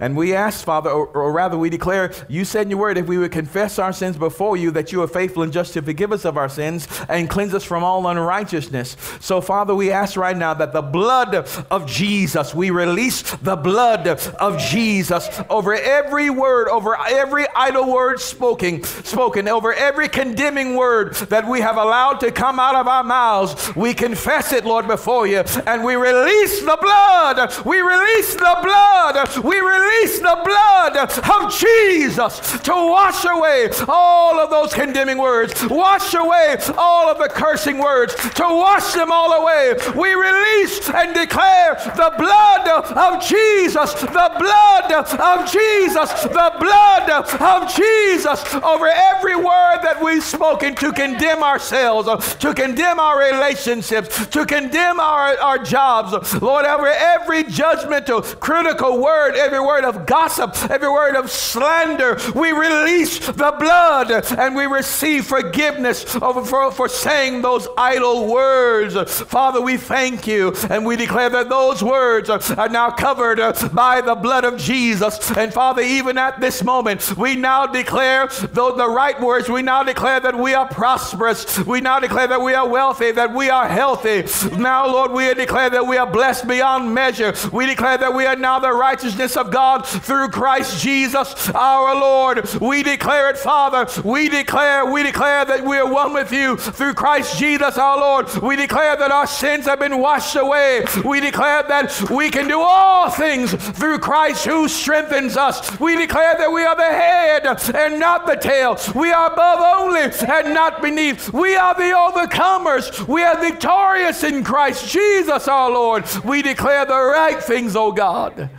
And 0.00 0.16
we 0.16 0.34
ask, 0.34 0.64
Father, 0.64 0.90
or, 0.90 1.06
or, 1.08 1.32
rather, 1.32 1.58
we 1.58 1.70
declare, 1.70 2.12
you 2.28 2.44
said 2.44 2.62
in 2.66 2.70
your 2.70 2.80
word, 2.80 2.98
if 2.98 3.06
we 3.06 3.18
would 3.18 3.32
confess 3.32 3.78
our 3.78 3.92
sins 3.92 4.16
before 4.16 4.56
you, 4.56 4.70
that 4.72 4.92
you 4.92 5.02
are 5.02 5.08
faithful 5.08 5.42
and 5.42 5.52
just 5.52 5.72
to 5.74 5.82
forgive 5.82 6.12
us 6.12 6.24
of 6.24 6.36
our 6.36 6.48
sins 6.48 6.86
and 7.08 7.28
cleanse 7.28 7.54
us 7.54 7.64
from 7.64 7.84
all 7.84 8.06
unrighteousness. 8.06 8.96
So, 9.20 9.40
Father, 9.40 9.74
we 9.74 9.90
ask 9.90 10.16
right 10.16 10.36
now 10.36 10.54
that 10.54 10.72
the 10.72 10.82
blood 10.82 11.34
of 11.70 11.86
Jesus, 11.86 12.54
we 12.54 12.70
release 12.70 13.22
the 13.36 13.56
blood 13.56 14.06
of 14.06 14.58
Jesus 14.58 15.28
over 15.50 15.74
every 15.74 16.30
word, 16.30 16.68
over 16.68 16.96
every 16.96 17.46
idle 17.54 17.92
word 17.92 18.20
spoken, 18.20 18.82
spoken, 18.82 19.48
over 19.48 19.72
every 19.72 20.08
condemning 20.08 20.76
word 20.76 21.14
that 21.14 21.46
we 21.46 21.60
have 21.60 21.76
allowed 21.76 22.20
to 22.20 22.32
come 22.32 22.58
out 22.58 22.76
of 22.76 22.86
our 22.86 23.04
mouths. 23.04 23.74
We 23.76 23.94
confess 23.94 24.52
it, 24.52 24.64
Lord, 24.64 24.86
before 24.86 25.26
you, 25.26 25.38
and 25.66 25.84
we 25.84 25.94
release 25.94 26.60
the 26.60 26.78
blood. 26.80 27.64
We 27.64 27.80
release 27.80 28.34
the 28.34 28.58
blood. 28.62 29.28
We 29.42 29.58
release 29.58 30.18
the 30.20 30.40
blood 30.44 30.96
of 30.96 31.58
Jesus 31.58 32.40
to 32.62 32.72
wash 32.72 33.24
away 33.24 33.70
all 33.88 34.38
of 34.38 34.50
those 34.50 34.72
condemning 34.72 35.18
words, 35.18 35.52
wash 35.66 36.14
away 36.14 36.56
all 36.76 37.10
of 37.10 37.18
the 37.18 37.28
cursing 37.28 37.78
words, 37.78 38.14
to 38.14 38.42
wash 38.42 38.92
them 38.94 39.10
all 39.10 39.32
away. 39.32 39.74
We 39.96 40.14
release 40.14 40.88
and 40.90 41.14
declare 41.14 41.74
the 41.96 42.12
blood 42.18 42.68
of 42.68 43.26
Jesus, 43.26 43.92
the 43.94 44.30
blood 44.38 44.92
of 44.92 45.50
Jesus, 45.50 46.10
the 46.22 46.52
blood 46.58 47.10
of 47.10 47.74
Jesus 47.74 48.54
over 48.62 48.88
every 48.88 49.36
word 49.36 49.80
that 49.82 50.00
we've 50.02 50.22
spoken 50.22 50.74
to 50.76 50.92
condemn 50.92 51.42
ourselves, 51.42 52.34
to 52.36 52.54
condemn 52.54 52.98
our 52.98 53.18
relationships, 53.18 54.26
to 54.26 54.46
condemn 54.46 55.00
our, 55.00 55.38
our 55.38 55.58
jobs. 55.58 56.34
Lord, 56.40 56.66
over 56.66 56.86
every 56.86 57.44
judgmental, 57.44 58.38
critical 58.40 59.00
word, 59.02 59.23
every 59.32 59.60
word 59.60 59.84
of 59.84 60.06
gossip, 60.06 60.54
every 60.70 60.88
word 60.88 61.16
of 61.16 61.30
slander, 61.30 62.18
we 62.34 62.52
release 62.52 63.18
the 63.26 63.54
blood 63.58 64.10
and 64.10 64.54
we 64.54 64.66
receive 64.66 65.26
forgiveness 65.26 66.04
for, 66.04 66.70
for 66.70 66.88
saying 66.88 67.42
those 67.42 67.66
idle 67.78 68.26
words. 68.26 68.94
Father, 69.22 69.60
we 69.60 69.76
thank 69.76 70.26
you 70.26 70.54
and 70.70 70.84
we 70.84 70.96
declare 70.96 71.30
that 71.30 71.48
those 71.48 71.82
words 71.82 72.28
are 72.28 72.68
now 72.68 72.90
covered 72.90 73.38
by 73.72 74.00
the 74.00 74.14
blood 74.14 74.44
of 74.44 74.58
Jesus. 74.58 75.30
And 75.32 75.52
Father, 75.52 75.82
even 75.82 76.18
at 76.18 76.40
this 76.40 76.62
moment, 76.62 77.16
we 77.16 77.36
now 77.36 77.66
declare 77.66 78.28
though 78.52 78.76
the 78.76 78.88
right 78.88 79.20
words, 79.20 79.48
we 79.48 79.62
now 79.62 79.82
declare 79.82 80.20
that 80.20 80.38
we 80.38 80.54
are 80.54 80.68
prosperous. 80.68 81.58
We 81.64 81.80
now 81.80 82.00
declare 82.00 82.26
that 82.26 82.40
we 82.40 82.54
are 82.54 82.68
wealthy, 82.68 83.12
that 83.12 83.32
we 83.32 83.50
are 83.50 83.68
healthy. 83.68 84.24
Now, 84.56 84.86
Lord, 84.86 85.12
we 85.12 85.32
declare 85.34 85.70
that 85.70 85.86
we 85.86 85.96
are 85.96 86.10
blessed 86.10 86.46
beyond 86.46 86.92
measure. 86.92 87.34
We 87.52 87.66
declare 87.66 87.98
that 87.98 88.14
we 88.14 88.26
are 88.26 88.36
now 88.36 88.58
the 88.58 88.72
righteousness 89.14 89.36
of 89.36 89.52
God 89.52 89.86
through 89.86 90.28
Christ 90.28 90.82
Jesus 90.82 91.48
our 91.50 91.94
Lord. 91.94 92.52
We 92.60 92.82
declare 92.82 93.30
it, 93.30 93.38
Father. 93.38 93.86
We 94.02 94.28
declare, 94.28 94.84
we 94.84 95.04
declare 95.04 95.44
that 95.44 95.64
we 95.64 95.76
are 95.76 95.90
one 95.90 96.12
with 96.12 96.32
you 96.32 96.56
through 96.56 96.94
Christ 96.94 97.38
Jesus 97.38 97.78
our 97.78 97.96
Lord. 97.96 98.28
We 98.42 98.56
declare 98.56 98.96
that 98.96 99.12
our 99.12 99.26
sins 99.26 99.66
have 99.66 99.78
been 99.78 99.98
washed 99.98 100.34
away. 100.34 100.84
We 101.04 101.20
declare 101.20 101.62
that 101.62 102.10
we 102.10 102.28
can 102.28 102.48
do 102.48 102.58
all 102.58 103.08
things 103.08 103.52
through 103.52 104.00
Christ 104.00 104.46
who 104.46 104.66
strengthens 104.66 105.36
us. 105.36 105.78
We 105.78 105.96
declare 105.96 106.36
that 106.36 106.52
we 106.52 106.64
are 106.64 106.76
the 106.76 106.82
head 106.82 107.46
and 107.74 108.00
not 108.00 108.26
the 108.26 108.36
tail. 108.36 108.78
We 108.94 109.12
are 109.12 109.32
above 109.32 109.60
only 109.60 110.10
and 110.28 110.54
not 110.54 110.82
beneath. 110.82 111.32
We 111.32 111.54
are 111.54 111.74
the 111.74 111.94
overcomers. 111.94 113.06
We 113.06 113.22
are 113.22 113.38
victorious 113.38 114.24
in 114.24 114.42
Christ 114.42 114.90
Jesus 114.90 115.46
our 115.46 115.70
Lord. 115.70 116.04
We 116.24 116.42
declare 116.42 116.84
the 116.84 116.94
right 116.94 117.42
things, 117.42 117.76
oh 117.76 117.92
God. 117.92 118.50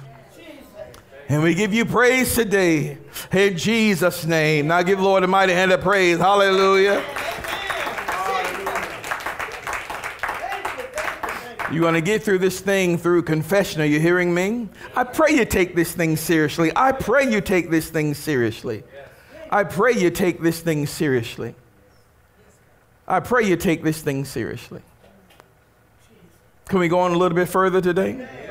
And 1.28 1.42
we 1.42 1.56
give 1.56 1.74
you 1.74 1.86
praise 1.86 2.36
today 2.36 3.00
in 3.32 3.58
Jesus' 3.58 4.26
name. 4.26 4.68
Now 4.68 4.84
give 4.84 5.00
Lord 5.00 5.24
a 5.24 5.28
mighty 5.28 5.54
hand 5.54 5.72
of 5.72 5.82
praise. 5.82 6.20
Hallelujah. 6.20 7.04
You 11.72 11.82
want 11.82 11.96
to 11.96 12.02
get 12.02 12.22
through 12.22 12.38
this 12.40 12.60
thing 12.60 13.00
through 13.00 13.24
confession. 13.24 13.82
Are 13.82 13.86
you 13.86 14.00
hearing 14.00 14.34
me? 14.34 14.70
I 14.96 15.04
pray 15.04 15.32
you 15.32 15.46
take 15.46 15.76
this 15.76 15.94
thing 15.94 16.16
seriously. 16.16 16.72
I 16.76 16.92
pray 16.92 17.30
you 17.30 17.42
take 17.42 17.72
this 17.72 17.90
thing 17.90 18.14
seriously. 18.14 18.84
I 19.50 19.64
pray 19.64 19.94
you 19.94 20.12
take 20.12 20.42
this 20.42 20.60
thing 20.62 20.86
seriously. 20.86 21.56
I 23.08 23.20
pray 23.20 23.48
you 23.48 23.56
take 23.56 23.84
this 23.84 24.02
thing 24.02 24.26
seriously. 24.26 24.82
Can 26.70 26.80
we 26.80 26.88
go 26.88 27.00
on 27.00 27.14
a 27.14 27.18
little 27.18 27.36
bit 27.36 27.50
further 27.50 27.82
today? 27.82 28.45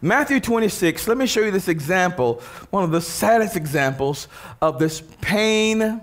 Matthew 0.00 0.40
26, 0.40 1.06
let 1.08 1.16
me 1.16 1.26
show 1.26 1.40
you 1.40 1.50
this 1.50 1.68
example, 1.68 2.42
one 2.70 2.84
of 2.84 2.90
the 2.90 3.00
saddest 3.00 3.56
examples 3.56 4.28
of 4.60 4.78
this 4.78 5.02
pain, 5.20 6.00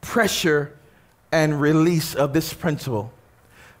pressure, 0.00 0.76
and 1.32 1.60
release 1.60 2.14
of 2.14 2.32
this 2.32 2.52
principle. 2.52 3.12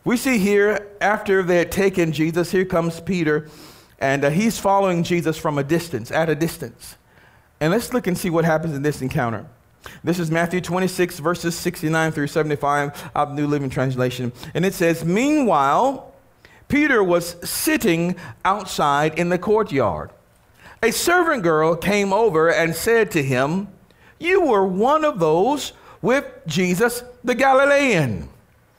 We 0.04 0.16
see 0.16 0.38
here, 0.38 0.88
after 1.00 1.42
they 1.42 1.58
had 1.58 1.72
taken 1.72 2.12
Jesus, 2.12 2.50
here 2.50 2.64
comes 2.64 3.00
Peter, 3.00 3.48
and 3.98 4.24
uh, 4.24 4.30
he's 4.30 4.58
following 4.58 5.02
Jesus 5.02 5.36
from 5.36 5.58
a 5.58 5.64
distance, 5.64 6.10
at 6.10 6.28
a 6.28 6.34
distance. 6.34 6.96
And 7.60 7.72
let's 7.72 7.92
look 7.92 8.06
and 8.06 8.16
see 8.16 8.30
what 8.30 8.44
happens 8.44 8.74
in 8.74 8.82
this 8.82 9.02
encounter. 9.02 9.46
This 10.04 10.18
is 10.18 10.30
Matthew 10.30 10.60
26, 10.60 11.18
verses 11.18 11.56
69 11.56 12.12
through 12.12 12.26
75 12.28 13.10
of 13.14 13.34
New 13.34 13.46
Living 13.46 13.70
Translation. 13.70 14.32
And 14.54 14.64
it 14.64 14.74
says, 14.74 15.04
Meanwhile, 15.04 16.12
Peter 16.68 17.02
was 17.02 17.36
sitting 17.48 18.14
outside 18.44 19.18
in 19.18 19.30
the 19.30 19.38
courtyard. 19.38 20.10
A 20.82 20.92
servant 20.92 21.42
girl 21.42 21.74
came 21.74 22.12
over 22.12 22.50
and 22.50 22.74
said 22.74 23.10
to 23.12 23.22
him, 23.22 23.68
You 24.18 24.42
were 24.42 24.66
one 24.66 25.04
of 25.04 25.18
those 25.18 25.72
with 26.00 26.24
Jesus 26.46 27.02
the 27.24 27.34
Galilean. 27.34 28.28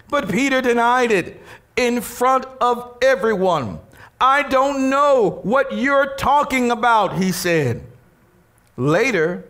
But 0.08 0.30
Peter 0.30 0.62
denied 0.62 1.12
it 1.12 1.42
in 1.76 2.02
front 2.02 2.46
of 2.62 2.98
everyone. 3.02 3.80
I 4.22 4.44
don't 4.44 4.90
know 4.90 5.40
what 5.44 5.74
you're 5.76 6.16
talking 6.16 6.72
about, 6.72 7.18
he 7.18 7.32
said. 7.32 7.84
Later, 8.76 9.46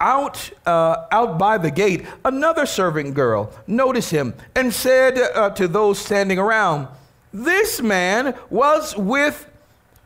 out, 0.00 0.50
uh, 0.66 1.06
out 1.10 1.38
by 1.38 1.58
the 1.58 1.70
gate, 1.70 2.06
another 2.24 2.66
servant 2.66 3.14
girl 3.14 3.52
noticed 3.66 4.10
him 4.10 4.34
and 4.54 4.72
said 4.72 5.18
uh, 5.18 5.50
to 5.50 5.68
those 5.68 5.98
standing 5.98 6.38
around, 6.38 6.88
This 7.32 7.80
man 7.80 8.36
was 8.48 8.96
with 8.96 9.48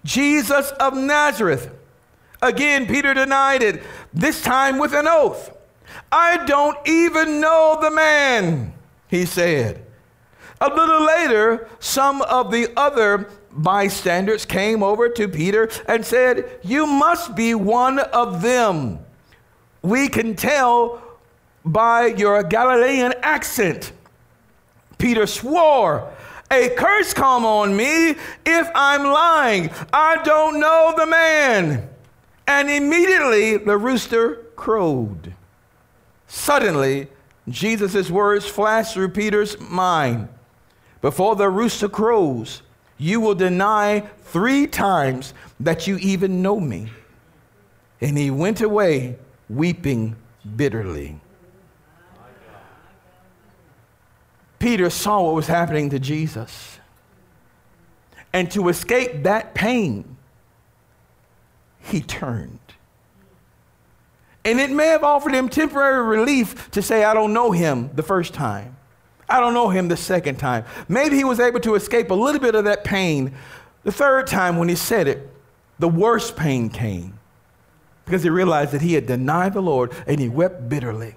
Jesus 0.05 0.71
of 0.73 0.97
Nazareth. 0.97 1.71
Again, 2.43 2.87
Peter 2.87 3.15
denied 3.15 3.63
it, 3.63 3.83
this 4.13 4.43
time 4.43 4.79
with 4.79 4.93
an 4.93 5.07
oath. 5.09 5.57
I 6.13 6.45
don't 6.45 6.77
even 6.87 7.41
know 7.41 7.79
the 7.81 7.91
man, 7.91 8.75
he 9.09 9.25
said. 9.25 9.85
A 10.61 10.69
little 10.69 11.05
later, 11.05 11.69
some 11.81 12.23
of 12.23 12.51
the 12.51 12.73
other 12.77 13.29
bystanders 13.51 14.45
came 14.45 14.83
over 14.83 15.09
to 15.09 15.29
Peter 15.29 15.71
and 15.89 16.05
said, 16.05 16.59
You 16.63 16.87
must 16.87 17.35
be 17.35 17.55
one 17.55 17.99
of 17.99 18.43
them. 18.43 18.99
We 19.83 20.09
can 20.09 20.37
tell 20.37 21.03
by 21.65 22.07
your 22.07 22.43
Galilean 22.43 23.15
accent. 23.23 23.93
Peter 24.99 25.27
swore, 25.27 26.14
A 26.55 26.69
curse 26.69 27.13
come 27.13 27.45
on 27.45 27.77
me 27.77 28.11
if 28.47 28.71
I'm 28.77 29.03
lying. 29.03 29.71
I 29.93 30.23
don't 30.23 30.61
know 30.61 30.95
the 30.97 31.05
man. 31.05 31.89
And 32.47 32.71
immediately 32.71 33.57
the 33.57 33.77
rooster 33.77 34.37
crowed. 34.55 35.35
Suddenly, 36.29 37.09
Jesus' 37.49 38.09
words 38.09 38.47
flashed 38.47 38.95
through 38.95 39.09
Peter's 39.09 39.59
mind. 39.59 40.29
Before 41.01 41.35
the 41.35 41.51
rooster 41.51 41.89
crows, 41.89 42.63
you 42.99 43.21
will 43.21 43.35
deny 43.35 44.05
three 44.23 44.69
times 44.69 45.35
that 45.59 45.89
you 45.89 45.97
even 45.97 46.41
know 46.41 46.61
me. 46.61 46.89
And 48.01 48.17
he 48.17 48.31
went 48.31 48.61
away 48.61 49.19
weeping 49.49 50.15
bitterly. 50.55 51.19
Peter 54.65 54.89
saw 54.89 55.21
what 55.21 55.35
was 55.35 55.47
happening 55.47 55.91
to 55.91 55.99
Jesus. 55.99 56.79
And 58.33 58.51
to 58.53 58.71
escape 58.71 59.25
that 59.25 59.53
pain, 59.55 60.17
he 61.81 62.01
turned. 62.01 62.59
And 64.43 64.59
it 64.59 64.71
may 64.71 64.87
have 64.87 65.05
offered 65.05 65.35
him 65.35 65.51
temporary 65.51 66.03
relief 66.03 66.71
to 66.71 66.81
say, 66.81 67.05
I 67.05 67.13
don't 67.13 67.35
know 67.35 67.51
him 67.53 67.91
the 67.95 68.03
first 68.03 68.33
time. 68.33 68.79
I 69.29 69.39
don't 69.39 69.53
know 69.53 69.69
him 69.69 69.89
the 69.89 69.99
second 69.99 70.39
time. 70.39 70.65
Maybe 70.89 71.17
he 71.17 71.25
was 71.25 71.41
able 71.41 71.61
to 71.61 71.75
escape 71.75 72.11
a 72.11 72.15
little 72.15 72.41
bit 72.41 72.55
of 72.55 72.65
that 72.65 72.85
pain. 72.85 73.35
The 73.83 73.93
third 73.93 74.27
time, 74.27 74.57
when 74.57 74.71
he 74.71 74.77
said 74.77 75.09
it, 75.09 75.31
the 75.79 75.89
worst 75.89 76.37
pain 76.37 76.71
came 76.71 77.19
because 78.07 78.23
he 78.23 78.31
realized 78.31 78.73
that 78.73 78.81
he 78.81 78.95
had 78.95 79.05
denied 79.05 79.53
the 79.53 79.61
Lord 79.61 79.93
and 80.07 80.19
he 80.19 80.31
wept 80.31 80.71
bitterly. 80.71 81.17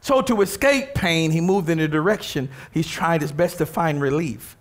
So, 0.00 0.22
to 0.22 0.42
escape 0.42 0.94
pain, 0.94 1.30
he 1.32 1.40
moved 1.40 1.68
in 1.68 1.80
a 1.80 1.88
direction 1.88 2.48
he's 2.72 2.88
tried 2.88 3.20
his 3.20 3.32
best 3.32 3.58
to 3.58 3.66
find 3.66 4.00
relief. 4.00 4.56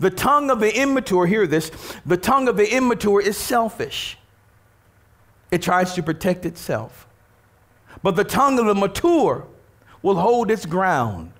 The 0.00 0.10
tongue 0.10 0.50
of 0.50 0.60
the 0.60 0.76
immature, 0.76 1.26
hear 1.26 1.46
this, 1.46 1.70
the 2.04 2.16
tongue 2.16 2.48
of 2.48 2.56
the 2.56 2.74
immature 2.74 3.20
is 3.20 3.36
selfish. 3.36 4.18
It 5.50 5.62
tries 5.62 5.94
to 5.94 6.02
protect 6.02 6.44
itself. 6.44 7.06
But 8.02 8.16
the 8.16 8.24
tongue 8.24 8.58
of 8.58 8.66
the 8.66 8.74
mature 8.74 9.46
will 10.02 10.16
hold 10.16 10.50
its 10.50 10.66
ground. 10.66 11.32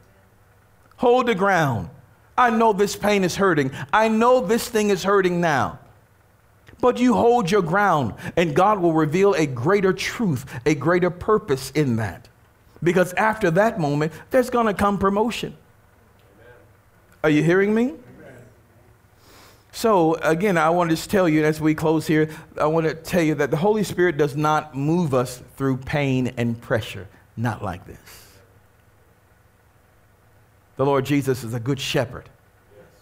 Hold 0.98 1.26
the 1.26 1.34
ground. 1.34 1.90
I 2.38 2.50
know 2.50 2.72
this 2.72 2.96
pain 2.96 3.24
is 3.24 3.36
hurting. 3.36 3.72
I 3.92 4.08
know 4.08 4.40
this 4.40 4.68
thing 4.68 4.90
is 4.90 5.02
hurting 5.02 5.40
now. 5.40 5.78
But 6.80 6.98
you 6.98 7.14
hold 7.14 7.50
your 7.50 7.62
ground, 7.62 8.14
and 8.36 8.54
God 8.54 8.80
will 8.80 8.92
reveal 8.92 9.32
a 9.34 9.46
greater 9.46 9.92
truth, 9.92 10.44
a 10.66 10.74
greater 10.74 11.10
purpose 11.10 11.70
in 11.70 11.96
that. 11.96 12.28
Because 12.82 13.12
after 13.14 13.50
that 13.52 13.80
moment, 13.80 14.12
there's 14.30 14.50
going 14.50 14.66
to 14.66 14.74
come 14.74 14.98
promotion. 14.98 15.56
Amen. 16.34 16.54
Are 17.24 17.30
you 17.30 17.42
hearing 17.42 17.74
me? 17.74 17.84
Amen. 17.84 17.98
So, 19.72 20.14
again, 20.16 20.58
I 20.58 20.70
want 20.70 20.90
to 20.90 20.96
just 20.96 21.10
tell 21.10 21.28
you 21.28 21.44
as 21.44 21.60
we 21.60 21.74
close 21.74 22.06
here, 22.06 22.30
I 22.60 22.66
want 22.66 22.86
to 22.86 22.94
tell 22.94 23.22
you 23.22 23.34
that 23.36 23.50
the 23.50 23.56
Holy 23.56 23.84
Spirit 23.84 24.16
does 24.16 24.36
not 24.36 24.74
move 24.74 25.14
us 25.14 25.42
through 25.56 25.78
pain 25.78 26.32
and 26.36 26.60
pressure. 26.60 27.08
Not 27.36 27.62
like 27.62 27.86
this. 27.86 27.98
The 30.76 30.84
Lord 30.84 31.06
Jesus 31.06 31.44
is 31.44 31.54
a 31.54 31.60
good 31.60 31.80
shepherd. 31.80 32.28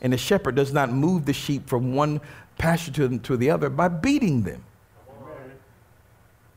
And 0.00 0.12
the 0.12 0.18
shepherd 0.18 0.54
does 0.54 0.72
not 0.72 0.92
move 0.92 1.24
the 1.24 1.32
sheep 1.32 1.68
from 1.68 1.94
one 1.94 2.20
pasture 2.58 2.92
to, 2.92 3.18
to 3.18 3.36
the 3.36 3.50
other 3.50 3.68
by 3.68 3.88
beating 3.88 4.42
them. 4.42 4.64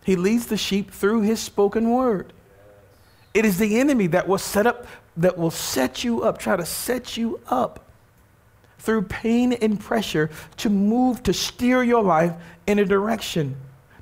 He 0.04 0.16
leads 0.16 0.48
the 0.48 0.58
sheep 0.58 0.92
through 0.92 1.22
his 1.22 1.40
spoken 1.40 1.90
word. 1.90 2.32
It 3.38 3.46
is 3.46 3.60
the 3.60 3.80
enemy 3.80 4.08
that 4.08 4.28
will 4.28 4.40
set 4.40 4.66
up, 4.66 4.88
that 5.16 5.38
will 5.38 5.52
set 5.52 6.04
you 6.04 6.24
up, 6.24 6.40
try 6.40 6.56
to 6.56 6.66
set 6.66 7.18
you 7.18 7.40
up 7.48 7.86
through 8.80 9.04
pain 9.04 9.54
and 9.54 9.80
pressure 9.80 10.32
to 10.58 10.72
move, 10.72 11.22
to 11.22 11.34
steer 11.34 11.84
your 11.84 12.02
life 12.02 12.34
in 12.66 12.80
a 12.80 12.86
direction, 12.86 13.56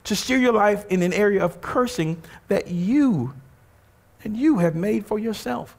to 0.05 0.15
steer 0.15 0.37
your 0.37 0.53
life 0.53 0.85
in 0.87 1.01
an 1.01 1.11
area 1.11 1.43
of 1.43 1.59
cursing 1.59 2.23
that 2.47 2.69
you 2.69 3.33
and 4.23 4.37
you 4.37 4.59
have 4.59 4.73
made 4.73 5.05
for 5.05 5.19
yourself. 5.19 5.75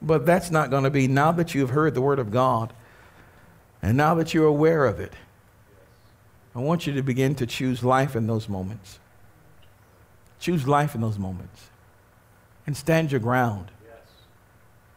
But 0.00 0.24
that's 0.24 0.52
not 0.52 0.70
going 0.70 0.84
to 0.84 0.90
be 0.90 1.08
now 1.08 1.32
that 1.32 1.56
you've 1.56 1.70
heard 1.70 1.94
the 1.94 2.00
word 2.00 2.20
of 2.20 2.30
God 2.30 2.72
and 3.82 3.96
now 3.96 4.14
that 4.14 4.32
you're 4.32 4.46
aware 4.46 4.86
of 4.86 5.00
it. 5.00 5.12
I 6.54 6.60
want 6.60 6.86
you 6.86 6.92
to 6.92 7.02
begin 7.02 7.34
to 7.34 7.46
choose 7.46 7.82
life 7.82 8.14
in 8.14 8.28
those 8.28 8.48
moments. 8.48 9.00
Choose 10.40 10.66
life 10.66 10.94
in 10.94 11.00
those 11.00 11.18
moments. 11.18 11.68
And 12.66 12.76
stand 12.76 13.12
your 13.12 13.20
ground. 13.20 13.70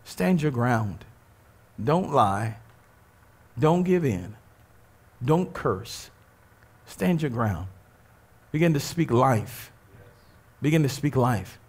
Stand 0.06 0.42
your 0.42 0.52
ground. 0.52 1.06
Don't 1.82 2.12
lie. 2.12 2.58
Don't 3.60 3.84
give 3.84 4.04
in. 4.06 4.36
Don't 5.24 5.54
curse. 5.54 6.10
Stand 6.86 7.22
your 7.22 7.32
ground. 7.32 7.68
Begin 8.52 8.74
to 8.74 8.80
speak 8.80 9.12
life. 9.12 9.72
Begin 10.62 10.84
to 10.84 10.90
speak 10.90 11.16
life. 11.16 11.60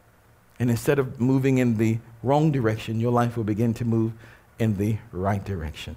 And 0.58 0.70
instead 0.70 0.98
of 0.98 1.20
moving 1.20 1.58
in 1.58 1.76
the 1.76 1.98
wrong 2.22 2.52
direction, 2.52 3.00
your 3.00 3.12
life 3.12 3.36
will 3.36 3.44
begin 3.44 3.74
to 3.74 3.84
move 3.84 4.12
in 4.58 4.76
the 4.76 4.98
right 5.10 5.44
direction. 5.44 5.96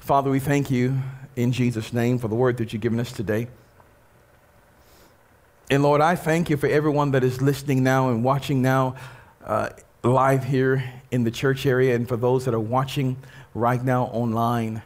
Father, 0.00 0.30
we 0.30 0.40
thank 0.40 0.70
you 0.70 0.98
in 1.36 1.52
Jesus' 1.52 1.92
name 1.92 2.18
for 2.18 2.28
the 2.28 2.34
word 2.34 2.56
that 2.56 2.72
you've 2.72 2.82
given 2.82 3.00
us 3.00 3.12
today. 3.12 3.48
And 5.70 5.82
Lord, 5.82 6.00
I 6.00 6.16
thank 6.16 6.48
you 6.48 6.56
for 6.56 6.66
everyone 6.66 7.10
that 7.10 7.22
is 7.22 7.42
listening 7.42 7.82
now 7.82 8.08
and 8.08 8.24
watching 8.24 8.62
now 8.62 8.96
uh, 9.44 9.68
live 10.02 10.44
here 10.44 10.82
in 11.10 11.24
the 11.24 11.30
church 11.30 11.66
area, 11.66 11.94
and 11.94 12.08
for 12.08 12.16
those 12.16 12.46
that 12.46 12.54
are 12.54 12.60
watching 12.60 13.18
right 13.52 13.82
now 13.82 14.04
online, 14.04 14.80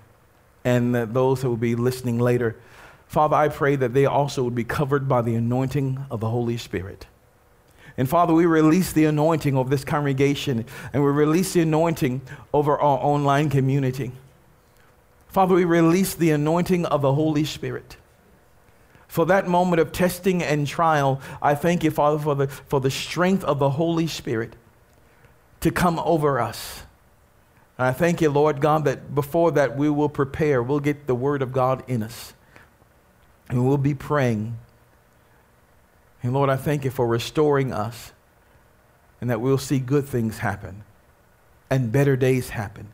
and 0.64 0.92
those 0.92 1.42
that 1.42 1.48
will 1.48 1.56
be 1.56 1.76
listening 1.76 2.18
later. 2.18 2.56
Father, 3.06 3.36
I 3.36 3.48
pray 3.48 3.76
that 3.76 3.94
they 3.94 4.06
also 4.06 4.42
would 4.42 4.56
be 4.56 4.64
covered 4.64 5.08
by 5.08 5.22
the 5.22 5.36
anointing 5.36 6.04
of 6.10 6.18
the 6.18 6.30
Holy 6.30 6.56
Spirit. 6.56 7.06
And 7.96 8.08
Father, 8.08 8.32
we 8.32 8.46
release 8.46 8.92
the 8.92 9.04
anointing 9.04 9.56
of 9.56 9.70
this 9.70 9.84
congregation 9.84 10.64
and 10.92 11.04
we 11.04 11.10
release 11.10 11.52
the 11.52 11.60
anointing 11.60 12.22
over 12.54 12.72
our 12.78 12.98
online 12.98 13.50
community. 13.50 14.12
Father, 15.28 15.54
we 15.54 15.64
release 15.64 16.14
the 16.14 16.30
anointing 16.30 16.86
of 16.86 17.02
the 17.02 17.12
Holy 17.12 17.44
Spirit. 17.44 17.98
For 19.12 19.26
that 19.26 19.46
moment 19.46 19.80
of 19.80 19.92
testing 19.92 20.42
and 20.42 20.66
trial, 20.66 21.20
I 21.42 21.54
thank 21.54 21.84
you, 21.84 21.90
Father, 21.90 22.18
for 22.18 22.34
the, 22.34 22.46
for 22.48 22.80
the 22.80 22.90
strength 22.90 23.44
of 23.44 23.58
the 23.58 23.68
Holy 23.68 24.06
Spirit 24.06 24.56
to 25.60 25.70
come 25.70 25.98
over 25.98 26.40
us. 26.40 26.82
And 27.76 27.86
I 27.86 27.92
thank 27.92 28.22
you, 28.22 28.30
Lord 28.30 28.62
God, 28.62 28.86
that 28.86 29.14
before 29.14 29.50
that 29.52 29.76
we 29.76 29.90
will 29.90 30.08
prepare, 30.08 30.62
we'll 30.62 30.80
get 30.80 31.06
the 31.06 31.14
Word 31.14 31.42
of 31.42 31.52
God 31.52 31.84
in 31.86 32.02
us. 32.02 32.32
And 33.50 33.66
we'll 33.66 33.76
be 33.76 33.94
praying 33.94 34.56
and 36.22 36.32
Lord, 36.32 36.50
I 36.50 36.56
thank 36.56 36.84
you 36.84 36.90
for 36.90 37.06
restoring 37.06 37.72
us 37.72 38.12
and 39.20 39.28
that 39.30 39.40
we'll 39.40 39.58
see 39.58 39.78
good 39.80 40.06
things 40.06 40.38
happen 40.38 40.84
and 41.68 41.90
better 41.90 42.16
days 42.16 42.50
happen. 42.50 42.88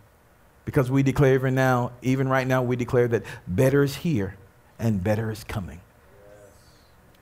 Because 0.64 0.90
we 0.90 1.02
declare 1.02 1.34
even 1.34 1.54
now, 1.54 1.92
even 2.02 2.28
right 2.28 2.46
now, 2.46 2.62
we 2.62 2.76
declare 2.76 3.08
that 3.08 3.22
better 3.46 3.82
is 3.82 3.96
here 3.96 4.36
and 4.78 5.02
better 5.02 5.30
is 5.30 5.44
coming. 5.44 5.80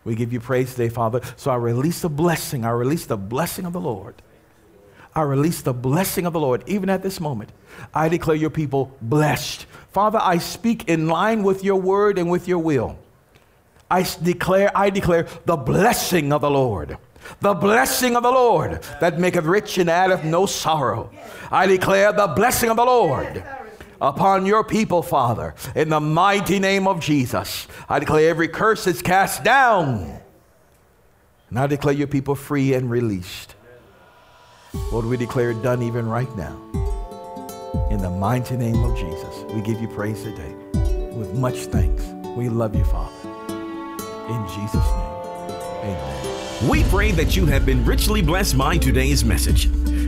We 0.06 0.14
give 0.14 0.32
you 0.32 0.38
praise 0.38 0.70
today, 0.70 0.88
Father. 0.88 1.20
So 1.34 1.50
I 1.50 1.56
release 1.56 2.00
the 2.00 2.08
blessing. 2.08 2.64
I 2.64 2.70
release 2.70 3.06
the 3.06 3.16
blessing 3.16 3.66
of 3.66 3.72
the 3.72 3.80
Lord. 3.80 4.14
I 5.16 5.22
release 5.22 5.62
the 5.62 5.74
blessing 5.74 6.26
of 6.26 6.32
the 6.32 6.38
Lord 6.38 6.62
even 6.68 6.88
at 6.88 7.02
this 7.02 7.18
moment. 7.18 7.50
I 7.92 8.08
declare 8.08 8.36
your 8.36 8.50
people 8.50 8.96
blessed. 9.02 9.66
Father, 9.90 10.20
I 10.22 10.38
speak 10.38 10.88
in 10.88 11.08
line 11.08 11.42
with 11.42 11.64
your 11.64 11.80
word 11.80 12.18
and 12.18 12.30
with 12.30 12.46
your 12.46 12.60
will. 12.60 12.96
I 13.90 14.06
declare, 14.22 14.70
I 14.76 14.90
declare 14.90 15.26
the 15.44 15.56
blessing 15.56 16.32
of 16.32 16.42
the 16.42 16.50
Lord. 16.50 16.98
The 17.40 17.54
blessing 17.54 18.14
of 18.14 18.22
the 18.22 18.30
Lord 18.30 18.84
that 19.00 19.18
maketh 19.18 19.44
rich 19.44 19.76
and 19.76 19.90
addeth 19.90 20.22
no 20.22 20.46
sorrow. 20.46 21.10
I 21.50 21.66
declare 21.66 22.12
the 22.12 22.28
blessing 22.28 22.70
of 22.70 22.76
the 22.76 22.84
Lord 22.84 23.42
upon 24.00 24.46
your 24.46 24.64
people, 24.64 25.02
Father, 25.02 25.54
in 25.74 25.88
the 25.88 26.00
mighty 26.00 26.58
name 26.58 26.86
of 26.86 27.00
Jesus. 27.00 27.66
I 27.88 27.98
declare 27.98 28.28
every 28.28 28.48
curse 28.48 28.86
is 28.86 29.02
cast 29.02 29.44
down. 29.44 30.20
And 31.50 31.58
I 31.58 31.66
declare 31.66 31.94
your 31.94 32.08
people 32.08 32.34
free 32.34 32.74
and 32.74 32.90
released. 32.90 33.54
Lord, 34.92 35.06
we 35.06 35.16
declare 35.16 35.50
it 35.50 35.62
done 35.62 35.82
even 35.82 36.08
right 36.08 36.34
now. 36.36 36.60
In 37.90 37.98
the 37.98 38.10
mighty 38.10 38.56
name 38.56 38.82
of 38.82 38.96
Jesus, 38.96 39.44
we 39.52 39.60
give 39.62 39.80
you 39.80 39.88
praise 39.88 40.22
today 40.22 40.54
with 41.12 41.34
much 41.34 41.66
thanks. 41.66 42.04
We 42.36 42.48
love 42.48 42.74
you, 42.74 42.84
Father. 42.84 43.14
In 44.28 44.46
Jesus' 44.48 44.74
name, 44.74 45.54
amen. 45.82 46.68
We 46.68 46.82
pray 46.84 47.12
that 47.12 47.36
you 47.36 47.46
have 47.46 47.64
been 47.64 47.84
richly 47.84 48.22
blessed 48.22 48.58
by 48.58 48.76
today's 48.78 49.24
message. 49.24 49.70